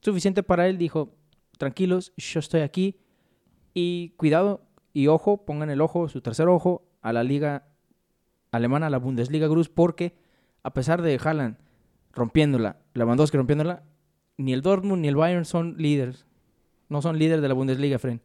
suficiente 0.00 0.42
para 0.42 0.68
él. 0.68 0.78
Dijo, 0.78 1.14
tranquilos, 1.58 2.12
yo 2.16 2.40
estoy 2.40 2.62
aquí. 2.62 2.98
Y 3.74 4.10
cuidado 4.16 4.66
y 4.92 5.06
ojo, 5.06 5.44
pongan 5.44 5.70
el 5.70 5.80
ojo, 5.80 6.08
su 6.08 6.20
tercer 6.20 6.48
ojo, 6.48 6.82
a 7.00 7.12
la 7.12 7.22
liga 7.22 7.71
alemana, 8.52 8.86
a 8.86 8.90
la 8.90 8.98
Bundesliga 8.98 9.48
Gruz, 9.48 9.68
porque 9.68 10.14
a 10.62 10.72
pesar 10.72 11.02
de 11.02 11.18
Haaland 11.22 11.56
rompiéndola, 12.12 12.76
Lewandowski 12.94 13.36
rompiéndola, 13.36 13.82
ni 14.36 14.52
el 14.52 14.62
Dortmund 14.62 15.02
ni 15.02 15.08
el 15.08 15.16
Bayern 15.16 15.44
son 15.44 15.74
líderes. 15.78 16.26
No 16.88 17.02
son 17.02 17.18
líderes 17.18 17.42
de 17.42 17.48
la 17.48 17.54
Bundesliga, 17.54 17.98
Fren. 17.98 18.20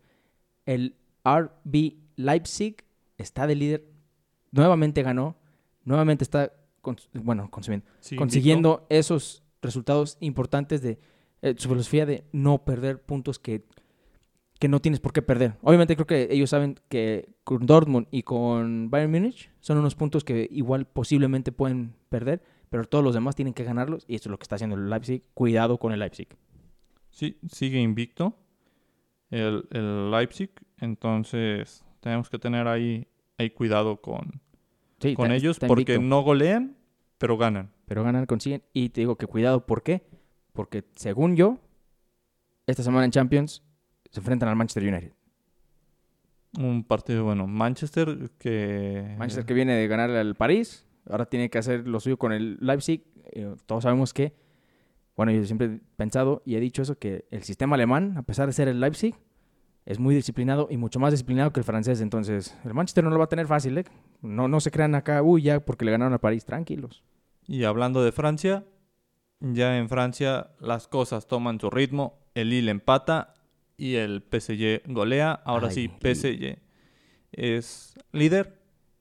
El 0.66 0.96
RB 1.26 1.96
Leipzig 2.18 2.84
está 3.18 3.48
de 3.48 3.56
líder. 3.56 3.86
Nuevamente 4.52 5.04
ganó. 5.04 5.38
Nuevamente 5.86 6.24
está, 6.24 6.52
cons- 6.82 7.08
bueno, 7.14 7.50
consumiendo 7.50 7.86
Sí, 8.02 8.16
consiguiendo 8.18 8.86
esos 8.90 9.44
resultados 9.62 10.18
importantes 10.20 10.82
de 10.82 11.00
eh, 11.42 11.56
su 11.58 11.70
filosofía 11.70 12.06
de 12.06 12.26
no 12.34 12.66
perder 12.66 13.02
puntos 13.02 13.40
que, 13.40 13.64
que 14.60 14.68
no 14.68 14.80
tienes 14.80 15.00
por 15.00 15.14
qué 15.14 15.22
perder. 15.22 15.54
Obviamente 15.62 15.96
creo 15.96 16.08
que 16.08 16.28
ellos 16.32 16.50
saben 16.50 16.80
que 16.90 17.30
con 17.44 17.66
Dortmund 17.66 18.08
y 18.12 18.24
con 18.24 18.90
Bayern 18.90 19.12
Múnich 19.12 19.52
son 19.60 19.78
unos 19.78 19.96
puntos 19.96 20.24
que 20.24 20.48
igual 20.52 20.86
posiblemente 20.88 21.52
pueden 21.52 21.94
perder, 22.10 22.42
pero 22.70 22.86
todos 22.86 23.04
los 23.04 23.14
demás 23.14 23.36
tienen 23.36 23.54
que 23.54 23.64
ganarlos 23.64 24.04
y 24.08 24.16
eso 24.16 24.30
es 24.30 24.32
lo 24.32 24.38
que 24.40 24.44
está 24.44 24.56
haciendo 24.56 24.76
el 24.76 24.90
Leipzig. 24.90 25.24
Cuidado 25.34 25.78
con 25.78 25.92
el 25.94 26.00
Leipzig. 26.00 26.28
Sí, 27.12 27.38
sigue 27.52 27.80
invicto 27.80 28.36
el, 29.30 29.68
el 29.72 30.12
Leipzig, 30.12 30.52
entonces 30.80 31.84
tenemos 32.00 32.30
que 32.30 32.40
tener 32.40 32.68
ahí, 32.68 33.08
ahí 33.38 33.50
cuidado 33.52 34.02
con, 34.02 34.42
Sí, 35.00 35.14
con 35.16 35.26
está- 35.28 35.36
ellos 35.36 35.56
está 35.58 35.68
porque 35.68 35.94
invicto, 35.94 36.02
no 36.10 36.22
golean, 36.22 36.78
pero 37.18 37.38
ganan. 37.38 37.72
pero 37.86 38.04
ganan, 38.04 38.26
consiguen 38.26 38.64
y 38.74 38.90
te 38.90 39.02
digo 39.02 39.16
que 39.18 39.28
cuidado, 39.28 39.66
¿por 39.66 39.84
qué? 39.84 40.04
Porque 40.54 40.84
según 40.96 41.36
yo, 41.36 41.60
esta 42.66 42.84
semana 42.84 43.06
en 43.06 43.12
Champions 43.12 43.64
se 44.18 44.22
enfrentan 44.22 44.50
al 44.50 44.56
Manchester 44.56 44.84
United. 44.84 45.14
Un 46.58 46.84
partido 46.84 47.24
bueno. 47.24 47.46
Manchester 47.46 48.32
que... 48.40 49.14
Manchester 49.16 49.46
que 49.46 49.54
viene 49.54 49.76
de 49.76 49.88
ganar 49.88 50.10
al 50.10 50.34
París, 50.34 50.88
ahora 51.08 51.28
tiene 51.28 51.52
que 51.52 51.60
hacer 51.60 51.88
lo 51.88 52.00
suyo 52.00 52.18
con 52.18 52.32
el 52.32 52.58
Leipzig. 52.60 53.06
Eh, 53.32 53.54
todos 53.68 53.84
sabemos 53.84 54.16
que, 54.16 54.34
bueno, 55.16 55.32
yo 55.32 55.44
siempre 55.46 55.68
he 55.68 55.80
pensado 55.96 56.42
y 56.46 56.56
he 56.56 56.60
dicho 56.60 56.82
eso, 56.82 56.98
que 56.98 57.26
el 57.30 57.44
sistema 57.44 57.76
alemán, 57.76 58.18
a 58.18 58.24
pesar 58.24 58.48
de 58.48 58.54
ser 58.54 58.68
el 58.68 58.80
Leipzig, 58.80 59.14
es 59.86 60.00
muy 60.00 60.16
disciplinado 60.16 60.68
y 60.72 60.78
mucho 60.78 61.00
más 61.00 61.12
disciplinado 61.12 61.54
que 61.54 61.60
el 61.60 61.64
francés. 61.64 62.02
Entonces, 62.02 62.58
el 62.66 62.74
Manchester 62.74 63.04
no 63.04 63.12
lo 63.12 63.20
va 63.20 63.26
a 63.26 63.30
tener 63.30 63.46
fácil, 63.46 63.78
¿eh? 63.78 63.86
No, 64.24 64.48
no 64.48 64.60
se 64.62 64.72
crean 64.72 64.96
acá, 64.96 65.22
uy, 65.22 65.44
ya 65.44 65.60
porque 65.60 65.86
le 65.86 65.92
ganaron 65.92 66.16
a 66.16 66.18
París, 66.18 66.44
tranquilos. 66.44 67.04
Y 67.46 67.66
hablando 67.66 68.04
de 68.04 68.12
Francia, 68.12 68.66
ya 69.42 69.78
en 69.78 69.90
Francia 69.90 70.56
las 70.60 70.88
cosas 70.88 71.28
toman 71.28 71.60
su 71.60 71.70
ritmo. 71.70 72.18
El 72.34 72.50
Lille 72.50 72.72
empata 72.72 73.36
y 73.78 73.96
el 73.96 74.22
PSG 74.24 74.82
golea. 74.92 75.32
Ahora 75.46 75.68
Ay, 75.68 75.74
sí. 75.74 75.88
PSG 76.02 76.58
es 77.32 77.96
líder. 78.12 78.58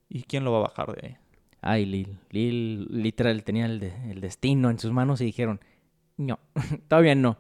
¿Y 0.09 0.23
quién 0.23 0.45
lo 0.45 0.53
va 0.53 0.59
a 0.59 0.63
bajar 0.63 0.95
de 0.95 1.07
ahí? 1.09 1.17
Ay, 1.61 1.85
Lille. 1.87 2.19
Lille 2.31 2.87
literal 2.91 3.43
tenía 3.43 3.67
el, 3.67 3.81
de- 3.81 4.11
el 4.11 4.21
destino 4.21 4.71
en 4.71 4.79
sus 4.79 4.93
manos 4.93 5.21
y 5.21 5.25
dijeron, 5.25 5.61
no, 6.17 6.39
todavía 6.89 7.15
no. 7.15 7.39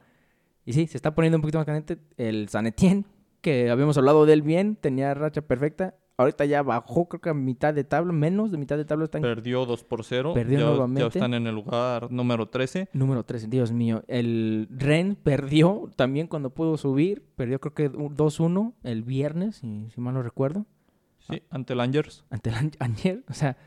Y 0.64 0.72
sí, 0.72 0.86
se 0.88 0.96
está 0.98 1.14
poniendo 1.14 1.36
un 1.36 1.42
poquito 1.42 1.58
más 1.58 1.66
caliente. 1.66 1.98
El 2.16 2.48
San 2.48 2.66
Etienne, 2.66 3.04
que 3.40 3.70
habíamos 3.70 3.96
hablado 3.98 4.26
de 4.26 4.32
él 4.32 4.42
bien, 4.42 4.74
tenía 4.74 5.14
racha 5.14 5.42
perfecta. 5.42 5.94
Ahorita 6.18 6.46
ya 6.46 6.62
bajó, 6.62 7.08
creo 7.08 7.20
que 7.20 7.28
a 7.28 7.34
mitad 7.34 7.74
de 7.74 7.84
tabla, 7.84 8.10
menos 8.12 8.50
de 8.50 8.56
mitad 8.56 8.78
de 8.78 8.86
tabla 8.86 9.04
están 9.04 9.20
Perdió 9.20 9.66
2 9.66 9.84
por 9.84 10.02
0. 10.02 10.32
Perdió 10.32 10.58
ya, 10.58 10.64
ya 10.64 10.70
nuevamente. 10.70 11.18
están 11.18 11.34
en 11.34 11.46
el 11.46 11.54
lugar 11.54 12.10
número 12.10 12.48
13. 12.48 12.88
Número 12.94 13.22
13, 13.22 13.48
Dios 13.48 13.70
mío. 13.72 14.02
El 14.08 14.66
Ren 14.70 15.14
perdió 15.22 15.90
también 15.94 16.26
cuando 16.26 16.50
pudo 16.50 16.78
subir. 16.78 17.22
Perdió 17.36 17.60
creo 17.60 17.74
que 17.74 17.88
un- 17.96 18.16
2-1 18.16 18.72
el 18.82 19.02
viernes, 19.02 19.56
si, 19.56 19.88
si 19.94 20.00
mal 20.00 20.14
no 20.14 20.22
recuerdo. 20.22 20.64
Sí, 21.18 21.42
ante 21.50 21.74
el 21.74 21.80
Angers. 21.80 22.24
Ante 22.30 22.48
el 22.50 22.56
An- 22.56 22.72
Añer. 22.78 23.22
O 23.28 23.34
sea, 23.34 23.58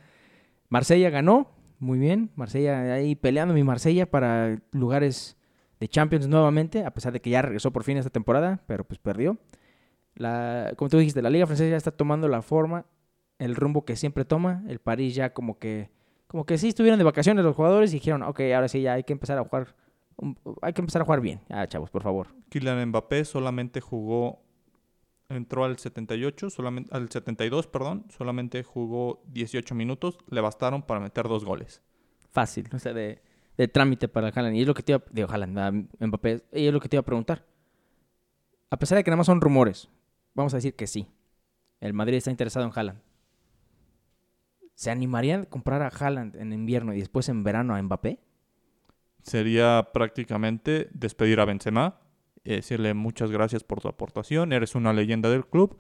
Marsella 0.70 1.10
ganó. 1.12 1.52
Muy 1.78 2.00
bien. 2.00 2.32
Marsella 2.36 2.93
ahí 2.93 3.16
peleando 3.16 3.54
mi 3.54 3.64
Marsella 3.64 4.10
para 4.10 4.60
lugares 4.72 5.38
de 5.80 5.88
Champions 5.88 6.28
nuevamente. 6.28 6.84
A 6.84 6.93
pesar 6.95 7.14
de 7.14 7.22
que 7.22 7.30
ya 7.30 7.41
regresó 7.43 7.72
por 7.72 7.84
fin 7.84 7.97
esta 7.97 8.10
temporada. 8.10 8.60
Pero 8.66 8.86
pues 8.86 8.97
perdió. 9.00 9.38
La, 10.20 10.74
como 10.76 10.89
tú 10.89 10.97
dijiste, 10.97 11.22
la 11.22 11.30
Liga 11.30 11.47
Francesa 11.47 11.72
ya 11.72 11.78
está 11.78 11.91
tomando 11.91 12.28
la 12.28 12.41
forma, 12.41 12.86
el 13.39 13.55
rumbo 13.55 13.86
que 13.86 13.95
siempre 13.95 14.26
toma. 14.26 14.63
El 14.67 14.80
París 14.80 15.15
ya 15.15 15.34
como 15.34 15.57
que, 15.57 15.89
como 16.28 16.45
que 16.45 16.57
sí 16.57 16.67
estuvieron 16.67 16.99
de 16.99 17.05
vacaciones 17.05 17.43
los 17.43 17.55
jugadores 17.55 17.91
y 17.91 17.95
dijeron, 17.95 18.22
ok, 18.24 18.41
ahora 18.53 18.67
sí 18.67 18.82
ya 18.82 18.93
hay 18.93 19.03
que 19.05 19.13
empezar 19.13 19.38
a 19.38 19.45
jugar, 19.45 19.76
hay 20.61 20.74
que 20.74 20.82
empezar 20.82 21.01
a 21.01 21.05
jugar 21.05 21.22
bien. 21.22 21.39
Ya, 21.49 21.65
chavos, 21.67 21.89
por 21.89 22.03
favor. 22.03 22.28
Kylian 22.49 22.89
Mbappé 22.89 23.24
solamente 23.24 23.80
jugó, 23.80 24.41
entró 25.30 25.63
al 25.63 25.80
78, 25.80 26.49
solamente, 26.49 26.93
al 26.93 27.09
72, 27.09 27.67
perdón, 27.67 28.05
solamente 28.09 28.61
jugó 28.61 29.24
18 29.28 29.74
minutos, 29.74 30.17
le 30.30 30.41
bastaron 30.41 30.84
para 30.84 30.99
meter 30.99 31.30
dos 31.30 31.45
goles. 31.45 31.82
Fácil, 32.32 32.67
o 32.74 32.78
sea, 32.78 32.91
de, 32.91 33.22
de 33.55 33.67
trámite 33.70 34.09
para 34.09 34.28
Haaland. 34.28 34.57
Y 34.57 34.61
es 34.61 34.67
lo 34.67 34.74
que 34.74 34.84
te 34.84 34.91
iba, 34.91 35.01
de 35.09 35.24
Haaland, 35.24 35.57
a 35.57 35.72
Mbappé, 36.05 36.43
y 36.51 36.67
es 36.67 36.74
lo 36.74 36.82
que 36.82 36.89
te 36.89 36.97
iba 36.97 37.01
a 37.01 37.05
preguntar. 37.05 37.45
A 38.70 38.78
pesar 38.78 38.97
de 38.97 39.03
que 39.05 39.09
nada 39.09 39.17
más 39.17 39.28
son 39.28 39.39
rumores, 39.39 39.89
vamos 40.40 40.54
a 40.54 40.58
decir 40.58 40.76
que 40.76 40.88
sí. 40.88 41.08
El 41.80 41.94
Madrid 41.94 42.18
está 42.18 42.32
interesado 42.32 42.66
en 42.66 42.72
Haaland. 42.76 43.00
¿Se 44.76 44.90
animarían 44.92 45.42
a 45.42 45.46
comprar 45.46 45.82
a 45.82 45.88
Haaland 45.88 46.36
en 46.38 46.54
invierno 46.54 46.94
y 46.94 47.00
después 47.00 47.28
en 47.30 47.44
verano 47.44 47.76
a 47.76 47.82
Mbappé? 47.82 48.20
Sería 49.22 49.90
prácticamente 49.94 50.90
despedir 50.94 51.40
a 51.42 51.46
Benzema, 51.46 52.00
eh, 52.46 52.56
decirle 52.56 52.94
muchas 52.94 53.32
gracias 53.32 53.64
por 53.64 53.82
tu 53.82 53.90
aportación, 53.90 54.54
eres 54.54 54.76
una 54.76 54.94
leyenda 54.94 55.30
del 55.30 55.46
club. 55.46 55.78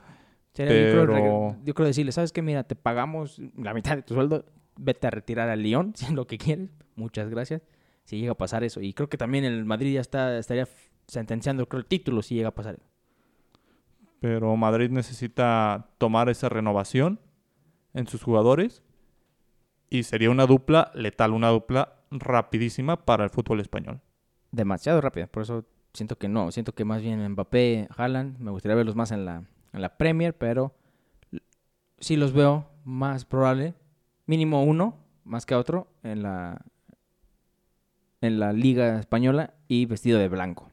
Sería, 0.53 0.73
yo, 0.73 0.91
creo, 0.91 1.05
Pero- 1.07 1.57
yo 1.63 1.73
creo 1.73 1.87
decirle, 1.87 2.11
¿sabes 2.11 2.33
qué? 2.33 2.41
Mira, 2.41 2.63
te 2.63 2.75
pagamos 2.75 3.39
la 3.55 3.73
mitad 3.73 3.95
de 3.95 4.01
tu 4.01 4.13
sueldo, 4.15 4.45
vete 4.77 5.07
a 5.07 5.11
retirar 5.11 5.49
al 5.49 5.63
Lyon, 5.63 5.93
si 5.95 6.05
es 6.05 6.11
lo 6.11 6.27
que 6.27 6.37
quieres. 6.37 6.69
Muchas 6.95 7.29
gracias. 7.29 7.61
Si 8.03 8.19
llega 8.19 8.33
a 8.33 8.37
pasar 8.37 8.63
eso. 8.63 8.81
Y 8.81 8.93
creo 8.93 9.07
que 9.07 9.17
también 9.17 9.45
el 9.45 9.63
Madrid 9.63 9.93
ya 9.93 10.01
está, 10.01 10.37
estaría 10.37 10.67
sentenciando 11.07 11.67
creo, 11.69 11.79
el 11.79 11.85
título 11.85 12.21
si 12.21 12.35
llega 12.35 12.49
a 12.49 12.55
pasar. 12.55 12.79
Pero 14.19 14.55
Madrid 14.55 14.89
necesita 14.89 15.89
tomar 15.97 16.29
esa 16.29 16.49
renovación 16.49 17.19
en 17.93 18.07
sus 18.07 18.23
jugadores 18.23 18.83
y 19.89 20.03
sería 20.03 20.29
una 20.29 20.45
dupla 20.45 20.91
letal, 20.93 21.31
una 21.31 21.49
dupla 21.49 21.95
rapidísima 22.11 23.05
para 23.05 23.23
el 23.23 23.29
fútbol 23.29 23.59
español. 23.59 24.01
Demasiado 24.51 25.01
rápido. 25.01 25.27
Por 25.27 25.43
eso 25.43 25.65
siento 25.93 26.17
que 26.17 26.27
no. 26.27 26.51
Siento 26.51 26.73
que 26.73 26.85
más 26.85 27.01
bien 27.01 27.27
Mbappé, 27.31 27.87
Haaland, 27.95 28.39
me 28.39 28.51
gustaría 28.51 28.75
verlos 28.75 28.95
más 28.95 29.11
en 29.11 29.25
la, 29.25 29.43
en 29.73 29.81
la 29.81 29.97
Premier, 29.97 30.37
pero 30.37 30.73
sí 31.99 32.15
los 32.15 32.33
veo 32.33 32.69
más 32.83 33.25
probable, 33.25 33.73
mínimo 34.25 34.63
uno, 34.63 34.97
más 35.23 35.45
que 35.45 35.55
otro, 35.55 35.87
en 36.03 36.23
la, 36.23 36.61
en 38.21 38.39
la 38.39 38.53
Liga 38.53 38.99
Española 38.99 39.53
y 39.67 39.85
vestido 39.85 40.19
de 40.19 40.27
blanco. 40.27 40.68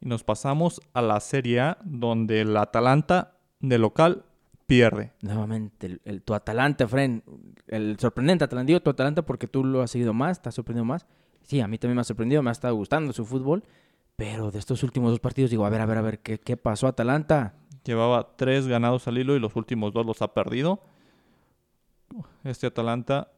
Y 0.00 0.08
nos 0.08 0.22
pasamos 0.24 0.80
a 0.92 1.02
la 1.02 1.18
Serie 1.20 1.60
A, 1.60 1.78
donde 1.84 2.40
el 2.42 2.56
Atalanta 2.56 3.34
de 3.60 3.78
local 3.78 4.24
pierde. 4.66 5.12
Nuevamente, 5.22 5.86
el, 5.86 6.00
el- 6.04 6.22
tu 6.22 6.34
Atalanta, 6.34 6.86
Fren, 6.86 7.22
el 7.66 7.96
sorprendente 7.98 8.44
Atalanta, 8.44 8.66
digo 8.68 8.80
tu 8.80 8.90
Atalanta 8.90 9.22
porque 9.22 9.46
tú 9.48 9.64
lo 9.64 9.82
has 9.82 9.90
seguido 9.90 10.12
más, 10.12 10.40
te 10.42 10.48
has 10.50 10.54
sorprendido 10.54 10.84
más. 10.84 11.06
Sí, 11.42 11.60
a 11.60 11.66
mí 11.68 11.78
también 11.78 11.96
me 11.96 12.02
ha 12.02 12.04
sorprendido, 12.04 12.42
me 12.42 12.50
ha 12.50 12.52
estado 12.52 12.74
gustando 12.74 13.12
su 13.12 13.24
fútbol, 13.24 13.64
pero 14.16 14.50
de 14.50 14.58
estos 14.58 14.82
últimos 14.82 15.10
dos 15.10 15.20
partidos 15.20 15.50
digo, 15.50 15.64
a 15.64 15.70
ver, 15.70 15.80
a 15.80 15.86
ver, 15.86 15.98
a 15.98 16.02
ver, 16.02 16.18
¿qué, 16.20 16.38
qué 16.38 16.56
pasó 16.56 16.86
Atalanta? 16.86 17.54
Llevaba 17.84 18.36
tres 18.36 18.66
ganados 18.66 19.08
al 19.08 19.16
hilo 19.18 19.34
y 19.34 19.40
los 19.40 19.56
últimos 19.56 19.92
dos 19.94 20.04
los 20.04 20.20
ha 20.20 20.34
perdido. 20.34 20.80
Este 22.44 22.66
Atalanta, 22.66 23.32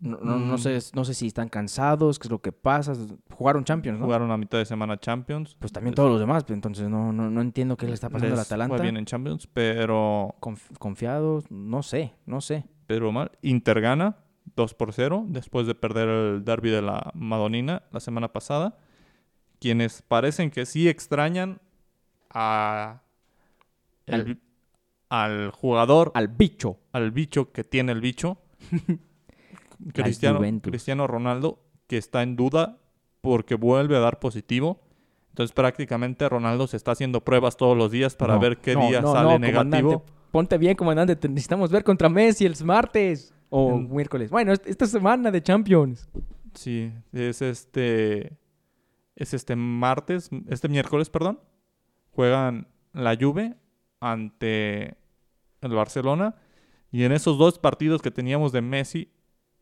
No, 0.00 0.18
no, 0.22 0.38
no 0.38 0.54
Mm. 0.54 0.58
sé, 0.58 0.78
no 0.94 1.04
sé 1.04 1.12
si 1.14 1.26
están 1.26 1.48
cansados, 1.48 2.18
qué 2.18 2.28
es 2.28 2.30
lo 2.30 2.40
que 2.40 2.52
pasa. 2.52 2.92
Jugaron 3.32 3.64
Champions, 3.64 3.98
¿no? 3.98 4.04
jugaron 4.06 4.30
a 4.30 4.36
mitad 4.36 4.58
de 4.58 4.64
semana 4.64 4.98
Champions. 4.98 5.56
Pues 5.58 5.72
también 5.72 5.94
todos 5.94 6.10
los 6.10 6.20
demás, 6.20 6.44
pero 6.44 6.54
entonces 6.54 6.88
no, 6.88 7.12
no, 7.12 7.28
no 7.30 7.40
entiendo 7.40 7.76
qué 7.76 7.86
le 7.86 7.94
está 7.94 8.08
pasando 8.08 8.34
al 8.34 8.40
Atalanta. 8.40 8.76
Fue 8.76 8.82
bien 8.82 8.96
en 8.96 9.04
Champions, 9.06 9.48
pero, 9.52 10.36
Conf- 10.40 10.76
confiados, 10.78 11.50
no 11.50 11.82
sé, 11.82 12.14
no 12.26 12.40
sé. 12.40 12.64
pero 12.86 13.10
mal. 13.12 13.32
Inter 13.42 13.80
gana 13.80 14.16
2 14.56 14.74
por 14.74 14.92
0 14.92 15.24
después 15.28 15.66
de 15.66 15.74
perder 15.74 16.08
el 16.08 16.44
derby 16.44 16.70
de 16.70 16.80
la 16.82 17.10
Madonina 17.14 17.82
la 17.90 18.00
semana 18.00 18.32
pasada. 18.32 18.78
Quienes 19.60 20.02
parecen 20.02 20.50
que 20.52 20.64
sí 20.66 20.88
extrañan 20.88 21.60
a 22.30 23.02
el 24.06 24.14
Al- 24.20 24.38
al 25.10 25.50
jugador 25.50 26.12
Al 26.14 26.28
bicho. 26.28 26.78
al 26.92 27.10
bicho 27.10 27.50
que 27.52 27.64
tiene 27.64 27.90
el 27.92 28.00
bicho. 28.00 28.38
Cristiano, 29.92 31.06
Ronaldo, 31.06 31.60
que 31.86 31.96
está 31.96 32.22
en 32.22 32.36
duda 32.36 32.78
porque 33.20 33.54
vuelve 33.54 33.96
a 33.96 34.00
dar 34.00 34.18
positivo. 34.18 34.80
Entonces 35.30 35.54
prácticamente 35.54 36.28
Ronaldo 36.28 36.66
se 36.66 36.76
está 36.76 36.92
haciendo 36.92 37.22
pruebas 37.24 37.56
todos 37.56 37.76
los 37.76 37.90
días 37.92 38.16
para 38.16 38.34
No, 38.34 38.40
ver 38.40 38.58
qué 38.58 38.74
no, 38.74 38.88
día 38.88 39.00
no, 39.00 39.12
sale 39.12 39.38
negativo. 39.38 40.04
Ponte 40.32 40.58
bien, 40.58 40.74
comandante. 40.76 41.16
Te 41.16 41.28
necesitamos 41.28 41.70
ver 41.70 41.84
contra 41.84 42.08
Messi 42.08 42.44
el 42.44 42.54
martes 42.64 43.32
o 43.48 43.70
En- 43.74 43.94
miércoles. 43.94 44.30
Bueno, 44.30 44.52
est- 44.52 44.66
esta 44.66 44.86
semana 44.86 45.30
de 45.30 45.42
Champions. 45.42 46.08
Sí, 46.54 46.92
es 47.12 47.40
este 47.40 48.36
es 49.16 49.34
este 49.34 49.54
martes, 49.56 50.28
este 50.48 50.68
miércoles, 50.68 51.08
perdón. 51.10 51.40
Juegan 52.10 52.66
la 52.92 53.16
Juve 53.18 53.56
ante 54.00 54.96
el 55.60 55.72
Barcelona 55.72 56.34
y 56.90 57.04
en 57.04 57.12
esos 57.12 57.38
dos 57.38 57.58
partidos 57.58 58.02
que 58.02 58.10
teníamos 58.10 58.52
de 58.52 58.60
Messi 58.62 59.12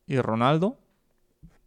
y 0.07 0.19
Ronaldo 0.21 0.79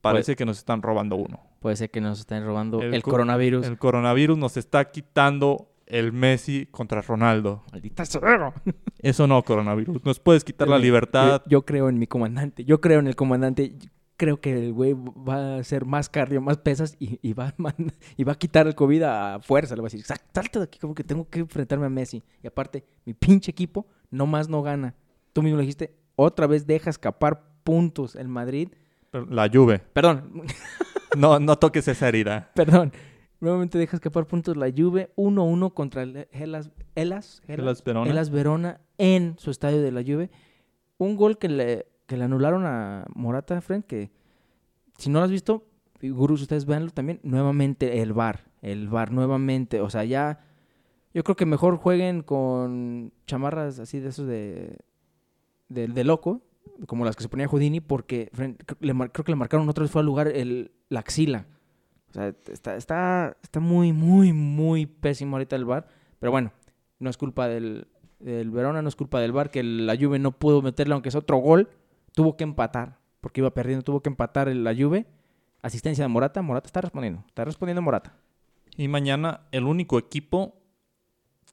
parece 0.01 0.35
que 0.35 0.45
nos 0.45 0.57
están 0.57 0.81
robando 0.81 1.15
uno. 1.15 1.39
Puede 1.59 1.75
ser 1.75 1.91
que 1.91 1.99
nos 2.01 2.19
estén 2.19 2.45
robando 2.45 2.81
el, 2.81 2.93
El 2.93 3.03
co- 3.03 3.11
coronavirus. 3.11 3.65
El 3.67 3.77
coronavirus 3.77 4.37
nos 4.37 4.55
está 4.57 4.91
quitando 4.91 5.71
el 5.87 6.13
Messi 6.13 6.67
contra 6.71 7.01
Ronaldo. 7.01 7.63
Maldita 7.71 8.05
sea. 8.05 8.53
Eso 8.99 9.27
no, 9.27 9.43
coronavirus. 9.43 10.05
Nos 10.05 10.19
puedes 10.19 10.43
quitar 10.43 10.67
la 10.67 10.77
libertad. 10.77 11.41
Yo, 11.47 11.65
creo 11.65 11.89
en 11.89 11.99
mi 11.99 12.07
comandante. 12.07 12.63
Yo 12.63 12.79
creo 12.79 12.99
en 12.99 13.07
el 13.07 13.15
comandante. 13.15 13.75
Creo 14.15 14.39
que 14.41 14.51
el 14.67 14.73
güey 14.73 14.93
va 14.93 15.55
a 15.55 15.57
hacer 15.59 15.85
más 15.85 16.09
cardio, 16.09 16.41
más 16.41 16.57
pesas 16.57 16.95
y, 16.99 17.19
y 17.27 17.31
va, 17.33 17.47
a 17.47 17.55
y 18.17 18.23
va 18.25 18.33
a 18.33 18.35
quitar 18.35 18.67
el 18.67 18.75
COVID 18.75 19.03
a 19.03 19.39
fuerza. 19.41 19.75
Le 19.75 19.81
va 19.81 19.87
a 19.87 19.91
decir, 19.91 20.03
"Sal- 20.05 20.19
salte 20.33 20.59
de 20.59 20.65
aquí, 20.65 20.77
como 20.77 20.93
que 20.93 21.03
tengo 21.05 21.27
que 21.29 21.39
enfrentarme 21.39 21.85
a 21.85 21.89
Messi. 21.89 22.21
Y 22.43 22.47
aparte, 22.47 22.85
mi 23.05 23.13
pinche 23.13 23.51
equipo 23.51 23.87
no 24.11 24.25
más 24.27 24.47
no 24.49 24.61
gana. 24.61 24.93
Tú 25.33 25.41
mismo 25.41 25.55
lo 25.55 25.61
dijiste, 25.61 25.95
otra 26.17 26.47
vez 26.47 26.67
deja 26.67 26.89
escapar 26.89 27.48
puntos 27.69 28.15
el 28.15 28.27
Madrid. 28.27 28.69
La 29.11 29.47
Juve. 29.47 29.77
Perdón, 29.93 30.41
No, 31.15 31.39
no 31.39 31.59
toques 31.59 31.87
esa 31.87 32.07
herida. 32.07 32.49
perdón. 32.55 32.91
Nuevamente 33.39 33.77
deja 33.77 33.95
escapar 33.95 34.25
puntos 34.25 34.57
la 34.57 34.71
Juve 34.75 35.11
1-1 35.15 35.75
contra 35.75 36.01
el 36.01 36.27
Hellas, 36.31 36.71
Hellas, 36.95 37.43
Hellas 37.47 37.83
Verona. 37.83 38.09
Hellas 38.09 38.31
Verona 38.31 38.81
en 38.97 39.35
su 39.37 39.51
estadio 39.51 39.83
de 39.83 39.91
la 39.91 40.01
Juve. 40.01 40.31
Un 40.97 41.15
gol 41.15 41.37
que 41.37 41.47
le, 41.47 41.85
que 42.07 42.17
le 42.17 42.23
anularon 42.23 42.65
a 42.65 43.05
Morata, 43.13 43.61
Fred, 43.61 43.83
que 43.83 44.09
si 44.97 45.11
no 45.11 45.19
lo 45.19 45.25
has 45.25 45.31
visto, 45.31 45.67
gurús, 46.01 46.41
ustedes 46.41 46.65
véanlo 46.65 46.89
también, 46.89 47.19
nuevamente 47.21 48.01
el 48.01 48.13
VAR, 48.13 48.45
el 48.63 48.89
VAR, 48.89 49.11
nuevamente, 49.11 49.79
o 49.79 49.91
sea, 49.91 50.05
ya, 50.05 50.39
yo 51.13 51.23
creo 51.23 51.35
que 51.35 51.45
mejor 51.45 51.77
jueguen 51.77 52.23
con 52.23 53.13
chamarras 53.27 53.77
así 53.77 53.99
de 53.99 54.09
esos 54.09 54.25
de, 54.25 54.79
de, 55.69 55.87
de 55.87 56.03
loco, 56.03 56.41
como 56.87 57.05
las 57.05 57.15
que 57.15 57.23
se 57.23 57.29
ponía 57.29 57.47
Houdini, 57.47 57.81
porque 57.81 58.29
le 58.79 58.93
creo 58.93 59.25
que 59.25 59.31
le 59.31 59.35
marcaron 59.35 59.67
otra 59.69 59.83
vez 59.83 59.91
fue 59.91 60.01
al 60.01 60.05
lugar 60.05 60.27
el, 60.27 60.71
la 60.89 61.01
axila. 61.01 61.45
O 62.09 62.13
sea, 62.13 62.27
está, 62.27 62.75
está, 62.75 63.37
está 63.43 63.59
muy, 63.59 63.93
muy, 63.93 64.33
muy 64.33 64.85
pésimo 64.85 65.35
ahorita 65.35 65.55
el 65.55 65.65
VAR. 65.65 65.87
Pero 66.19 66.31
bueno, 66.31 66.51
No 66.99 67.09
es 67.09 67.17
culpa 67.17 67.47
del, 67.47 67.87
del 68.19 68.51
Verona, 68.51 68.81
no 68.81 68.89
es 68.89 68.95
culpa 68.95 69.19
del 69.19 69.31
Bar 69.31 69.49
que 69.51 69.63
la 69.63 69.95
Juve 69.95 70.19
no 70.19 70.31
pudo 70.31 70.61
meterle 70.61 70.93
aunque 70.93 71.09
es 71.09 71.15
otro 71.15 71.37
gol. 71.37 71.69
Tuvo 72.13 72.35
que 72.35 72.43
empatar 72.43 72.99
porque 73.21 73.41
iba 73.41 73.53
perdiendo, 73.53 73.83
tuvo 73.83 74.01
que 74.01 74.09
empatar 74.09 74.47
la 74.47 74.75
Juve. 74.75 75.05
Asistencia 75.61 76.03
de 76.03 76.07
Morata, 76.07 76.41
Morata 76.41 76.67
está 76.67 76.81
respondiendo, 76.81 77.23
está 77.27 77.43
respondiendo 77.45 77.81
Morata. 77.81 78.15
Y 78.77 78.87
mañana 78.87 79.41
el 79.51 79.65
único 79.65 79.99
equipo 79.99 80.55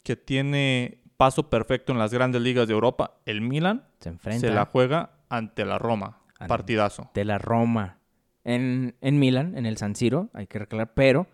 que 0.03 0.15
tiene 0.15 1.01
paso 1.17 1.49
perfecto 1.51 1.93
en 1.93 1.99
las 1.99 2.13
grandes 2.13 2.43
ligas 2.43 2.69
de 2.69 2.75
Europa, 2.75 3.19
el 3.25 3.41
Milan, 3.41 3.85
Se 4.01 4.09
enfrenta 4.11 4.47
se 4.49 4.53
la 4.55 4.67
juega 4.67 5.11
ante 5.29 5.65
la 5.65 5.79
Roma. 5.79 6.19
Ante- 6.39 6.49
Partidazo. 6.49 7.11
de 7.15 7.25
la 7.25 7.39
Roma 7.39 7.99
en, 8.45 8.95
en 9.01 9.19
Milan, 9.19 9.57
en 9.57 9.65
el 9.67 9.77
San 9.79 9.97
Siro, 9.97 10.29
hay 10.35 10.47
que 10.47 10.59
recordar, 10.59 10.93
pero 10.95 11.27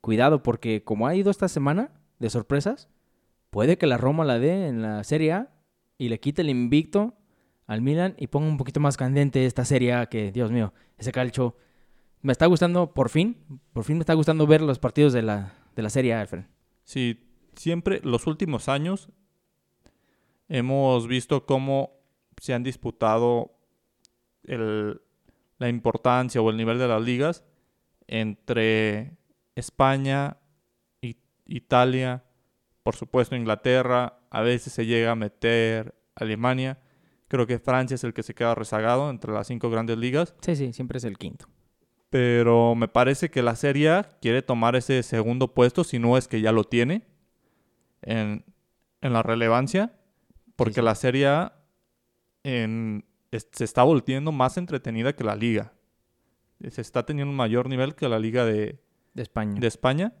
cuidado 0.00 0.42
porque 0.42 0.84
como 0.84 1.06
ha 1.08 1.14
ido 1.14 1.30
esta 1.30 1.48
semana 1.48 1.90
de 2.20 2.30
sorpresas, 2.30 2.88
puede 3.50 3.76
que 3.78 3.86
la 3.88 3.96
Roma 3.98 4.24
la 4.24 4.38
dé 4.38 4.68
en 4.68 4.80
la 4.80 5.02
Serie 5.04 5.32
A 5.32 5.50
y 5.98 6.08
le 6.08 6.20
quite 6.20 6.42
el 6.42 6.50
invicto 6.50 7.14
al 7.66 7.80
Milan 7.82 8.14
y 8.18 8.28
ponga 8.28 8.46
un 8.48 8.56
poquito 8.56 8.78
más 8.80 8.96
candente 8.96 9.44
esta 9.46 9.64
Serie 9.64 9.92
A 9.94 10.06
que, 10.06 10.30
Dios 10.30 10.50
mío, 10.52 10.72
ese 10.98 11.10
calcho. 11.12 11.56
Me 12.22 12.32
está 12.32 12.46
gustando, 12.46 12.94
por 12.94 13.08
fin, 13.10 13.36
por 13.72 13.84
fin 13.84 13.96
me 13.96 14.00
está 14.02 14.14
gustando 14.14 14.46
ver 14.46 14.62
los 14.62 14.78
partidos 14.78 15.12
de 15.12 15.22
la, 15.22 15.52
de 15.74 15.82
la 15.82 15.90
Serie 15.90 16.14
A, 16.14 16.20
Alfred. 16.20 16.44
Sí, 16.84 17.26
siempre 17.54 18.00
los 18.04 18.26
últimos 18.26 18.68
años 18.68 19.10
hemos 20.48 21.06
visto 21.08 21.46
cómo 21.46 21.92
se 22.40 22.54
han 22.54 22.62
disputado 22.62 23.56
el- 24.44 25.00
la 25.58 25.68
importancia 25.68 26.40
o 26.42 26.50
el 26.50 26.56
nivel 26.56 26.78
de 26.78 26.88
las 26.88 27.02
ligas 27.02 27.44
entre 28.06 29.16
España, 29.54 30.36
I- 31.00 31.16
Italia, 31.46 32.24
por 32.82 32.96
supuesto 32.96 33.36
Inglaterra, 33.36 34.18
a 34.30 34.42
veces 34.42 34.72
se 34.72 34.84
llega 34.86 35.12
a 35.12 35.16
meter 35.16 35.94
Alemania. 36.14 36.78
Creo 37.28 37.46
que 37.46 37.58
Francia 37.58 37.94
es 37.94 38.04
el 38.04 38.12
que 38.12 38.22
se 38.22 38.34
queda 38.34 38.54
rezagado 38.54 39.08
entre 39.10 39.32
las 39.32 39.46
cinco 39.46 39.70
grandes 39.70 39.96
ligas. 39.96 40.34
Sí, 40.40 40.54
sí, 40.56 40.72
siempre 40.72 40.98
es 40.98 41.04
el 41.04 41.16
quinto. 41.16 41.46
Pero 42.10 42.74
me 42.74 42.86
parece 42.86 43.30
que 43.30 43.42
la 43.42 43.56
Serie 43.56 43.90
A 43.90 44.02
quiere 44.20 44.42
tomar 44.42 44.76
ese 44.76 45.02
segundo 45.02 45.54
puesto, 45.54 45.82
si 45.82 45.98
no 45.98 46.16
es 46.18 46.28
que 46.28 46.40
ya 46.40 46.52
lo 46.52 46.64
tiene, 46.64 47.06
en, 48.02 48.44
en 49.00 49.12
la 49.12 49.22
relevancia, 49.22 49.92
porque 50.56 50.74
sí. 50.74 50.82
la 50.82 50.94
Serie 50.94 51.26
A 51.28 51.52
en- 52.42 53.04
es- 53.30 53.48
se 53.52 53.64
está 53.64 53.82
volviendo 53.82 54.32
más 54.32 54.56
entretenida 54.56 55.14
que 55.14 55.24
la 55.24 55.36
Liga. 55.36 55.72
Se 56.70 56.80
está 56.80 57.04
teniendo 57.04 57.30
un 57.30 57.36
mayor 57.36 57.68
nivel 57.68 57.94
que 57.94 58.08
la 58.08 58.18
Liga 58.18 58.44
de, 58.44 58.80
De 59.14 59.22
España. 59.22 59.60
de 59.60 59.66
España. 59.66 60.12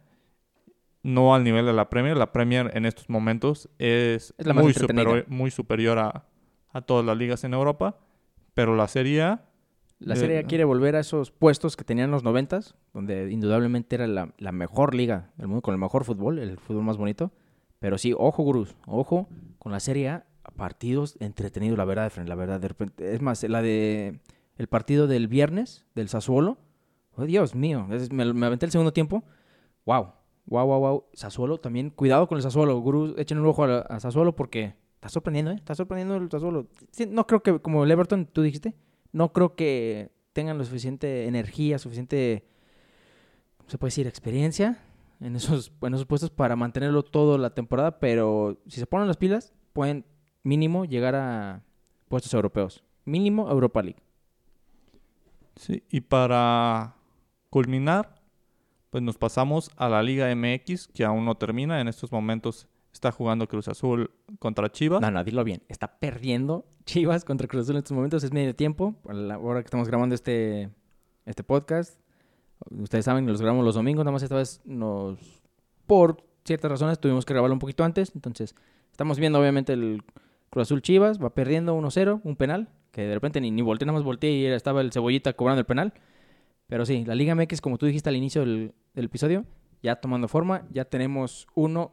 No 1.02 1.34
al 1.34 1.44
nivel 1.44 1.66
de 1.66 1.72
la 1.72 1.88
Premier. 1.90 2.16
La 2.16 2.32
Premier 2.32 2.70
en 2.74 2.86
estos 2.86 3.08
momentos 3.10 3.68
es, 3.78 4.34
Es 4.38 4.46
la 4.46 4.54
más 4.54 4.64
muy, 4.64 4.72
superior, 4.72 5.24
muy 5.28 5.50
superior 5.50 5.98
a, 5.98 6.26
a 6.70 6.80
todas 6.80 7.04
las 7.04 7.16
ligas 7.16 7.44
en 7.44 7.52
Europa. 7.54 7.98
Pero 8.54 8.74
la 8.74 8.88
Serie 8.88 9.22
A 9.22 9.44
La 9.98 10.16
Serie 10.16 10.38
A 10.38 10.44
quiere 10.44 10.64
volver 10.64 10.96
a 10.96 11.00
esos 11.00 11.30
puestos 11.30 11.76
que 11.76 11.84
tenían 11.84 12.06
en 12.06 12.10
los 12.12 12.24
noventas, 12.24 12.74
donde 12.94 13.30
indudablemente 13.30 13.96
era 13.96 14.06
la, 14.06 14.32
la 14.38 14.52
mejor 14.52 14.94
liga 14.94 15.30
del 15.36 15.48
mundo, 15.48 15.62
con 15.62 15.74
el 15.74 15.80
mejor 15.80 16.04
fútbol, 16.04 16.38
el 16.38 16.56
fútbol 16.58 16.84
más 16.84 16.96
bonito. 16.96 17.32
Pero 17.80 17.98
sí, 17.98 18.14
ojo, 18.16 18.42
gurús, 18.42 18.74
ojo 18.86 19.28
con 19.64 19.72
la 19.72 19.80
Serie 19.80 20.10
A, 20.10 20.26
partidos 20.56 21.16
entretenidos, 21.20 21.78
la 21.78 21.86
verdad, 21.86 22.12
la 22.26 22.34
verdad. 22.34 22.60
De 22.60 22.68
repente, 22.68 23.14
es 23.14 23.22
más, 23.22 23.42
la 23.44 23.62
de 23.62 24.20
el 24.58 24.66
partido 24.68 25.06
del 25.06 25.26
viernes, 25.26 25.86
del 25.94 26.10
Sassuolo, 26.10 26.58
oh, 27.16 27.24
Dios 27.24 27.54
mío, 27.54 27.88
es- 27.90 28.12
me, 28.12 28.24
aventé 28.44 28.66
el 28.66 28.72
segundo 28.72 28.92
tiempo, 28.92 29.24
wow, 29.86 30.12
wow, 30.44 30.66
wow, 30.66 30.80
wow. 30.80 31.04
Sassuolo 31.14 31.56
también, 31.58 31.88
cuidado 31.88 32.28
con 32.28 32.36
el 32.36 32.42
Sassuolo, 32.42 32.78
gurús, 32.78 33.14
echen 33.16 33.38
un 33.38 33.46
ojo 33.46 33.64
a, 33.64 33.78
a 33.78 34.00
Sassuolo 34.00 34.36
porque 34.36 34.74
está 34.96 35.08
sorprendiendo, 35.08 35.50
¿eh? 35.52 35.54
Está 35.54 35.74
sorprendiendo 35.74 36.16
el 36.16 36.30
Sassuolo. 36.30 36.68
No 37.08 37.26
creo 37.26 37.42
que, 37.42 37.58
como 37.60 37.84
el 37.84 37.90
Everton, 37.90 38.26
tú 38.26 38.42
dijiste, 38.42 38.74
no 39.12 39.32
creo 39.32 39.56
que 39.56 40.10
tengan 40.34 40.58
lo 40.58 40.64
suficiente 40.64 41.26
energía, 41.26 41.78
suficiente, 41.78 42.44
¿cómo 43.56 43.70
se 43.70 43.78
puede 43.78 43.88
decir? 43.88 44.06
Experiencia 44.06 44.78
en 45.24 45.36
esos, 45.36 45.72
en 45.80 45.94
esos 45.94 46.06
puestos 46.06 46.30
para 46.30 46.54
mantenerlo 46.54 47.02
toda 47.02 47.38
la 47.38 47.50
temporada, 47.54 47.98
pero 47.98 48.60
si 48.66 48.78
se 48.78 48.86
ponen 48.86 49.08
las 49.08 49.16
pilas, 49.16 49.54
pueden 49.72 50.04
mínimo 50.42 50.84
llegar 50.84 51.14
a 51.14 51.62
puestos 52.08 52.34
europeos. 52.34 52.84
Mínimo 53.06 53.50
Europa 53.50 53.82
League. 53.82 54.02
Sí, 55.56 55.82
y 55.90 56.02
para 56.02 56.94
culminar, 57.48 58.20
pues 58.90 59.02
nos 59.02 59.16
pasamos 59.16 59.70
a 59.76 59.88
la 59.88 60.02
Liga 60.02 60.34
MX, 60.34 60.88
que 60.88 61.04
aún 61.04 61.24
no 61.24 61.36
termina. 61.36 61.80
En 61.80 61.88
estos 61.88 62.12
momentos 62.12 62.68
está 62.92 63.10
jugando 63.10 63.48
Cruz 63.48 63.68
Azul 63.68 64.10
contra 64.38 64.70
Chivas. 64.70 65.00
No, 65.00 65.10
no, 65.10 65.24
dilo 65.24 65.42
bien. 65.42 65.62
Está 65.68 65.98
perdiendo 65.98 66.66
Chivas 66.84 67.24
contra 67.24 67.48
Cruz 67.48 67.62
Azul 67.62 67.76
en 67.76 67.78
estos 67.78 67.94
momentos. 67.94 68.24
Es 68.24 68.32
medio 68.32 68.54
tiempo, 68.54 68.94
a 69.08 69.14
la 69.14 69.38
hora 69.38 69.62
que 69.62 69.66
estamos 69.66 69.88
grabando 69.88 70.14
este, 70.14 70.70
este 71.24 71.42
podcast. 71.42 71.98
Ustedes 72.70 73.04
saben 73.04 73.24
que 73.24 73.32
los 73.32 73.40
grabamos 73.40 73.64
los 73.64 73.74
domingos, 73.74 74.04
nada 74.04 74.12
más 74.12 74.22
esta 74.22 74.36
vez 74.36 74.60
nos... 74.64 75.18
Por 75.86 76.24
ciertas 76.44 76.70
razones 76.70 76.98
tuvimos 76.98 77.24
que 77.24 77.34
grabarlo 77.34 77.54
un 77.54 77.58
poquito 77.58 77.84
antes. 77.84 78.12
Entonces, 78.14 78.54
estamos 78.90 79.18
viendo 79.18 79.38
obviamente 79.38 79.72
el 79.72 80.02
Cruz 80.50 80.68
Azul 80.68 80.82
Chivas. 80.82 81.22
Va 81.22 81.34
perdiendo 81.34 81.76
1-0, 81.76 82.20
un 82.24 82.36
penal. 82.36 82.68
Que 82.90 83.02
de 83.02 83.14
repente 83.14 83.40
ni, 83.40 83.50
ni 83.50 83.62
volteé, 83.62 83.86
nada 83.86 83.98
más 83.98 84.04
volteé 84.04 84.30
y 84.30 84.46
estaba 84.46 84.80
el 84.80 84.92
cebollita 84.92 85.32
cobrando 85.32 85.60
el 85.60 85.66
penal. 85.66 85.92
Pero 86.68 86.86
sí, 86.86 87.04
la 87.04 87.14
Liga 87.14 87.34
MX, 87.34 87.60
como 87.60 87.76
tú 87.76 87.86
dijiste 87.86 88.08
al 88.08 88.16
inicio 88.16 88.42
del, 88.42 88.72
del 88.94 89.04
episodio, 89.06 89.44
ya 89.82 89.96
tomando 89.96 90.28
forma. 90.28 90.66
Ya 90.70 90.84
tenemos 90.84 91.46
uno 91.54 91.92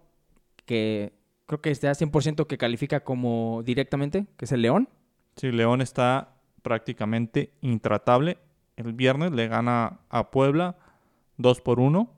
que 0.65 1.13
creo 1.47 1.61
que 1.61 1.71
está 1.71 1.91
100% 1.91 2.47
que 2.47 2.57
califica 2.57 3.03
como 3.03 3.61
directamente, 3.65 4.27
que 4.37 4.45
es 4.45 4.51
el 4.51 4.61
León. 4.61 4.87
Sí, 5.35 5.51
León 5.51 5.81
está 5.81 6.35
prácticamente 6.61 7.53
intratable. 7.61 8.37
El 8.83 8.93
viernes 8.93 9.31
le 9.31 9.47
gana 9.47 9.99
a 10.09 10.31
Puebla 10.31 10.77
2 11.37 11.61
por 11.61 11.79
1. 11.79 12.11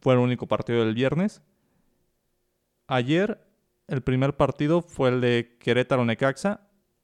Fue 0.00 0.14
el 0.14 0.20
único 0.20 0.46
partido 0.46 0.84
del 0.84 0.94
viernes. 0.94 1.42
Ayer 2.86 3.46
el 3.86 4.02
primer 4.02 4.36
partido 4.36 4.80
fue 4.80 5.10
el 5.10 5.20
de 5.20 5.58
Querétaro-Necaxa. 5.62 6.60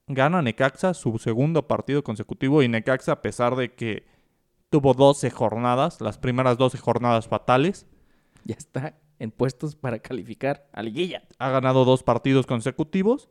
Gana 0.06 0.42
Necaxa 0.42 0.94
su 0.94 1.18
segundo 1.18 1.68
partido 1.68 2.02
consecutivo 2.02 2.62
y 2.62 2.68
Necaxa 2.68 3.12
a 3.12 3.22
pesar 3.22 3.54
de 3.54 3.74
que 3.74 4.06
tuvo 4.70 4.94
12 4.94 5.30
jornadas, 5.30 6.00
las 6.00 6.18
primeras 6.18 6.56
12 6.58 6.78
jornadas 6.78 7.28
fatales, 7.28 7.86
Ya 8.44 8.54
está 8.54 8.94
en 9.18 9.30
puestos 9.30 9.76
para 9.76 9.98
calificar 9.98 10.66
a 10.72 10.82
liguilla. 10.82 11.22
ha 11.38 11.50
ganado 11.50 11.84
dos 11.84 12.02
partidos 12.02 12.46
consecutivos 12.46 13.28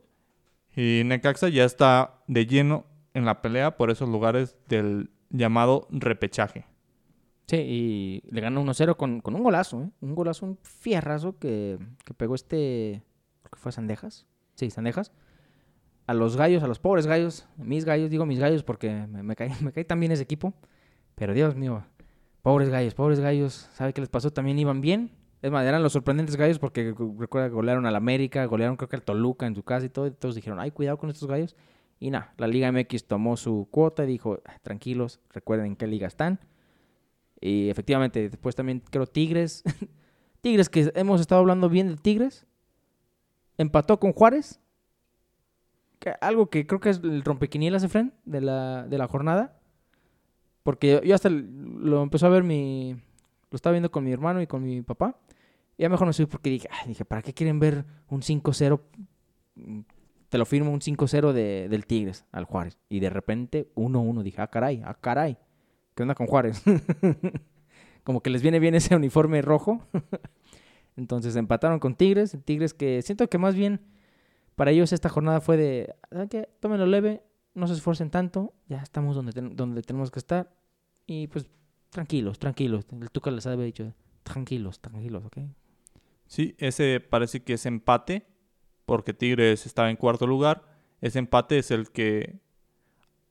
y 0.76 1.02
Necaxa 1.04 1.48
ya 1.48 1.64
está 1.64 2.22
de 2.28 2.46
lleno 2.46 2.86
en 3.14 3.24
la 3.24 3.42
pelea 3.42 3.76
por 3.76 3.90
esos 3.90 4.08
lugares 4.08 4.56
del 4.68 5.10
llamado 5.30 5.86
repechaje. 5.90 6.66
Sí, 7.46 7.56
y 7.56 8.22
le 8.30 8.40
gana 8.40 8.60
1-0 8.60 8.96
con, 8.96 9.20
con 9.20 9.34
un 9.34 9.42
golazo, 9.42 9.82
¿eh? 9.82 9.90
Un 10.00 10.14
golazo, 10.14 10.46
un 10.46 10.58
fierrazo 10.62 11.38
que, 11.38 11.78
que 12.04 12.14
pegó 12.14 12.34
este... 12.34 13.02
Creo 13.42 13.50
que 13.50 13.58
fue 13.58 13.72
Sandejas. 13.72 14.26
Sí, 14.54 14.70
Sandejas. 14.70 15.10
A 16.06 16.14
los 16.14 16.36
gallos, 16.36 16.62
a 16.62 16.68
los 16.68 16.78
pobres 16.78 17.06
gallos. 17.06 17.48
Mis 17.56 17.84
gallos, 17.84 18.10
digo 18.10 18.24
mis 18.24 18.38
gallos 18.38 18.62
porque 18.62 19.06
me, 19.08 19.22
me 19.22 19.34
cae, 19.34 19.50
me 19.62 19.72
cae 19.72 19.84
tan 19.84 20.00
ese 20.02 20.22
equipo. 20.22 20.54
Pero 21.16 21.34
Dios 21.34 21.56
mío, 21.56 21.82
pobres 22.42 22.68
gallos, 22.68 22.94
pobres 22.94 23.18
gallos. 23.18 23.68
¿Sabe 23.72 23.92
qué 23.92 24.00
les 24.00 24.10
pasó? 24.10 24.30
También 24.30 24.58
iban 24.58 24.80
bien. 24.80 25.10
Es 25.42 25.50
más, 25.50 25.66
eran 25.66 25.82
los 25.82 25.92
sorprendentes 25.92 26.36
gallos 26.36 26.58
porque 26.58 26.94
recuerda 27.18 27.48
que 27.48 27.54
golearon 27.54 27.86
al 27.86 27.96
América, 27.96 28.44
golearon 28.44 28.76
creo 28.76 28.88
que 28.88 28.96
al 28.96 29.02
Toluca 29.02 29.46
en 29.46 29.54
su 29.54 29.62
casa 29.62 29.86
y 29.86 29.88
todo. 29.88 30.06
Y 30.06 30.12
todos 30.12 30.34
dijeron, 30.34 30.60
ay, 30.60 30.70
cuidado 30.70 30.98
con 30.98 31.10
estos 31.10 31.28
gallos. 31.28 31.56
Y 32.00 32.10
nada, 32.10 32.32
la 32.38 32.46
Liga 32.48 32.72
MX 32.72 33.04
tomó 33.06 33.36
su 33.36 33.68
cuota 33.70 34.04
y 34.04 34.06
dijo, 34.08 34.40
"Ah, 34.46 34.58
tranquilos, 34.62 35.20
recuerden 35.30 35.66
en 35.66 35.76
qué 35.76 35.86
liga 35.86 36.06
están. 36.08 36.40
Y 37.40 37.68
efectivamente, 37.68 38.28
después 38.30 38.56
también 38.56 38.82
creo 38.90 39.06
Tigres. 39.06 39.62
Tigres, 40.40 40.68
que 40.70 40.90
hemos 40.94 41.20
estado 41.20 41.42
hablando 41.42 41.68
bien 41.68 41.88
de 41.88 41.96
Tigres. 41.96 42.46
Empató 43.58 44.00
con 44.00 44.12
Juárez. 44.14 44.60
Que- 45.98 46.14
algo 46.22 46.48
que 46.48 46.66
creo 46.66 46.80
que 46.80 46.88
es 46.90 47.00
el 47.02 47.22
rompequinielas, 47.22 47.82
Efren, 47.84 48.14
de 48.24 48.40
la, 48.40 48.86
de 48.88 48.96
la 48.96 49.06
jornada. 49.06 49.58
Porque 50.62 51.02
yo, 51.04 51.14
hasta 51.14 51.28
lo 51.28 52.02
empezó 52.02 52.26
a 52.26 52.30
ver 52.30 52.42
mi... 52.44 52.94
Lo 53.50 53.56
estaba 53.56 53.72
viendo 53.72 53.90
con 53.90 54.04
mi 54.04 54.12
hermano 54.12 54.40
y 54.40 54.46
con 54.46 54.62
mi 54.62 54.80
papá. 54.80 55.18
Y 55.76 55.82
ya 55.82 55.88
mejor 55.90 56.06
no 56.06 56.12
sé 56.14 56.26
porque 56.26 56.48
dije, 56.50 56.68
dije, 56.86 57.04
¿para 57.04 57.20
qué 57.20 57.34
quieren 57.34 57.58
ver 57.58 57.84
un 58.08 58.22
5-0? 58.22 58.80
Te 60.30 60.38
lo 60.38 60.46
firmo, 60.46 60.70
un 60.70 60.80
5-0 60.80 61.32
de, 61.32 61.68
del 61.68 61.86
Tigres 61.86 62.24
al 62.32 62.44
Juárez. 62.44 62.78
Y 62.88 63.00
de 63.00 63.10
repente, 63.10 63.70
1-1. 63.74 64.22
Dije, 64.22 64.40
ah, 64.40 64.46
caray, 64.46 64.80
ah, 64.84 64.96
caray. 64.98 65.36
¿Qué 65.94 66.02
onda 66.02 66.14
con 66.14 66.26
Juárez? 66.26 66.62
Como 68.04 68.22
que 68.22 68.30
les 68.30 68.40
viene 68.40 68.60
bien 68.60 68.74
ese 68.74 68.94
uniforme 68.96 69.42
rojo. 69.42 69.86
Entonces 70.96 71.36
empataron 71.36 71.80
con 71.80 71.94
Tigres. 71.96 72.38
Tigres 72.44 72.74
que 72.74 73.02
siento 73.02 73.28
que 73.28 73.38
más 73.38 73.54
bien 73.54 73.80
para 74.54 74.70
ellos 74.70 74.92
esta 74.92 75.08
jornada 75.08 75.40
fue 75.40 75.56
de, 75.56 75.94
¿saben 76.10 76.28
qué? 76.28 76.48
Tómenlo 76.60 76.86
leve, 76.86 77.22
no 77.54 77.66
se 77.66 77.74
esfuercen 77.74 78.10
tanto, 78.10 78.54
ya 78.68 78.78
estamos 78.78 79.16
donde, 79.16 79.32
donde 79.32 79.82
tenemos 79.82 80.10
que 80.10 80.18
estar. 80.18 80.54
Y 81.06 81.26
pues 81.26 81.46
tranquilos, 81.90 82.38
tranquilos. 82.38 82.86
El 82.92 83.10
Tuca 83.10 83.30
les 83.30 83.46
había 83.46 83.64
dicho, 83.64 83.92
tranquilos, 84.22 84.80
tranquilos, 84.80 85.24
¿ok? 85.24 85.38
Sí, 86.26 86.54
ese 86.58 87.00
parece 87.00 87.42
que 87.42 87.54
es 87.54 87.66
empate, 87.66 88.26
porque 88.90 89.14
Tigres 89.14 89.66
estaba 89.66 89.88
en 89.88 89.94
cuarto 89.96 90.26
lugar. 90.26 90.64
Ese 91.00 91.20
empate 91.20 91.58
es 91.60 91.70
el 91.70 91.92
que 91.92 92.40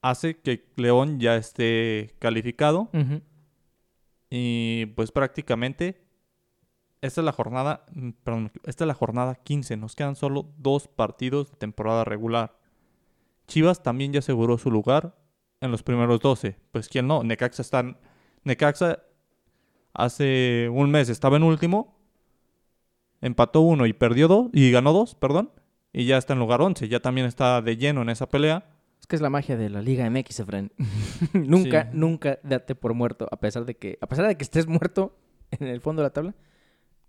hace 0.01 0.39
que 0.39 0.65
León 0.77 1.19
ya 1.19 1.35
esté 1.35 2.15
calificado. 2.19 2.89
Y 4.29 4.85
pues 4.95 5.11
prácticamente 5.11 6.01
esta 7.01 7.19
es 7.19 7.25
la 7.25 7.33
jornada, 7.33 7.85
perdón, 8.23 8.51
esta 8.63 8.85
es 8.85 8.87
la 8.87 8.93
jornada 8.93 9.35
15. 9.35 9.75
Nos 9.75 9.95
quedan 9.97 10.15
solo 10.15 10.49
dos 10.57 10.87
partidos 10.87 11.51
de 11.51 11.57
temporada 11.57 12.05
regular. 12.05 12.57
Chivas 13.47 13.83
también 13.83 14.13
ya 14.13 14.19
aseguró 14.19 14.57
su 14.57 14.71
lugar 14.71 15.17
en 15.59 15.71
los 15.71 15.83
primeros 15.83 16.21
12. 16.21 16.55
Pues 16.71 16.87
quién 16.87 17.05
no, 17.05 17.21
Necaxa 17.23 17.61
está 17.63 17.79
en- 17.81 17.97
Necaxa 18.45 18.99
hace 19.93 20.69
un 20.71 20.89
mes 20.89 21.09
estaba 21.09 21.35
en 21.35 21.43
último, 21.43 21.98
empató 23.21 23.61
uno 23.61 23.85
y 23.85 23.93
perdió 23.93 24.27
dos 24.27 24.47
y 24.53 24.71
ganó 24.71 24.93
dos, 24.93 25.15
perdón, 25.15 25.51
y 25.93 26.05
ya 26.05 26.17
está 26.17 26.33
en 26.33 26.39
lugar 26.39 26.61
11. 26.61 26.87
Ya 26.87 26.99
también 26.99 27.27
está 27.27 27.61
de 27.61 27.77
lleno 27.77 28.01
en 28.01 28.09
esa 28.09 28.27
pelea. 28.29 28.65
Es 28.99 29.07
que 29.07 29.15
es 29.15 29.21
la 29.21 29.29
magia 29.29 29.57
de 29.57 29.69
la 29.69 29.81
Liga 29.81 30.09
MX, 30.09 30.39
Efren. 30.41 30.71
nunca, 31.33 31.83
Sí. 31.83 31.89
nunca 31.93 32.39
date 32.43 32.75
por 32.75 32.93
muerto, 32.93 33.27
a 33.31 33.37
pesar 33.39 33.65
de 33.65 33.75
que, 33.75 33.97
a 34.01 34.07
pesar 34.07 34.27
de 34.27 34.35
que 34.35 34.43
estés 34.43 34.67
muerto 34.67 35.17
en 35.51 35.67
el 35.67 35.81
fondo 35.81 36.01
de 36.01 36.07
la 36.07 36.13
tabla, 36.13 36.35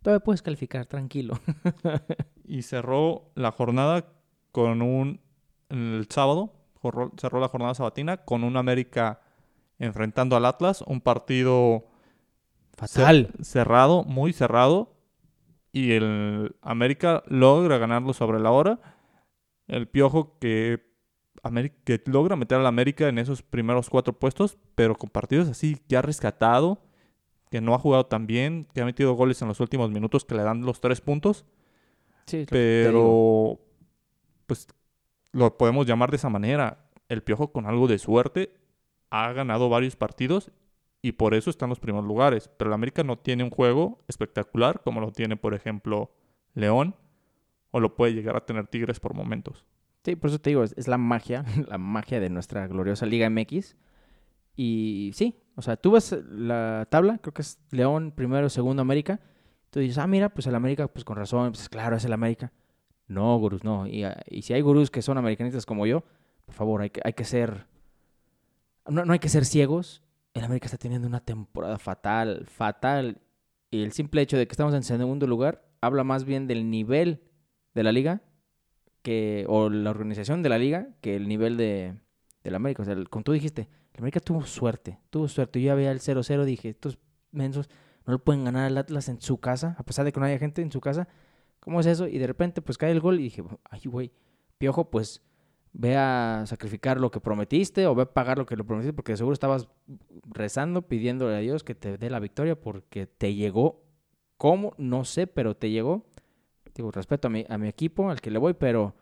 todavía 0.02 0.24
puedes 0.24 0.42
calificar, 0.42 0.86
tranquilo. 0.86 1.38
y 2.44 2.62
cerró 2.62 3.30
la 3.34 3.50
jornada 3.52 4.06
con 4.52 4.82
un 4.82 5.20
el 5.68 6.06
sábado 6.10 6.52
cerró 7.20 7.38
la 7.40 7.46
jornada 7.48 7.74
sabatina 7.74 8.16
con 8.24 8.42
un 8.42 8.56
América 8.56 9.20
enfrentando 9.78 10.34
al 10.34 10.46
Atlas 10.46 10.82
un 10.86 11.00
partido 11.02 11.86
Fatal. 12.76 13.28
cer- 13.28 13.44
cerrado 13.44 14.02
muy 14.04 14.32
cerrado 14.32 14.96
y 15.72 15.92
el 15.92 16.56
América 16.62 17.22
logra 17.26 17.78
ganarlo 17.78 18.12
sobre 18.12 18.40
la 18.40 18.50
hora. 18.50 18.80
El 19.66 19.88
piojo 19.88 20.38
que 20.38 20.88
que 21.84 22.02
logra 22.04 22.36
meter 22.36 22.58
al 22.58 22.66
América 22.66 23.08
en 23.08 23.18
esos 23.18 23.42
primeros 23.42 23.88
cuatro 23.88 24.12
puestos 24.12 24.58
pero 24.74 24.94
con 24.94 25.08
partidos 25.08 25.48
así 25.48 25.76
que 25.88 25.96
ha 25.96 26.02
rescatado 26.02 26.82
que 27.50 27.60
no 27.60 27.74
ha 27.74 27.78
jugado 27.78 28.06
tan 28.06 28.26
bien 28.26 28.66
que 28.72 28.80
ha 28.80 28.84
metido 28.84 29.14
goles 29.14 29.42
en 29.42 29.48
los 29.48 29.60
últimos 29.60 29.90
minutos 29.90 30.24
que 30.24 30.36
le 30.36 30.42
dan 30.42 30.62
los 30.62 30.80
tres 30.80 31.00
puntos. 31.00 31.44
Sí, 32.26 32.46
pero, 32.48 33.58
pues, 34.46 34.68
lo 35.32 35.58
podemos 35.58 35.84
llamar 35.86 36.10
de 36.10 36.16
esa 36.16 36.28
manera. 36.28 36.86
El 37.08 37.22
Piojo 37.24 37.50
con 37.50 37.66
algo 37.66 37.88
de 37.88 37.98
suerte 37.98 38.54
ha 39.10 39.32
ganado 39.32 39.68
varios 39.68 39.96
partidos 39.96 40.52
y 41.02 41.12
por 41.12 41.34
eso 41.34 41.50
está 41.50 41.64
en 41.64 41.70
los 41.70 41.80
primeros 41.80 42.06
lugares. 42.06 42.50
Pero 42.56 42.70
el 42.70 42.74
América 42.74 43.02
no 43.04 43.18
tiene 43.18 43.44
un 43.44 43.50
juego 43.50 44.04
espectacular 44.08 44.82
como 44.82 45.00
lo 45.00 45.12
tiene, 45.12 45.36
por 45.36 45.54
ejemplo, 45.54 46.12
León 46.54 46.94
o 47.70 47.80
lo 47.80 47.96
puede 47.96 48.14
llegar 48.14 48.36
a 48.36 48.44
tener 48.44 48.66
Tigres 48.66 49.00
por 49.00 49.14
momentos. 49.14 49.64
Sí, 50.04 50.16
por 50.16 50.30
eso 50.30 50.40
te 50.40 50.50
digo, 50.50 50.64
es, 50.64 50.74
es 50.76 50.88
la 50.88 50.98
magia, 50.98 51.44
la 51.68 51.78
magia 51.78 52.20
de 52.20 52.30
nuestra 52.30 52.66
gloriosa 52.66 53.06
Liga 53.06 53.28
MX. 53.30 53.76
Y 54.56 55.10
sí, 55.14 55.36
o 55.54 55.62
sea, 55.62 55.76
tú 55.76 55.92
ves 55.92 56.12
la 56.28 56.86
tabla, 56.90 57.18
creo 57.18 57.32
que 57.32 57.42
es 57.42 57.58
León, 57.70 58.12
primero, 58.14 58.48
segundo, 58.48 58.82
América. 58.82 59.20
Tú 59.70 59.80
dices, 59.80 59.98
ah, 59.98 60.06
mira, 60.06 60.28
pues 60.28 60.46
el 60.46 60.54
América, 60.54 60.88
pues 60.88 61.04
con 61.04 61.16
razón, 61.16 61.52
pues 61.52 61.68
claro, 61.68 61.96
es 61.96 62.04
el 62.04 62.12
América. 62.12 62.52
No, 63.06 63.38
gurús, 63.38 63.64
no. 63.64 63.86
Y, 63.86 64.04
ah, 64.04 64.20
y 64.28 64.42
si 64.42 64.52
hay 64.52 64.60
gurús 64.60 64.90
que 64.90 65.02
son 65.02 65.18
americanistas 65.18 65.64
como 65.64 65.86
yo, 65.86 66.04
por 66.44 66.54
favor, 66.54 66.82
hay 66.82 66.90
que, 66.90 67.00
hay 67.04 67.12
que 67.12 67.24
ser... 67.24 67.66
No, 68.88 69.04
no 69.04 69.12
hay 69.12 69.18
que 69.18 69.28
ser 69.28 69.44
ciegos. 69.44 70.02
El 70.34 70.44
América 70.44 70.66
está 70.66 70.78
teniendo 70.78 71.08
una 71.08 71.20
temporada 71.20 71.78
fatal, 71.78 72.46
fatal. 72.46 73.20
Y 73.70 73.82
el 73.82 73.92
simple 73.92 74.22
hecho 74.22 74.36
de 74.36 74.46
que 74.46 74.52
estamos 74.52 74.74
en 74.74 74.82
segundo 74.82 75.26
lugar 75.26 75.64
habla 75.80 76.04
más 76.04 76.24
bien 76.24 76.46
del 76.46 76.70
nivel 76.70 77.22
de 77.74 77.82
la 77.82 77.92
liga 77.92 78.22
que 79.02 79.44
o 79.48 79.70
la 79.70 79.90
organización 79.90 80.42
de 80.42 80.48
la 80.48 80.58
liga 80.58 80.88
que 81.00 81.16
el 81.16 81.26
nivel 81.28 81.56
de 81.56 81.94
del 82.44 82.54
América. 82.54 82.82
O 82.82 82.84
sea, 82.84 82.94
el- 82.94 83.08
como 83.10 83.22
tú 83.22 83.32
dijiste, 83.32 83.68
el 83.92 83.98
América 84.00 84.20
tuvo 84.20 84.44
suerte, 84.46 84.98
tuvo 85.10 85.28
suerte. 85.28 85.60
Yo 85.60 85.66
ya 85.66 85.74
veía 85.74 85.90
el 85.92 86.00
0-0, 86.00 86.44
dije, 86.44 86.70
estos 86.70 86.98
mensos 87.32 87.68
no 88.06 88.12
lo 88.14 88.24
pueden 88.24 88.44
ganar 88.44 88.66
al 88.66 88.78
Atlas 88.78 89.08
en 89.08 89.20
su 89.20 89.38
casa, 89.40 89.76
a 89.78 89.82
pesar 89.84 90.04
de 90.04 90.12
que 90.12 90.20
no 90.20 90.26
haya 90.26 90.38
gente 90.38 90.62
en 90.62 90.72
su 90.72 90.80
casa. 90.80 91.06
¿Cómo 91.60 91.80
es 91.80 91.86
eso? 91.86 92.08
Y 92.08 92.16
de 92.18 92.26
repente, 92.26 92.62
pues 92.62 92.78
cae 92.78 92.92
el 92.92 93.00
gol 93.00 93.20
y 93.20 93.24
dije, 93.24 93.44
ay, 93.64 93.82
güey, 93.84 94.12
Piojo, 94.58 94.90
pues 94.90 95.22
ve 95.72 95.96
a 95.96 96.44
sacrificar 96.46 97.00
lo 97.00 97.10
que 97.10 97.20
prometiste 97.20 97.86
o 97.86 97.94
ve 97.94 98.02
a 98.02 98.12
pagar 98.12 98.38
lo 98.38 98.46
que 98.46 98.56
lo 98.56 98.64
prometiste, 98.64 98.92
porque 98.92 99.16
seguro 99.16 99.34
estabas 99.34 99.68
rezando, 100.24 100.82
pidiéndole 100.82 101.36
a 101.36 101.40
Dios 101.40 101.62
que 101.64 101.74
te 101.74 101.96
dé 101.98 102.10
la 102.10 102.18
victoria, 102.20 102.60
porque 102.60 103.06
te 103.06 103.34
llegó. 103.34 103.82
¿Cómo? 104.36 104.74
No 104.78 105.04
sé, 105.04 105.26
pero 105.26 105.56
te 105.56 105.70
llegó. 105.70 106.06
Digo, 106.74 106.90
respeto 106.90 107.28
a 107.28 107.30
mi, 107.30 107.44
a 107.48 107.58
mi 107.58 107.68
equipo, 107.68 108.10
al 108.10 108.20
que 108.20 108.30
le 108.30 108.38
voy, 108.38 108.54
pero 108.54 108.94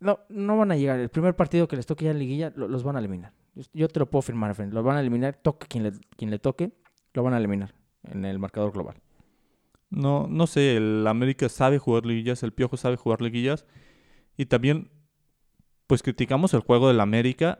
no, 0.00 0.20
no 0.28 0.56
van 0.56 0.70
a 0.72 0.76
llegar. 0.76 1.00
El 1.00 1.08
primer 1.08 1.34
partido 1.34 1.66
que 1.66 1.76
les 1.76 1.86
toque 1.86 2.04
ya 2.04 2.10
en 2.10 2.18
liguilla, 2.18 2.52
lo- 2.54 2.68
los 2.68 2.82
van 2.82 2.96
a 2.96 2.98
eliminar. 2.98 3.32
Yo, 3.72 3.88
te 3.88 3.98
lo 3.98 4.08
puedo 4.08 4.22
firmar, 4.22 4.50
Efraín. 4.52 4.72
Los 4.72 4.84
van 4.84 4.96
a 4.96 5.00
eliminar, 5.00 5.34
toque 5.42 5.66
quien 5.66 5.84
le, 5.84 5.92
quien 6.16 6.30
le 6.30 6.38
toque, 6.38 6.72
lo 7.14 7.22
van 7.24 7.34
a 7.34 7.38
eliminar 7.38 7.74
en 8.04 8.24
el 8.24 8.38
marcador 8.38 8.72
global. 8.72 8.96
No, 9.90 10.26
no 10.28 10.46
sé, 10.46 10.76
el 10.76 11.06
América 11.06 11.48
sabe 11.48 11.78
jugar 11.78 12.04
liguillas, 12.06 12.42
el 12.42 12.52
Piojo 12.52 12.76
sabe 12.76 12.96
jugar 12.96 13.20
liguillas. 13.22 13.66
Y 14.36 14.46
también, 14.46 14.90
pues 15.88 16.02
criticamos 16.02 16.54
el 16.54 16.60
juego 16.60 16.86
del 16.86 17.00
América 17.00 17.58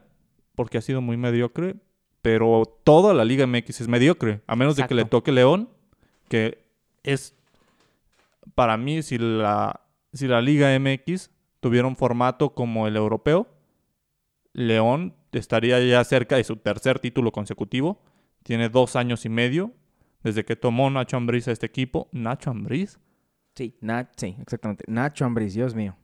porque 0.55 0.77
ha 0.77 0.81
sido 0.81 1.01
muy 1.01 1.17
mediocre. 1.17 1.75
Pero 2.21 2.63
toda 2.83 3.13
la 3.13 3.25
Liga 3.25 3.47
MX 3.47 3.81
es 3.81 3.87
mediocre. 3.87 4.41
A 4.45 4.55
menos 4.55 4.75
de 4.75 4.85
que 4.85 4.93
le 4.93 5.05
toque 5.05 5.31
León, 5.31 5.69
que 6.27 6.65
es, 7.03 7.33
para 8.55 8.75
mí, 8.77 9.01
si 9.01 9.17
la, 9.17 9.81
si 10.11 10.27
la 10.27 10.41
Liga 10.41 10.77
MX 10.77 11.31
tuviera 11.61 11.87
un 11.87 11.95
formato 11.95 12.53
como 12.53 12.87
el 12.87 12.97
europeo, 12.97 13.47
León 14.51 15.15
estaría 15.31 15.79
ya 15.79 16.03
cerca 16.03 16.35
de 16.35 16.43
su 16.43 16.57
tercer 16.57 16.99
título 16.99 17.31
consecutivo. 17.31 18.01
Tiene 18.43 18.67
dos 18.67 18.97
años 18.97 19.25
y 19.25 19.29
medio 19.29 19.71
desde 20.21 20.43
que 20.43 20.57
tomó 20.57 20.89
Nacho 20.89 21.15
Ambriz 21.15 21.47
a 21.47 21.53
este 21.53 21.67
equipo. 21.67 22.09
Nacho 22.11 22.51
Ambriz. 22.51 22.99
Sí, 23.55 23.75
sí, 24.17 24.35
exactamente. 24.41 24.83
Nacho 24.87 25.25
Ambriz, 25.25 25.53
Dios 25.53 25.73
mío. 25.73 25.95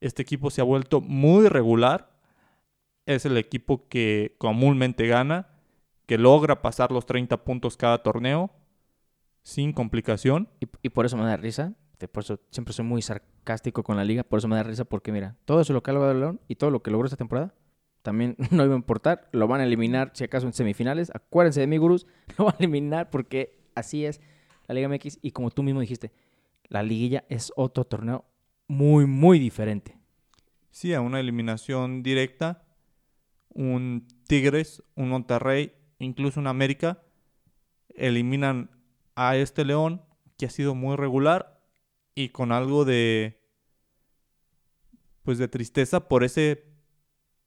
Este 0.00 0.22
equipo 0.22 0.50
se 0.50 0.60
ha 0.60 0.64
vuelto 0.64 1.00
muy 1.00 1.48
regular. 1.48 2.10
Es 3.06 3.26
el 3.26 3.36
equipo 3.36 3.88
que 3.88 4.34
comúnmente 4.38 5.06
gana, 5.06 5.48
que 6.06 6.18
logra 6.18 6.62
pasar 6.62 6.92
los 6.92 7.06
30 7.06 7.44
puntos 7.44 7.76
cada 7.76 8.02
torneo 8.02 8.50
sin 9.42 9.72
complicación. 9.72 10.48
Y, 10.60 10.88
por 10.88 11.06
eso 11.06 11.16
me 11.16 11.24
da 11.24 11.36
risa. 11.36 11.74
Por 12.12 12.22
eso 12.22 12.40
siempre 12.50 12.72
soy 12.72 12.84
muy 12.84 13.02
sarcástico 13.02 13.82
con 13.82 13.96
la 13.96 14.04
liga. 14.04 14.22
Por 14.22 14.38
eso 14.38 14.48
me 14.48 14.56
da 14.56 14.62
risa 14.62 14.84
porque, 14.84 15.12
mira, 15.12 15.36
todo 15.44 15.60
eso 15.60 15.72
lo 15.72 15.82
que 15.82 15.90
ha 15.90 15.94
logrado 15.94 16.14
León 16.14 16.40
y 16.48 16.56
todo 16.56 16.70
lo 16.70 16.82
que 16.82 16.90
logró 16.90 17.06
esta 17.06 17.16
temporada 17.16 17.54
también 18.02 18.36
no 18.50 18.64
iba 18.64 18.74
a 18.74 18.76
importar. 18.76 19.28
Lo 19.32 19.46
van 19.48 19.60
a 19.60 19.64
eliminar, 19.64 20.10
si 20.14 20.24
acaso, 20.24 20.46
en 20.46 20.52
semifinales. 20.52 21.10
Acuérdense 21.14 21.60
de 21.60 21.66
mí, 21.66 21.76
gurús. 21.76 22.06
Lo 22.38 22.46
van 22.46 22.54
a 22.54 22.58
eliminar 22.58 23.10
porque 23.10 23.60
así 23.74 24.04
es 24.04 24.20
la 24.66 24.74
Liga 24.74 24.88
MX. 24.88 25.18
Y 25.22 25.32
como 25.32 25.50
tú 25.50 25.62
mismo 25.62 25.80
dijiste, 25.80 26.12
la 26.68 26.82
liguilla 26.82 27.24
es 27.28 27.52
otro 27.56 27.84
torneo 27.84 28.24
muy, 28.70 29.04
muy 29.04 29.40
diferente. 29.40 29.98
Sí, 30.70 30.94
a 30.94 31.00
una 31.00 31.18
eliminación 31.18 32.04
directa. 32.04 32.62
Un 33.48 34.06
Tigres, 34.28 34.84
un 34.94 35.08
Monterrey, 35.08 35.72
incluso 35.98 36.38
un 36.38 36.46
América. 36.46 37.02
Eliminan 37.96 38.70
a 39.16 39.36
este 39.36 39.64
León, 39.64 40.02
que 40.38 40.46
ha 40.46 40.50
sido 40.50 40.76
muy 40.76 40.96
regular 40.96 41.60
y 42.14 42.28
con 42.28 42.52
algo 42.52 42.84
de. 42.84 43.42
Pues 45.24 45.38
de 45.38 45.48
tristeza 45.48 46.08
por 46.08 46.22
ese. 46.22 46.70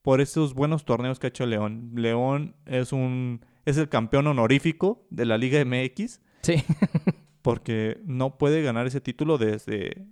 Por 0.01 0.19
esos 0.19 0.53
buenos 0.53 0.84
torneos 0.84 1.19
que 1.19 1.28
ha 1.28 1.30
hecho 1.30 1.45
León. 1.45 1.91
León 1.95 2.57
es 2.65 2.91
un. 2.91 3.45
Es 3.63 3.78
el 3.78 3.88
campeón 3.88 4.28
honorífico 4.28 5.07
de 5.09 5.26
la 5.26 5.38
Liga 5.38 5.63
MX. 5.63 6.19
Sí. 6.41 6.65
porque 7.43 8.01
no 8.05 8.38
puede 8.38 8.61
ganar 8.61 8.88
ese 8.88 8.99
título 8.99 9.38
desde, 9.38 10.05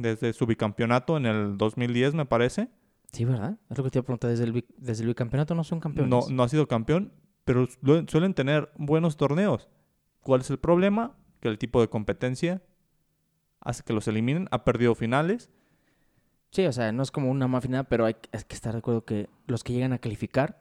desde 0.00 0.32
su 0.32 0.46
bicampeonato 0.46 1.16
en 1.16 1.26
el 1.26 1.56
2010, 1.58 2.14
me 2.14 2.26
parece. 2.26 2.68
Sí, 3.12 3.24
¿verdad? 3.24 3.58
Es 3.70 3.78
lo 3.78 3.84
que 3.84 3.90
te 3.90 3.98
iba 3.98 4.02
a 4.02 4.04
preguntar. 4.06 4.30
Desde 4.30 4.44
el, 4.44 4.64
desde 4.76 5.02
el 5.02 5.08
bicampeonato 5.08 5.54
no 5.54 5.64
son 5.64 5.80
campeones. 5.80 6.10
No, 6.10 6.34
no 6.34 6.42
ha 6.42 6.48
sido 6.48 6.66
campeón, 6.68 7.12
pero 7.44 7.66
su- 7.66 8.04
suelen 8.08 8.34
tener 8.34 8.70
buenos 8.76 9.16
torneos. 9.16 9.68
¿Cuál 10.20 10.40
es 10.42 10.50
el 10.50 10.58
problema? 10.58 11.16
Que 11.40 11.48
el 11.48 11.58
tipo 11.58 11.80
de 11.80 11.88
competencia 11.88 12.62
hace 13.60 13.82
que 13.82 13.92
los 13.92 14.06
eliminen. 14.08 14.48
Ha 14.50 14.64
perdido 14.64 14.94
finales. 14.94 15.50
Sí, 16.50 16.64
o 16.66 16.72
sea, 16.72 16.92
no 16.92 17.02
es 17.02 17.10
como 17.10 17.30
una 17.30 17.48
máquina, 17.48 17.84
pero 17.84 18.04
hay, 18.06 18.16
hay 18.32 18.42
que 18.46 18.54
estar 18.54 18.72
de 18.72 18.78
acuerdo 18.78 19.04
que 19.04 19.28
los 19.46 19.62
que 19.64 19.72
llegan 19.72 19.92
a 19.92 19.98
calificar, 19.98 20.60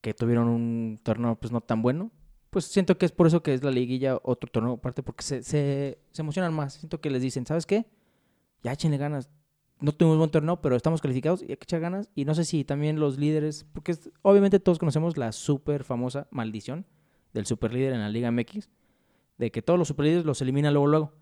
que 0.00 0.14
tuvieron 0.14 0.48
un 0.48 1.00
torneo 1.02 1.36
pues 1.36 1.50
no 1.52 1.60
tan 1.60 1.82
bueno, 1.82 2.10
pues 2.50 2.66
siento 2.66 2.98
que 2.98 3.06
es 3.06 3.10
por 3.12 3.26
eso 3.26 3.42
que 3.42 3.52
es 3.54 3.64
la 3.64 3.70
liguilla 3.72 4.18
otro 4.22 4.48
torneo 4.50 4.74
aparte, 4.74 5.02
porque 5.02 5.24
se, 5.24 5.42
se, 5.42 5.98
se 6.12 6.22
emocionan 6.22 6.54
más. 6.54 6.74
Siento 6.74 7.00
que 7.00 7.10
les 7.10 7.20
dicen, 7.22 7.46
¿sabes 7.46 7.66
qué? 7.66 7.86
Ya 8.64 8.72
échenle 8.72 8.96
ganas. 8.96 9.30
No 9.80 9.92
tuvimos 9.92 10.18
buen 10.18 10.30
torneo, 10.30 10.60
pero 10.60 10.74
estamos 10.74 11.02
calificados 11.02 11.42
y 11.42 11.50
hay 11.50 11.56
que 11.56 11.64
echar 11.64 11.80
ganas. 11.80 12.10
Y 12.14 12.24
no 12.24 12.34
sé 12.34 12.44
si 12.44 12.64
también 12.64 12.98
los 12.98 13.18
líderes, 13.18 13.66
porque 13.72 13.94
obviamente 14.22 14.58
todos 14.58 14.78
conocemos 14.78 15.16
la 15.16 15.30
súper 15.32 15.84
famosa 15.84 16.26
maldición 16.30 16.86
del 17.34 17.46
super 17.46 17.72
líder 17.74 17.92
en 17.92 18.00
la 18.00 18.08
Liga 18.08 18.30
MX, 18.30 18.70
de 19.36 19.50
que 19.50 19.60
todos 19.60 19.78
los 19.78 19.88
super 19.88 20.06
líderes 20.06 20.24
los 20.24 20.40
eliminan 20.40 20.72
luego 20.72 20.86
luego. 20.86 21.12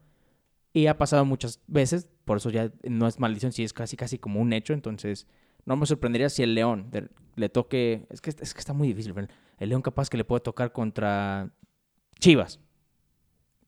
Y 0.73 0.87
ha 0.87 0.97
pasado 0.97 1.25
muchas 1.25 1.61
veces, 1.67 2.09
por 2.25 2.37
eso 2.37 2.51
ya 2.51 2.73
no 2.85 3.07
es 3.07 3.19
maldición, 3.19 3.53
sí 3.53 3.65
es 3.65 3.73
casi 3.73 3.97
casi 3.97 4.19
como 4.19 4.41
un 4.41 4.53
hecho. 4.53 4.73
Entonces, 4.73 5.27
no 5.67 5.77
me 5.77 5.85
sorprendería 5.87 6.31
si 6.31 6.43
el 6.43 6.55
León 6.55 6.91
le 7.35 7.49
toque. 7.49 8.07
Es 8.11 8.21
que, 8.21 8.31
es 8.31 8.55
que 8.55 8.61
está 8.61 8.73
muy 8.73 8.89
difícil. 8.89 9.13
¿verdad? 9.13 9.31
El 9.59 9.71
León 9.71 9.83
capaz 9.83 10.09
que 10.09 10.17
le 10.17 10.25
puede 10.25 10.41
tocar 10.41 10.73
contra 10.73 11.51
Chivas. 12.21 12.61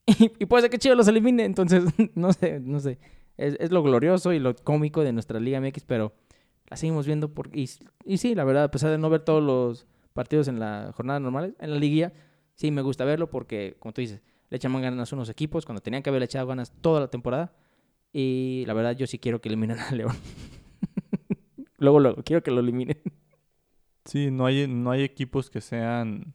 Y, 0.07 0.31
y 0.37 0.45
puede 0.45 0.61
ser 0.61 0.69
que 0.69 0.77
Chivas 0.77 0.97
los 0.97 1.07
elimine. 1.07 1.45
Entonces, 1.45 1.83
no 2.15 2.31
sé, 2.31 2.59
no 2.59 2.79
sé. 2.79 2.99
Es, 3.37 3.55
es 3.59 3.71
lo 3.71 3.83
glorioso 3.83 4.33
y 4.33 4.39
lo 4.39 4.55
cómico 4.55 5.03
de 5.03 5.13
nuestra 5.13 5.39
Liga 5.39 5.59
MX, 5.59 5.83
pero 5.85 6.13
la 6.67 6.77
seguimos 6.77 7.05
viendo. 7.05 7.33
Por, 7.33 7.55
y, 7.55 7.67
sí, 7.67 8.35
la 8.35 8.43
verdad, 8.43 8.65
a 8.65 8.71
pesar 8.71 8.91
de 8.91 8.97
no 8.97 9.09
ver 9.09 9.21
todos 9.21 9.43
los 9.43 9.87
partidos 10.13 10.47
en 10.47 10.59
la 10.59 10.91
jornada 10.95 11.19
normal, 11.19 11.55
en 11.59 11.71
la 11.71 11.77
liguilla, 11.77 12.13
sí 12.55 12.71
me 12.71 12.81
gusta 12.81 13.05
verlo 13.05 13.29
porque, 13.29 13.75
como 13.79 13.93
tú 13.93 14.01
dices, 14.01 14.21
le 14.49 14.57
echan 14.57 14.71
más 14.71 14.81
ganas 14.81 15.11
unos 15.11 15.29
equipos 15.29 15.65
cuando 15.65 15.81
tenían 15.81 16.03
que 16.03 16.09
haberle 16.09 16.25
echado 16.25 16.47
ganas 16.47 16.71
toda 16.81 16.99
la 17.01 17.07
temporada. 17.09 17.53
Y 18.13 18.63
la 18.65 18.73
verdad, 18.73 18.95
yo 18.95 19.07
sí 19.07 19.19
quiero 19.19 19.41
que 19.41 19.49
eliminen 19.49 19.79
a 19.79 19.91
León. 19.95 20.15
luego, 21.77 21.99
luego, 21.99 22.23
quiero 22.23 22.41
que 22.41 22.51
lo 22.51 22.61
eliminen. 22.61 22.97
Sí, 24.05 24.31
no 24.31 24.45
hay, 24.45 24.67
no 24.67 24.91
hay 24.91 25.03
equipos 25.03 25.49
que 25.49 25.61
sean 25.61 26.33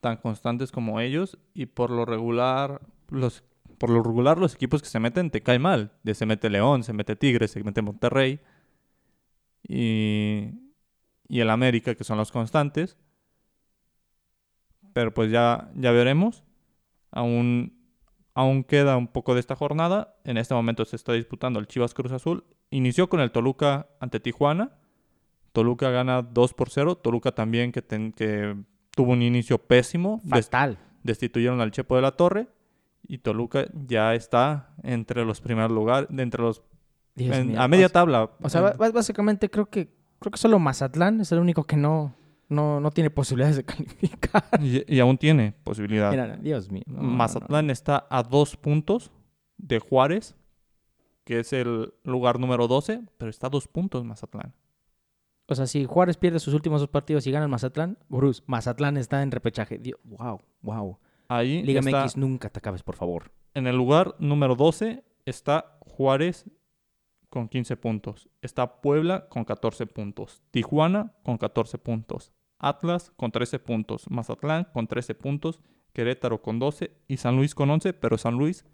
tan 0.00 0.18
constantes 0.18 0.70
como 0.70 1.00
ellos 1.00 1.38
y 1.54 1.64
por 1.66 1.90
lo 1.90 2.04
regular 2.04 2.82
los 3.08 3.42
por 3.78 3.90
lo 3.90 4.02
regular 4.02 4.38
los 4.38 4.54
equipos 4.54 4.82
que 4.82 4.88
se 4.88 5.00
meten 5.00 5.30
te 5.30 5.42
cae 5.42 5.58
mal. 5.58 5.92
Se 6.12 6.26
mete 6.26 6.50
León, 6.50 6.82
se 6.84 6.92
mete 6.92 7.16
Tigres, 7.16 7.50
se 7.52 7.62
mete 7.62 7.82
Monterrey 7.82 8.40
y, 9.66 10.50
y 11.28 11.40
el 11.40 11.50
América 11.50 11.94
que 11.94 12.04
son 12.04 12.18
los 12.18 12.32
constantes. 12.32 12.96
Pero 14.92 15.12
pues 15.12 15.30
ya, 15.30 15.70
ya 15.74 15.90
veremos. 15.92 16.44
Aún, 17.10 17.76
aún 18.34 18.64
queda 18.64 18.96
un 18.96 19.08
poco 19.08 19.34
de 19.34 19.40
esta 19.40 19.56
jornada. 19.56 20.16
En 20.24 20.36
este 20.36 20.54
momento 20.54 20.84
se 20.84 20.96
está 20.96 21.12
disputando 21.12 21.58
el 21.58 21.66
Chivas 21.66 21.94
Cruz 21.94 22.12
Azul. 22.12 22.44
Inició 22.70 23.08
con 23.08 23.20
el 23.20 23.32
Toluca 23.32 23.88
ante 24.00 24.20
Tijuana. 24.20 24.72
Toluca 25.52 25.90
gana 25.90 26.22
2 26.22 26.54
por 26.54 26.70
0. 26.70 26.96
Toluca 26.96 27.32
también 27.32 27.72
que, 27.72 27.82
ten- 27.82 28.12
que 28.12 28.56
tuvo 28.90 29.12
un 29.12 29.22
inicio 29.22 29.58
pésimo. 29.58 30.20
Fatal. 30.28 30.78
destituyeron 31.02 31.60
al 31.60 31.70
Chepo 31.70 31.96
de 31.96 32.02
la 32.02 32.12
Torre. 32.12 32.48
Y 33.06 33.18
Toluca 33.18 33.66
ya 33.86 34.14
está 34.14 34.74
entre 34.82 35.24
los 35.24 35.40
primeros 35.40 35.70
lugares, 35.70 36.08
de 36.10 36.22
entre 36.22 36.42
los 36.42 36.62
en- 37.16 37.58
a 37.58 37.68
media 37.68 37.88
tabla. 37.88 38.30
O 38.42 38.48
sea, 38.48 38.74
En- 38.78 38.92
básicamente 38.92 39.50
creo 39.50 39.66
que 39.66 39.88
creo 40.18 40.30
que 40.32 40.38
solo 40.38 40.58
Mazatlán 40.58 41.20
es 41.20 41.30
el 41.32 41.38
único 41.38 41.64
que 41.64 41.76
no, 41.76 42.14
no, 42.48 42.80
no 42.80 42.90
tiene 42.90 43.10
posibilidades 43.10 43.56
de 43.56 43.64
calificar. 43.66 44.44
y, 44.60 44.82
y 44.94 45.00
aún 45.00 45.18
tiene 45.18 45.52
posibilidad. 45.64 46.10
Mira, 46.10 46.36
Dios 46.38 46.70
mío. 46.70 46.82
no, 46.86 46.96
no, 46.96 47.02
no. 47.02 47.08
Mazatlán 47.10 47.70
está 47.70 48.06
a 48.10 48.22
dos 48.22 48.56
puntos 48.56 49.12
de 49.58 49.78
Juárez, 49.78 50.34
que 51.24 51.40
es 51.40 51.52
el 51.52 51.92
lugar 52.04 52.40
número 52.40 52.66
12, 52.68 53.02
pero 53.18 53.30
está 53.30 53.46
a 53.48 53.50
dos 53.50 53.68
puntos 53.68 54.04
Mazatlán. 54.04 54.54
O 55.46 55.54
sea, 55.54 55.66
si 55.66 55.84
Juárez 55.84 56.16
pierde 56.16 56.38
sus 56.40 56.54
últimos 56.54 56.80
dos 56.80 56.88
partidos 56.88 57.26
y 57.26 57.30
gana 57.30 57.44
el 57.44 57.50
Mazatlán, 57.50 57.98
Bruce, 58.08 58.42
Mazatlán 58.46 58.96
está 58.96 59.22
en 59.22 59.30
repechaje. 59.30 59.78
Dios, 59.78 60.00
wow, 60.04 60.40
wow. 60.62 60.98
Ahí 61.28 61.62
Liga 61.62 61.80
está, 61.80 62.04
MX, 62.04 62.16
nunca 62.16 62.48
te 62.50 62.58
acabes, 62.58 62.82
por 62.82 62.96
favor. 62.96 63.32
en 63.54 63.66
el 63.66 63.76
lugar 63.76 64.14
número 64.18 64.56
12 64.56 65.04
está 65.24 65.78
Juárez 65.80 66.46
con 67.30 67.48
15 67.48 67.76
puntos. 67.76 68.28
Está 68.42 68.80
Puebla 68.80 69.28
con 69.28 69.44
14 69.44 69.86
puntos. 69.86 70.42
Tijuana 70.50 71.14
con 71.24 71.36
14 71.36 71.78
puntos. 71.78 72.32
Atlas 72.58 73.12
con 73.16 73.32
13 73.32 73.58
puntos. 73.58 74.08
Mazatlán 74.08 74.68
con 74.72 74.86
13 74.86 75.14
puntos. 75.14 75.60
Querétaro 75.92 76.42
con 76.42 76.58
12 76.58 76.96
y 77.08 77.16
San 77.16 77.36
Luis 77.36 77.54
con 77.54 77.70
11, 77.70 77.92
pero 77.94 78.18
San 78.18 78.34
Luis 78.34 78.64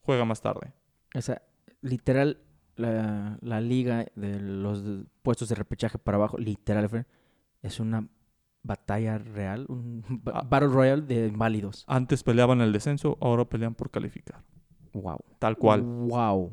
juega 0.00 0.24
más 0.24 0.40
tarde. 0.40 0.72
O 1.14 1.20
sea, 1.20 1.42
literal, 1.80 2.40
la, 2.76 3.38
la 3.40 3.60
liga 3.60 4.06
de 4.14 4.40
los 4.40 4.82
puestos 5.22 5.48
de 5.48 5.54
repechaje 5.54 5.98
para 5.98 6.16
abajo, 6.16 6.38
literal, 6.38 7.06
es 7.62 7.80
una 7.80 8.08
batalla 8.68 9.18
real, 9.18 9.66
un 9.68 10.04
ba- 10.22 10.32
Ah. 10.36 10.46
Battle 10.48 10.68
Royale 10.68 11.02
de 11.02 11.26
inválidos. 11.26 11.84
Antes 11.88 12.22
peleaban 12.22 12.60
el 12.60 12.72
descenso, 12.72 13.18
ahora 13.20 13.44
pelean 13.44 13.74
por 13.74 13.90
calificar. 13.90 14.44
Wow. 14.92 15.18
Tal 15.40 15.56
cual. 15.56 15.82
Wow. 15.82 16.52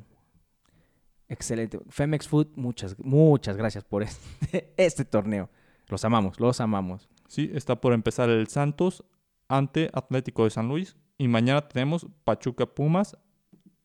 Excelente. 1.27 1.79
Femex 1.89 2.27
Food, 2.27 2.47
muchas, 2.55 2.97
muchas 2.99 3.57
gracias 3.57 3.83
por 3.83 4.03
este, 4.03 4.73
este 4.77 5.05
torneo. 5.05 5.49
Los 5.87 6.03
amamos, 6.05 6.39
los 6.39 6.59
amamos. 6.61 7.07
Sí, 7.27 7.51
está 7.53 7.79
por 7.79 7.93
empezar 7.93 8.29
el 8.29 8.47
Santos 8.47 9.03
ante 9.47 9.89
Atlético 9.93 10.43
de 10.43 10.49
San 10.49 10.67
Luis. 10.67 10.95
Y 11.17 11.27
mañana 11.27 11.67
tenemos 11.67 12.07
Pachuca 12.23 12.65
Pumas 12.65 13.17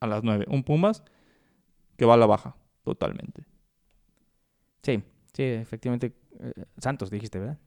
a 0.01 0.07
las 0.07 0.22
9. 0.22 0.47
Un 0.49 0.64
Pumas 0.64 1.03
que 1.97 2.05
va 2.05 2.14
a 2.14 2.16
la 2.16 2.26
baja 2.26 2.57
totalmente. 2.83 3.45
Sí, 4.83 5.03
sí, 5.33 5.43
efectivamente. 5.43 6.14
eh, 6.41 6.53
Santos, 6.78 7.11
dijiste, 7.11 7.39
¿verdad? 7.39 7.59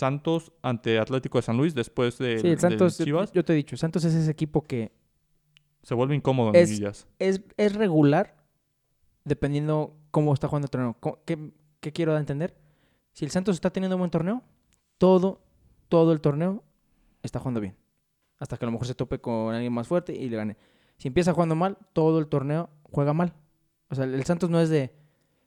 Santos 0.00 0.52
ante 0.62 0.98
Atlético 0.98 1.38
de 1.38 1.42
San 1.42 1.56
Luis 1.56 1.74
después 1.74 2.18
de 2.18 2.38
sí, 2.40 2.48
el 2.48 2.58
Santos, 2.58 2.96
Chivas. 2.98 3.30
yo 3.32 3.44
te 3.44 3.52
he 3.52 3.56
dicho, 3.56 3.76
Santos 3.76 4.04
es 4.04 4.14
ese 4.14 4.30
equipo 4.30 4.62
que 4.66 4.92
Se 5.82 5.94
vuelve 5.94 6.14
incómodo 6.16 6.48
en 6.50 6.56
Es- 6.56 7.06
es, 7.18 7.42
es 7.56 7.74
regular 7.74 8.36
dependiendo 9.24 9.96
cómo 10.10 10.32
está 10.34 10.48
jugando 10.48 10.66
el 10.66 10.70
torneo. 10.70 10.96
¿Qué, 11.24 11.52
qué 11.80 11.92
quiero 11.92 12.16
entender? 12.16 12.56
Si 13.12 13.24
el 13.24 13.30
Santos 13.30 13.54
está 13.56 13.70
teniendo 13.70 13.96
un 13.96 14.00
buen 14.00 14.10
torneo, 14.10 14.42
todo, 14.98 15.40
todo 15.88 16.12
el 16.12 16.20
torneo 16.20 16.62
está 17.22 17.38
jugando 17.38 17.60
bien. 17.60 17.76
Hasta 18.38 18.56
que 18.56 18.64
a 18.64 18.66
lo 18.66 18.72
mejor 18.72 18.86
se 18.86 18.94
tope 18.94 19.20
con 19.20 19.54
alguien 19.54 19.72
más 19.72 19.86
fuerte 19.86 20.14
y 20.14 20.28
le 20.28 20.36
gane. 20.36 20.56
Si 20.96 21.08
empieza 21.08 21.32
jugando 21.32 21.54
mal, 21.54 21.78
todo 21.92 22.18
el 22.18 22.26
torneo 22.28 22.70
juega 22.84 23.12
mal. 23.12 23.34
O 23.90 23.94
sea, 23.94 24.04
el 24.04 24.24
Santos 24.24 24.50
no 24.50 24.60
es 24.60 24.68
de 24.70 24.94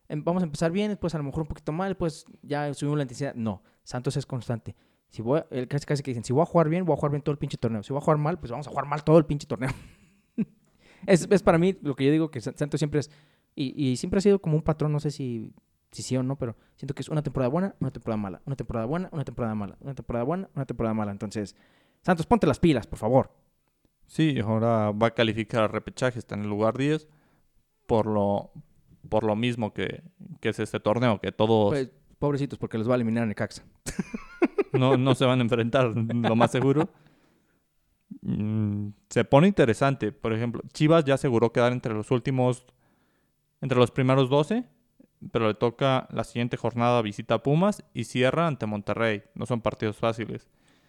em, 0.09 0.23
vamos 0.23 0.43
a 0.43 0.45
empezar 0.45 0.71
bien, 0.71 0.89
después 0.89 1.13
a 1.15 1.17
lo 1.17 1.23
mejor 1.23 1.41
un 1.41 1.47
poquito 1.47 1.71
mal, 1.71 1.95
pues 1.97 2.25
ya 2.41 2.73
subimos 2.73 2.97
la 2.97 3.03
intensidad. 3.03 3.33
No, 3.35 3.63
Santos 3.83 4.17
es 4.17 4.25
constante. 4.25 4.75
Si 5.09 5.21
voy 5.21 5.39
a- 5.39 5.47
el 5.51 5.67
casi 5.67 5.85
casi 5.85 6.01
que 6.03 6.11
dicen, 6.11 6.23
si 6.23 6.33
voy 6.33 6.41
a 6.41 6.45
jugar 6.45 6.69
bien, 6.69 6.85
voy 6.85 6.93
a 6.93 6.97
jugar 6.97 7.11
bien 7.11 7.21
todo 7.21 7.31
el 7.33 7.37
pinche 7.37 7.57
torneo. 7.57 7.83
Si 7.83 7.93
voy 7.93 8.01
a 8.01 8.03
jugar 8.03 8.17
mal, 8.17 8.39
pues 8.39 8.51
vamos 8.51 8.67
a 8.67 8.69
jugar 8.71 8.85
mal 8.87 9.03
todo 9.03 9.17
el 9.17 9.25
pinche 9.25 9.45
torneo. 9.47 9.69
es, 11.07 11.27
es 11.29 11.43
para 11.43 11.57
mí 11.57 11.77
lo 11.81 11.95
que 11.95 12.05
yo 12.05 12.11
digo 12.11 12.31
que 12.31 12.41
Sa- 12.41 12.53
Santos 12.55 12.79
siempre 12.79 12.99
es 13.01 13.11
y, 13.55 13.73
y 13.91 13.97
siempre 13.97 14.17
ha 14.17 14.21
sido 14.21 14.39
como 14.39 14.55
un 14.55 14.63
patrón, 14.63 14.91
no 14.91 14.99
sé 14.99 15.11
si, 15.11 15.53
si 15.91 16.01
sí 16.01 16.17
o 16.17 16.23
no, 16.23 16.37
pero 16.37 16.55
siento 16.75 16.95
que 16.95 17.01
es 17.01 17.09
una 17.09 17.21
temporada 17.21 17.49
buena, 17.49 17.75
una 17.79 17.91
temporada 17.91 18.17
mala, 18.17 18.41
una 18.45 18.55
temporada 18.55 18.85
buena, 18.87 19.09
una 19.11 19.23
temporada 19.23 19.53
mala, 19.55 19.77
una 19.79 19.93
temporada 19.93 20.23
buena, 20.25 20.49
una 20.55 20.65
temporada 20.65 20.93
mala. 20.95 21.11
Entonces, 21.11 21.55
Santos, 22.01 22.25
ponte 22.25 22.47
las 22.47 22.59
pilas, 22.59 22.87
por 22.87 22.97
favor. 22.97 23.31
Sí, 24.07 24.39
ahora 24.39 24.91
va 24.91 25.07
a 25.07 25.11
calificar 25.13 25.63
al 25.63 25.69
repechaje, 25.69 26.17
está 26.19 26.33
en 26.35 26.41
el 26.41 26.49
lugar 26.49 26.77
10 26.77 27.07
por 27.85 28.07
lo, 28.07 28.51
por 29.09 29.23
lo 29.23 29.35
mismo 29.35 29.73
que, 29.73 30.03
que 30.41 30.49
es 30.49 30.59
este 30.59 30.79
torneo, 30.79 31.19
que 31.21 31.31
todos 31.31 31.69
Pues, 31.73 31.91
pobrecitos, 32.19 32.57
porque 32.59 32.77
los 32.77 32.87
va 32.87 32.93
a 32.93 32.95
eliminar 32.95 33.27
Necaxa. 33.27 33.63
no, 34.73 34.97
no 34.97 35.15
se 35.15 35.25
van 35.25 35.39
a 35.39 35.43
enfrentar, 35.43 35.93
lo 35.95 36.35
más 36.35 36.51
seguro. 36.51 36.89
Mm, 38.21 38.89
se 39.09 39.25
pone 39.25 39.47
interesante. 39.47 40.11
Por 40.11 40.33
ejemplo, 40.33 40.61
Chivas 40.73 41.03
ya 41.05 41.15
aseguró 41.15 41.51
quedar 41.51 41.71
entre 41.71 41.93
los 41.93 42.11
últimos, 42.11 42.65
entre 43.61 43.77
los 43.77 43.91
primeros 43.91 44.29
12, 44.29 44.65
pero 45.31 45.47
le 45.47 45.53
toca 45.55 46.07
la 46.11 46.23
siguiente 46.23 46.57
jornada 46.57 47.01
visita 47.01 47.35
a 47.35 47.43
Pumas 47.43 47.83
y 47.93 48.05
cierra 48.05 48.47
ante 48.47 48.65
Monterrey. 48.65 49.23
No 49.35 49.45
son 49.45 49.61
partidos 49.61 49.97
fáciles. 49.97 50.47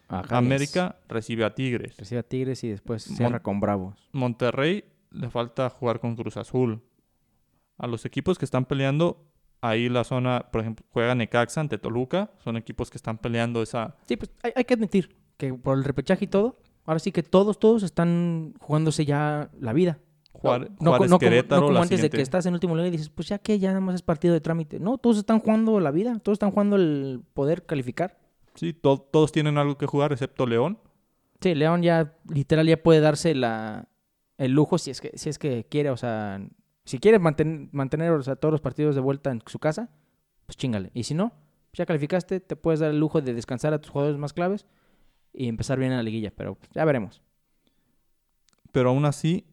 Ajá, 0.09 0.37
América 0.37 0.99
recibe 1.09 1.45
a 1.45 1.55
Tigres. 1.55 1.97
Recibe 1.97 2.19
a 2.21 2.23
Tigres 2.23 2.63
y 2.63 2.69
después 2.69 3.03
cierra 3.05 3.31
Mon- 3.31 3.41
con 3.41 3.61
Bravos. 3.61 4.09
Monterrey 4.13 4.85
le 5.11 5.31
falta 5.31 5.71
jugar 5.71 5.99
con 6.01 6.15
Cruz 6.15 6.37
Azul. 6.37 6.83
A 7.79 7.87
los 7.87 8.05
equipos 8.05 8.39
que 8.39 8.45
están 8.45 8.67
peleando, 8.67 9.25
ahí 9.69 9.89
la 9.89 10.05
zona, 10.05 10.47
por 10.53 10.61
ejemplo, 10.61 10.85
juega 10.91 11.15
Necaxa 11.15 11.61
ante 11.61 11.79
Toluca. 11.79 12.31
Son 12.43 12.57
equipos 12.57 12.91
que 12.91 12.97
están 12.99 13.19
peleando 13.19 13.63
esa... 13.63 13.97
Sí, 14.07 14.17
pues 14.17 14.31
hay, 14.43 14.53
hay 14.57 14.65
que 14.65 14.75
admitir 14.75 15.17
que 15.37 15.53
por 15.55 15.77
el 15.79 15.85
repechaje 15.85 16.27
y 16.27 16.29
todo, 16.29 16.59
ahora 16.85 16.99
sí 17.01 17.11
que 17.13 17.23
todos, 17.23 17.59
todos 17.59 17.83
están 17.83 18.55
jugándose 18.61 19.05
ya 19.05 19.51
la 19.59 19.73
vida. 19.73 19.99
Juar- 20.33 20.71
no, 20.81 20.91
Juárez, 20.91 21.11
no 21.11 21.19
Querétaro, 21.19 21.61
no 21.63 21.67
como 21.69 21.81
antes 21.83 22.03
de 22.03 22.11
que 22.11 22.21
estás 22.21 22.45
en 22.47 22.55
último 22.55 22.75
lugar 22.75 22.89
y 22.89 22.91
dices, 22.91 23.09
pues 23.09 23.29
ya 23.29 23.39
que 23.39 23.59
ya 23.59 23.69
nada 23.69 23.81
más 23.81 23.95
es 23.95 24.03
partido 24.03 24.35
de 24.35 24.41
trámite. 24.41 24.79
No, 24.81 24.99
todos 24.99 25.17
están 25.19 25.39
jugando 25.41 25.79
la 25.81 25.91
vida, 25.91 26.19
todos 26.19 26.37
están 26.37 26.51
jugando 26.51 26.77
el 26.77 27.23
poder 27.35 27.65
calificar. 27.67 28.19
Sí, 28.55 28.73
to- 28.73 28.99
todos 29.11 29.33
tienen 29.33 29.59
algo 29.59 29.79
que 29.79 29.87
jugar 29.87 30.13
excepto 30.13 30.47
León. 30.47 30.79
Sí, 31.41 31.55
León 31.55 31.83
ya 31.83 32.17
literal 32.29 32.67
ya 32.67 32.77
puede 32.83 33.01
darse 33.01 33.35
la, 33.35 33.89
el 34.39 34.53
lujo 34.53 34.77
si 34.79 34.91
es 34.91 35.01
que 35.01 35.13
si 35.17 35.29
es 35.31 35.39
que 35.39 35.67
quiere, 35.69 35.91
o 35.91 35.97
sea, 35.97 36.41
si 36.85 36.99
quiere 36.99 37.19
manten- 37.21 37.69
mantener 37.73 38.13
o 38.13 38.23
sea, 38.23 38.37
todos 38.37 38.53
los 38.53 38.61
partidos 38.61 38.95
de 38.95 39.01
vuelta 39.01 39.31
en 39.31 39.43
su 39.47 39.59
casa, 39.59 39.91
pues 40.47 40.57
chingale. 40.57 40.91
Y 40.95 41.05
si 41.05 41.15
no, 41.15 41.31
pues 41.71 41.79
ya 41.79 41.87
calificaste, 41.87 42.41
te 42.41 42.57
puedes 42.57 42.81
dar 42.81 42.91
el 42.91 43.01
lujo 43.01 43.21
de 43.21 43.35
descansar 43.35 43.73
a 43.73 43.81
tus 43.81 43.91
jugadores 43.91 44.19
más 44.19 44.33
claves 44.33 44.67
y 45.33 45.49
empezar 45.49 45.79
bien 45.79 45.91
en 45.93 45.97
la 45.99 46.03
liguilla, 46.03 46.33
pero 46.37 46.55
pues, 46.57 46.71
ya 46.75 46.85
veremos. 46.85 47.23
Pero 48.73 48.91
aún 48.91 49.05
así, 49.05 49.47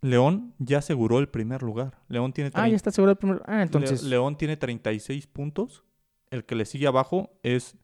León 0.00 0.54
ya 0.58 0.78
aseguró 0.78 1.18
el 1.18 1.28
primer 1.28 1.62
lugar. 1.62 1.98
León 2.08 2.32
tiene, 2.32 2.50
Ah, 2.54 2.68
ya 2.68 2.76
está 2.76 2.90
seguro 2.90 3.12
el 3.12 3.18
primero. 3.18 3.42
Ah, 3.46 3.56
Le- 3.56 3.62
entonces 3.62 4.02
León 4.02 4.36
tiene 4.36 4.56
36 4.56 5.26
puntos. 5.26 5.84
El 6.30 6.44
que 6.44 6.54
le 6.56 6.64
sigue 6.64 6.86
abajo 6.86 7.30
es 7.42 7.76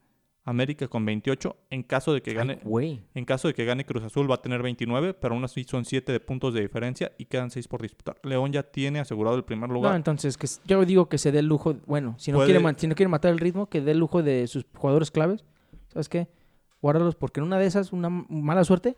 América 0.45 0.87
con 0.87 1.05
28. 1.05 1.55
En 1.69 1.83
caso 1.83 2.13
de 2.13 2.21
que 2.21 2.33
gane, 2.33 2.59
Ay, 2.77 3.05
en 3.13 3.23
caso 3.25 3.47
de 3.47 3.53
que 3.53 3.63
gane 3.65 3.85
Cruz 3.85 4.03
Azul 4.03 4.29
va 4.29 4.35
a 4.35 4.41
tener 4.41 4.61
29, 4.61 5.13
pero 5.13 5.33
aún 5.35 5.43
así 5.43 5.63
son 5.63 5.85
7 5.85 6.11
de 6.11 6.19
puntos 6.19 6.53
de 6.53 6.61
diferencia 6.61 7.13
y 7.17 7.25
quedan 7.25 7.49
6 7.49 7.67
por 7.67 7.81
disputar. 7.81 8.17
León 8.23 8.51
ya 8.51 8.63
tiene 8.63 8.99
asegurado 8.99 9.37
el 9.37 9.43
primer 9.45 9.69
No, 9.69 9.75
lugar. 9.75 9.95
entonces, 9.95 10.37
que 10.37 10.47
yo 10.65 10.83
digo 10.85 11.07
que 11.07 11.17
se 11.17 11.31
dé 11.31 11.39
el 11.39 11.47
lujo, 11.47 11.75
bueno, 11.85 12.15
si 12.17 12.31
no, 12.31 12.39
Puede- 12.39 12.51
quiere, 12.59 12.75
si 12.77 12.87
no 12.87 12.95
quiere 12.95 13.07
matar 13.09 13.31
el 13.31 13.39
ritmo, 13.39 13.67
que 13.69 13.79
dé 13.81 13.91
el 13.91 13.99
lujo 13.99 14.21
de 14.21 14.47
sus 14.47 14.65
jugadores 14.75 15.11
claves. 15.11 15.45
¿Sabes 15.87 16.09
qué? 16.09 16.27
Guárdalos 16.81 17.15
porque 17.15 17.39
en 17.39 17.45
una 17.45 17.57
de 17.57 17.65
esas, 17.65 17.93
una 17.93 18.09
mala 18.09 18.63
suerte, 18.65 18.97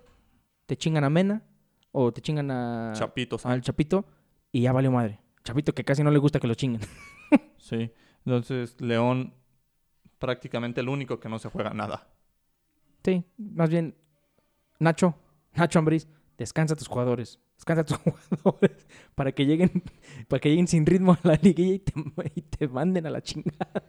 te 0.65 0.75
chingan 0.77 1.03
a 1.03 1.09
Mena 1.11 1.43
o 1.91 2.11
te 2.11 2.21
chingan 2.21 2.49
a, 2.49 2.93
Chapito, 2.95 3.37
al 3.43 3.61
Chapito 3.61 4.05
y 4.51 4.61
ya 4.61 4.71
valió 4.71 4.89
madre. 4.91 5.19
Chapito 5.43 5.73
que 5.75 5.83
casi 5.83 6.01
no 6.01 6.09
le 6.09 6.17
gusta 6.17 6.39
que 6.39 6.47
lo 6.47 6.55
chinguen. 6.55 6.81
Sí. 7.57 7.91
Entonces, 8.25 8.79
León 8.81 9.33
prácticamente 10.25 10.81
el 10.81 10.89
único 10.89 11.19
que 11.19 11.29
no 11.29 11.37
se 11.37 11.49
juega 11.49 11.71
nada. 11.73 12.07
Sí, 13.03 13.23
más 13.37 13.69
bien, 13.69 13.95
Nacho, 14.79 15.15
Nacho 15.53 15.77
Ambriz, 15.77 16.07
descansa 16.37 16.73
a 16.73 16.77
tus 16.77 16.87
jugadores. 16.87 17.39
Descansa 17.55 17.81
a 17.81 17.85
tus 17.85 17.97
jugadores 18.43 18.87
para 19.13 19.31
que 19.31 19.45
lleguen, 19.45 19.83
para 20.27 20.39
que 20.39 20.49
lleguen 20.49 20.67
sin 20.67 20.85
ritmo 20.85 21.13
a 21.13 21.19
la 21.21 21.39
liguilla 21.41 21.75
y 21.75 21.79
te, 21.79 21.93
y 22.33 22.41
te 22.41 22.67
manden 22.67 23.05
a 23.05 23.11
la 23.11 23.21
chingada. 23.21 23.83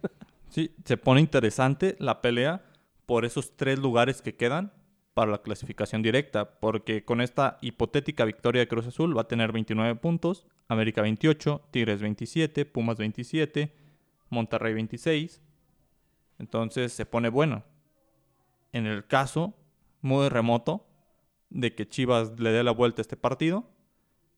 Sí, 0.51 0.75
se 0.85 0.99
pone 0.99 1.21
interesante 1.21 1.97
la 1.99 2.21
pelea 2.21 2.63
por 3.07 3.25
esos 3.25 3.57
tres 3.57 3.79
lugares 3.79 4.21
que 4.21 4.37
quedan 4.37 4.73
para 5.15 5.31
la 5.31 5.41
clasificación 5.41 6.03
directa, 6.03 6.61
porque 6.61 7.05
con 7.07 7.23
esta 7.23 7.57
hipotética 7.63 8.27
victoria 8.27 8.61
de 8.61 8.69
Cruz 8.69 8.87
Azul 8.87 9.17
va 9.17 9.23
a 9.23 9.29
tener 9.29 9.51
29 9.51 9.95
puntos, 9.95 10.47
América 10.69 11.01
28, 11.01 11.69
Tigres 11.71 12.03
27, 12.03 12.67
Pumas 12.67 12.99
27, 12.99 13.75
Monterrey 14.29 14.75
26. 14.75 15.41
Entonces 16.39 16.93
se 16.93 17.07
pone 17.07 17.29
bueno. 17.29 17.65
En 18.73 18.87
el 18.87 19.07
caso 19.07 19.55
muy 20.01 20.29
remoto 20.29 20.87
de 21.51 21.75
que 21.75 21.89
Chivas 21.89 22.39
le 22.39 22.51
dé 22.51 22.63
la 22.63 22.73
vuelta 22.73 23.01
a 23.01 23.05
este 23.05 23.17
partido, 23.17 23.71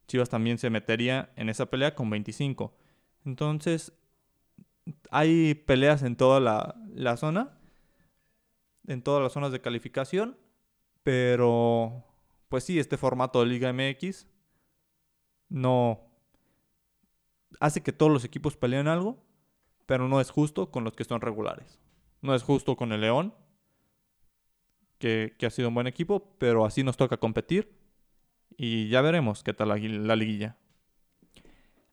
Chivas 0.07 0.29
también 0.29 0.59
se 0.59 0.71
metería 0.71 1.33
en 1.37 1.49
esa 1.49 1.67
pelea 1.67 1.95
con 1.95 2.09
25. 2.09 2.75
Entonces, 3.25 3.93
hay 5.11 5.55
peleas 5.55 6.03
en 6.03 6.17
toda 6.17 6.41
la, 6.41 6.77
la 6.95 7.17
zona, 7.17 7.59
en 8.87 9.03
todas 9.03 9.23
las 9.23 9.33
zonas 9.33 9.53
de 9.53 9.61
calificación, 9.61 10.39
pero 11.03 12.05
pues 12.49 12.65
sí, 12.65 12.79
este 12.79 12.97
formato 12.97 13.41
de 13.41 13.47
Liga 13.47 13.73
MX 13.73 14.27
no 15.51 16.09
hace 17.61 17.83
que 17.83 17.93
todos 17.93 18.13
los 18.13 18.25
equipos 18.25 18.57
peleen 18.57 18.89
algo, 18.89 19.23
pero 19.87 20.09
no 20.09 20.21
es 20.21 20.31
justo 20.31 20.71
con 20.71 20.85
los 20.85 20.95
que 20.95 21.05
son 21.05 21.21
regulares. 21.21 21.79
No 22.21 22.35
es 22.35 22.43
justo 22.43 22.77
con 22.77 22.93
el 22.93 23.01
León, 23.01 23.35
que, 24.99 25.35
que 25.39 25.47
ha 25.47 25.51
sido 25.51 25.69
un 25.69 25.75
buen 25.75 25.87
equipo, 25.87 26.35
pero 26.39 26.65
así 26.65 26.83
nos 26.83 26.97
toca 26.97 27.17
competir 27.17 27.73
y 28.57 28.89
ya 28.89 29.01
veremos 29.01 29.43
qué 29.43 29.55
tal 29.55 29.69
la, 29.69 29.77
gui- 29.79 30.01
la 30.05 30.17
liguilla. 30.17 30.57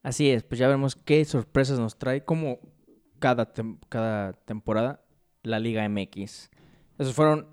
Así 0.01 0.29
es, 0.29 0.43
pues 0.43 0.59
ya 0.59 0.67
veremos 0.67 0.95
qué 0.95 1.23
sorpresas 1.25 1.79
nos 1.79 1.97
trae 1.97 2.23
como 2.23 2.59
cada, 3.19 3.51
cada 3.89 4.33
temporada 4.33 5.03
la 5.43 5.59
Liga 5.59 5.87
MX. 5.87 6.49
Esos 6.97 7.13
fueron 7.13 7.47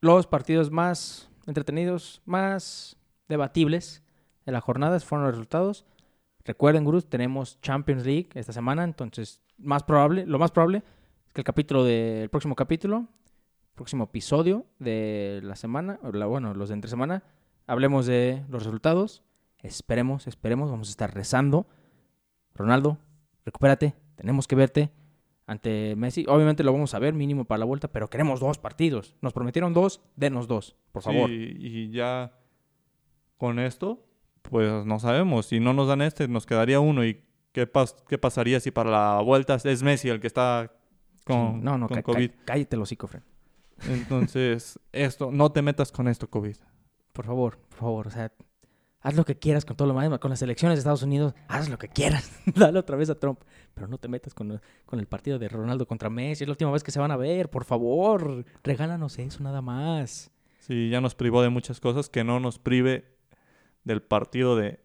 los 0.00 0.26
partidos 0.26 0.70
más 0.70 1.30
entretenidos, 1.46 2.22
más 2.24 2.96
debatibles 3.28 4.02
de 4.46 4.52
la 4.52 4.60
jornada. 4.60 4.96
Esos 4.96 5.08
fueron 5.08 5.26
los 5.26 5.34
resultados. 5.34 5.84
Recuerden, 6.44 6.84
Gurús, 6.84 7.08
tenemos 7.08 7.60
Champions 7.60 8.04
League 8.04 8.28
esta 8.34 8.52
semana, 8.52 8.82
entonces 8.84 9.40
más 9.58 9.84
probable, 9.84 10.26
lo 10.26 10.38
más 10.40 10.50
probable 10.50 10.82
que 11.32 11.40
el 11.40 11.44
capítulo 11.44 11.84
del 11.84 12.28
próximo 12.28 12.54
capítulo, 12.54 13.06
próximo 13.74 14.04
episodio 14.04 14.66
de 14.78 15.40
la 15.42 15.56
semana, 15.56 15.98
o 16.02 16.12
la, 16.12 16.26
bueno, 16.26 16.54
los 16.54 16.68
de 16.68 16.74
entre 16.74 16.90
semana, 16.90 17.22
hablemos 17.66 18.06
de 18.06 18.44
los 18.48 18.64
resultados. 18.64 19.22
Esperemos, 19.62 20.26
esperemos, 20.26 20.70
vamos 20.70 20.88
a 20.88 20.90
estar 20.90 21.14
rezando. 21.14 21.66
Ronaldo, 22.54 22.98
recupérate, 23.46 23.94
tenemos 24.16 24.46
que 24.46 24.56
verte 24.56 24.90
ante 25.46 25.96
Messi. 25.96 26.26
Obviamente 26.28 26.64
lo 26.64 26.72
vamos 26.72 26.94
a 26.94 26.98
ver 26.98 27.14
mínimo 27.14 27.44
para 27.44 27.60
la 27.60 27.64
vuelta, 27.64 27.88
pero 27.88 28.10
queremos 28.10 28.40
dos 28.40 28.58
partidos. 28.58 29.14
Nos 29.22 29.32
prometieron 29.32 29.72
dos, 29.72 30.02
denos 30.16 30.48
dos, 30.48 30.76
por 30.92 31.02
favor. 31.02 31.30
Sí, 31.30 31.54
y 31.58 31.90
ya 31.90 32.32
con 33.38 33.58
esto, 33.58 34.04
pues 34.42 34.84
no 34.84 34.98
sabemos. 34.98 35.46
Si 35.46 35.60
no 35.60 35.72
nos 35.72 35.88
dan 35.88 36.02
este, 36.02 36.28
nos 36.28 36.44
quedaría 36.44 36.78
uno. 36.80 37.04
¿Y 37.04 37.22
qué, 37.52 37.70
pas- 37.72 37.96
qué 38.06 38.18
pasaría 38.18 38.60
si 38.60 38.70
para 38.70 38.90
la 38.90 39.20
vuelta 39.22 39.54
es 39.64 39.82
Messi 39.82 40.08
el 40.10 40.20
que 40.20 40.26
está 40.26 40.72
con, 41.24 41.62
no, 41.62 41.78
no, 41.78 41.88
con 41.88 42.02
COVID? 42.02 42.30
cállate 42.44 42.76
el 42.76 42.82
hocico. 42.82 43.08
Entonces, 43.88 44.78
esto, 44.92 45.30
no 45.30 45.52
te 45.52 45.62
metas 45.62 45.92
con 45.92 46.08
esto, 46.08 46.28
COVID. 46.28 46.56
Por 47.12 47.26
favor, 47.26 47.58
por 47.58 47.78
favor, 47.78 48.06
o 48.06 48.10
sea, 48.10 48.32
haz 49.00 49.16
lo 49.16 49.24
que 49.24 49.38
quieras 49.38 49.64
con 49.64 49.76
todo 49.76 49.88
lo 49.92 50.00
demás, 50.00 50.18
con 50.18 50.30
las 50.30 50.40
elecciones 50.42 50.76
de 50.76 50.80
Estados 50.80 51.02
Unidos, 51.02 51.34
haz 51.48 51.68
lo 51.68 51.78
que 51.78 51.88
quieras, 51.88 52.32
dale 52.54 52.78
otra 52.78 52.96
vez 52.96 53.10
a 53.10 53.18
Trump, 53.18 53.40
pero 53.74 53.88
no 53.88 53.98
te 53.98 54.08
metas 54.08 54.34
con, 54.34 54.60
con 54.86 54.98
el 54.98 55.06
partido 55.06 55.38
de 55.38 55.48
Ronaldo 55.48 55.86
contra 55.86 56.08
Messi, 56.08 56.44
es 56.44 56.48
la 56.48 56.52
última 56.52 56.70
vez 56.70 56.82
que 56.82 56.90
se 56.90 57.00
van 57.00 57.10
a 57.10 57.16
ver, 57.16 57.50
por 57.50 57.64
favor, 57.64 58.44
regálanos 58.62 59.18
eso 59.18 59.42
nada 59.42 59.60
más. 59.60 60.30
Sí, 60.60 60.88
ya 60.90 61.00
nos 61.00 61.14
privó 61.14 61.42
de 61.42 61.48
muchas 61.48 61.80
cosas 61.80 62.08
que 62.08 62.24
no 62.24 62.38
nos 62.38 62.58
prive 62.58 63.16
del 63.84 64.00
partido 64.00 64.56
de 64.56 64.80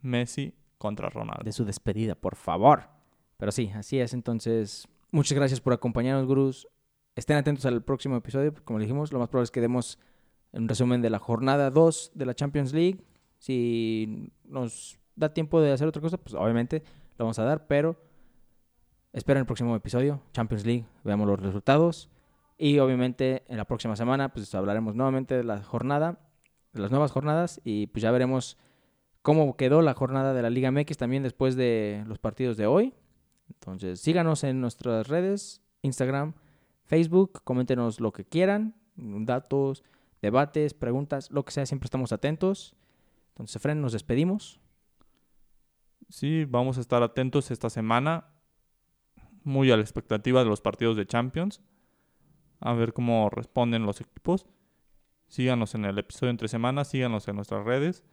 Messi 0.00 0.54
contra 0.78 1.08
Ronaldo. 1.08 1.44
de 1.44 1.52
su 1.52 1.64
despedida, 1.64 2.16
por 2.16 2.34
favor. 2.34 2.88
Pero 3.36 3.52
sí, 3.52 3.70
así 3.74 4.00
es. 4.00 4.14
Entonces, 4.14 4.88
muchas 5.12 5.36
gracias 5.36 5.60
por 5.60 5.72
acompañarnos, 5.72 6.26
gurús. 6.26 6.66
Estén 7.14 7.36
atentos 7.36 7.64
al 7.66 7.84
próximo 7.84 8.16
episodio. 8.16 8.54
Como 8.64 8.78
dijimos, 8.78 9.12
lo 9.12 9.18
más 9.18 9.28
probable 9.28 9.44
es 9.44 9.50
que 9.50 9.60
demos 9.60 9.98
un 10.52 10.68
resumen 10.68 11.02
de 11.02 11.10
la 11.10 11.18
jornada 11.18 11.70
2 11.70 12.12
de 12.14 12.26
la 12.26 12.34
Champions 12.34 12.72
League. 12.72 13.04
Si 13.38 14.32
nos 14.44 14.98
da 15.14 15.32
tiempo 15.32 15.60
de 15.60 15.72
hacer 15.72 15.86
otra 15.86 16.00
cosa, 16.02 16.16
pues 16.16 16.34
obviamente 16.34 16.82
lo 17.18 17.26
vamos 17.26 17.38
a 17.38 17.44
dar, 17.44 17.66
pero 17.66 17.96
esperen 19.12 19.40
el 19.40 19.46
próximo 19.46 19.76
episodio, 19.76 20.22
Champions 20.32 20.64
League, 20.64 20.86
veamos 21.04 21.26
los 21.26 21.40
resultados. 21.40 22.08
Y 22.56 22.78
obviamente 22.78 23.44
en 23.48 23.58
la 23.58 23.66
próxima 23.66 23.96
semana, 23.96 24.32
pues 24.32 24.54
hablaremos 24.54 24.94
nuevamente 24.94 25.36
de 25.36 25.44
la 25.44 25.62
jornada, 25.62 26.20
de 26.72 26.80
las 26.80 26.90
nuevas 26.90 27.12
jornadas, 27.12 27.60
y 27.64 27.88
pues 27.88 28.02
ya 28.02 28.10
veremos 28.10 28.56
cómo 29.20 29.56
quedó 29.56 29.82
la 29.82 29.94
jornada 29.94 30.32
de 30.32 30.42
la 30.42 30.50
Liga 30.50 30.70
MX 30.70 30.96
también 30.96 31.22
después 31.22 31.56
de 31.56 32.04
los 32.06 32.18
partidos 32.18 32.56
de 32.56 32.66
hoy. 32.66 32.94
Entonces, 33.48 34.00
síganos 34.00 34.44
en 34.44 34.60
nuestras 34.60 35.08
redes, 35.08 35.62
Instagram, 35.82 36.34
Facebook, 36.84 37.42
coméntenos 37.44 38.00
lo 38.00 38.12
que 38.12 38.24
quieran, 38.24 38.74
datos, 38.96 39.84
debates, 40.20 40.74
preguntas, 40.74 41.30
lo 41.30 41.44
que 41.44 41.52
sea, 41.52 41.66
siempre 41.66 41.86
estamos 41.86 42.12
atentos. 42.12 42.74
Entonces, 43.30 43.60
Fren, 43.60 43.80
nos 43.80 43.92
despedimos. 43.92 44.60
Sí, 46.08 46.44
vamos 46.44 46.78
a 46.78 46.80
estar 46.82 47.02
atentos 47.02 47.50
esta 47.50 47.70
semana, 47.70 48.26
muy 49.44 49.70
a 49.70 49.76
la 49.76 49.82
expectativa 49.82 50.44
de 50.44 50.50
los 50.50 50.60
partidos 50.60 50.96
de 50.96 51.06
Champions, 51.06 51.62
a 52.60 52.74
ver 52.74 52.92
cómo 52.92 53.30
responden 53.30 53.86
los 53.86 54.00
equipos. 54.00 54.46
Síganos 55.26 55.74
en 55.74 55.86
el 55.86 55.98
episodio 55.98 56.30
entre 56.30 56.48
semanas, 56.48 56.88
síganos 56.88 57.26
en 57.26 57.36
nuestras 57.36 57.64
redes, 57.64 58.04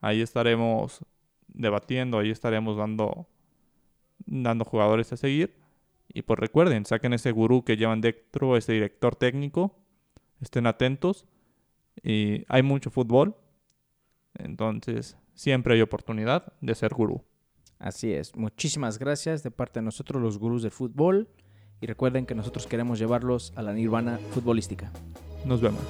ahí 0.00 0.20
estaremos 0.20 1.00
debatiendo, 1.48 2.18
ahí 2.18 2.30
estaremos 2.30 2.76
dando, 2.76 3.26
dando 4.24 4.64
jugadores 4.64 5.12
a 5.12 5.16
seguir. 5.16 5.56
Y 6.08 6.22
pues 6.22 6.38
recuerden, 6.38 6.86
saquen 6.86 7.12
ese 7.12 7.32
gurú 7.32 7.64
que 7.64 7.76
llevan 7.76 8.00
dentro, 8.00 8.56
ese 8.56 8.72
director 8.72 9.16
técnico, 9.16 9.76
estén 10.40 10.66
atentos. 10.66 11.26
Y 12.02 12.44
hay 12.48 12.62
mucho 12.62 12.90
fútbol, 12.90 13.36
entonces 14.34 15.16
siempre 15.34 15.74
hay 15.74 15.82
oportunidad 15.82 16.52
de 16.60 16.74
ser 16.74 16.94
gurú. 16.94 17.24
Así 17.78 18.12
es. 18.12 18.34
Muchísimas 18.36 18.98
gracias 18.98 19.42
de 19.42 19.50
parte 19.50 19.80
de 19.80 19.84
nosotros, 19.84 20.22
los 20.22 20.38
gurús 20.38 20.62
del 20.62 20.70
fútbol. 20.70 21.28
Y 21.80 21.86
recuerden 21.86 22.24
que 22.24 22.34
nosotros 22.34 22.66
queremos 22.66 22.98
llevarlos 22.98 23.52
a 23.54 23.62
la 23.62 23.74
nirvana 23.74 24.18
futbolística. 24.32 24.90
Nos 25.44 25.60
vemos. 25.60 25.82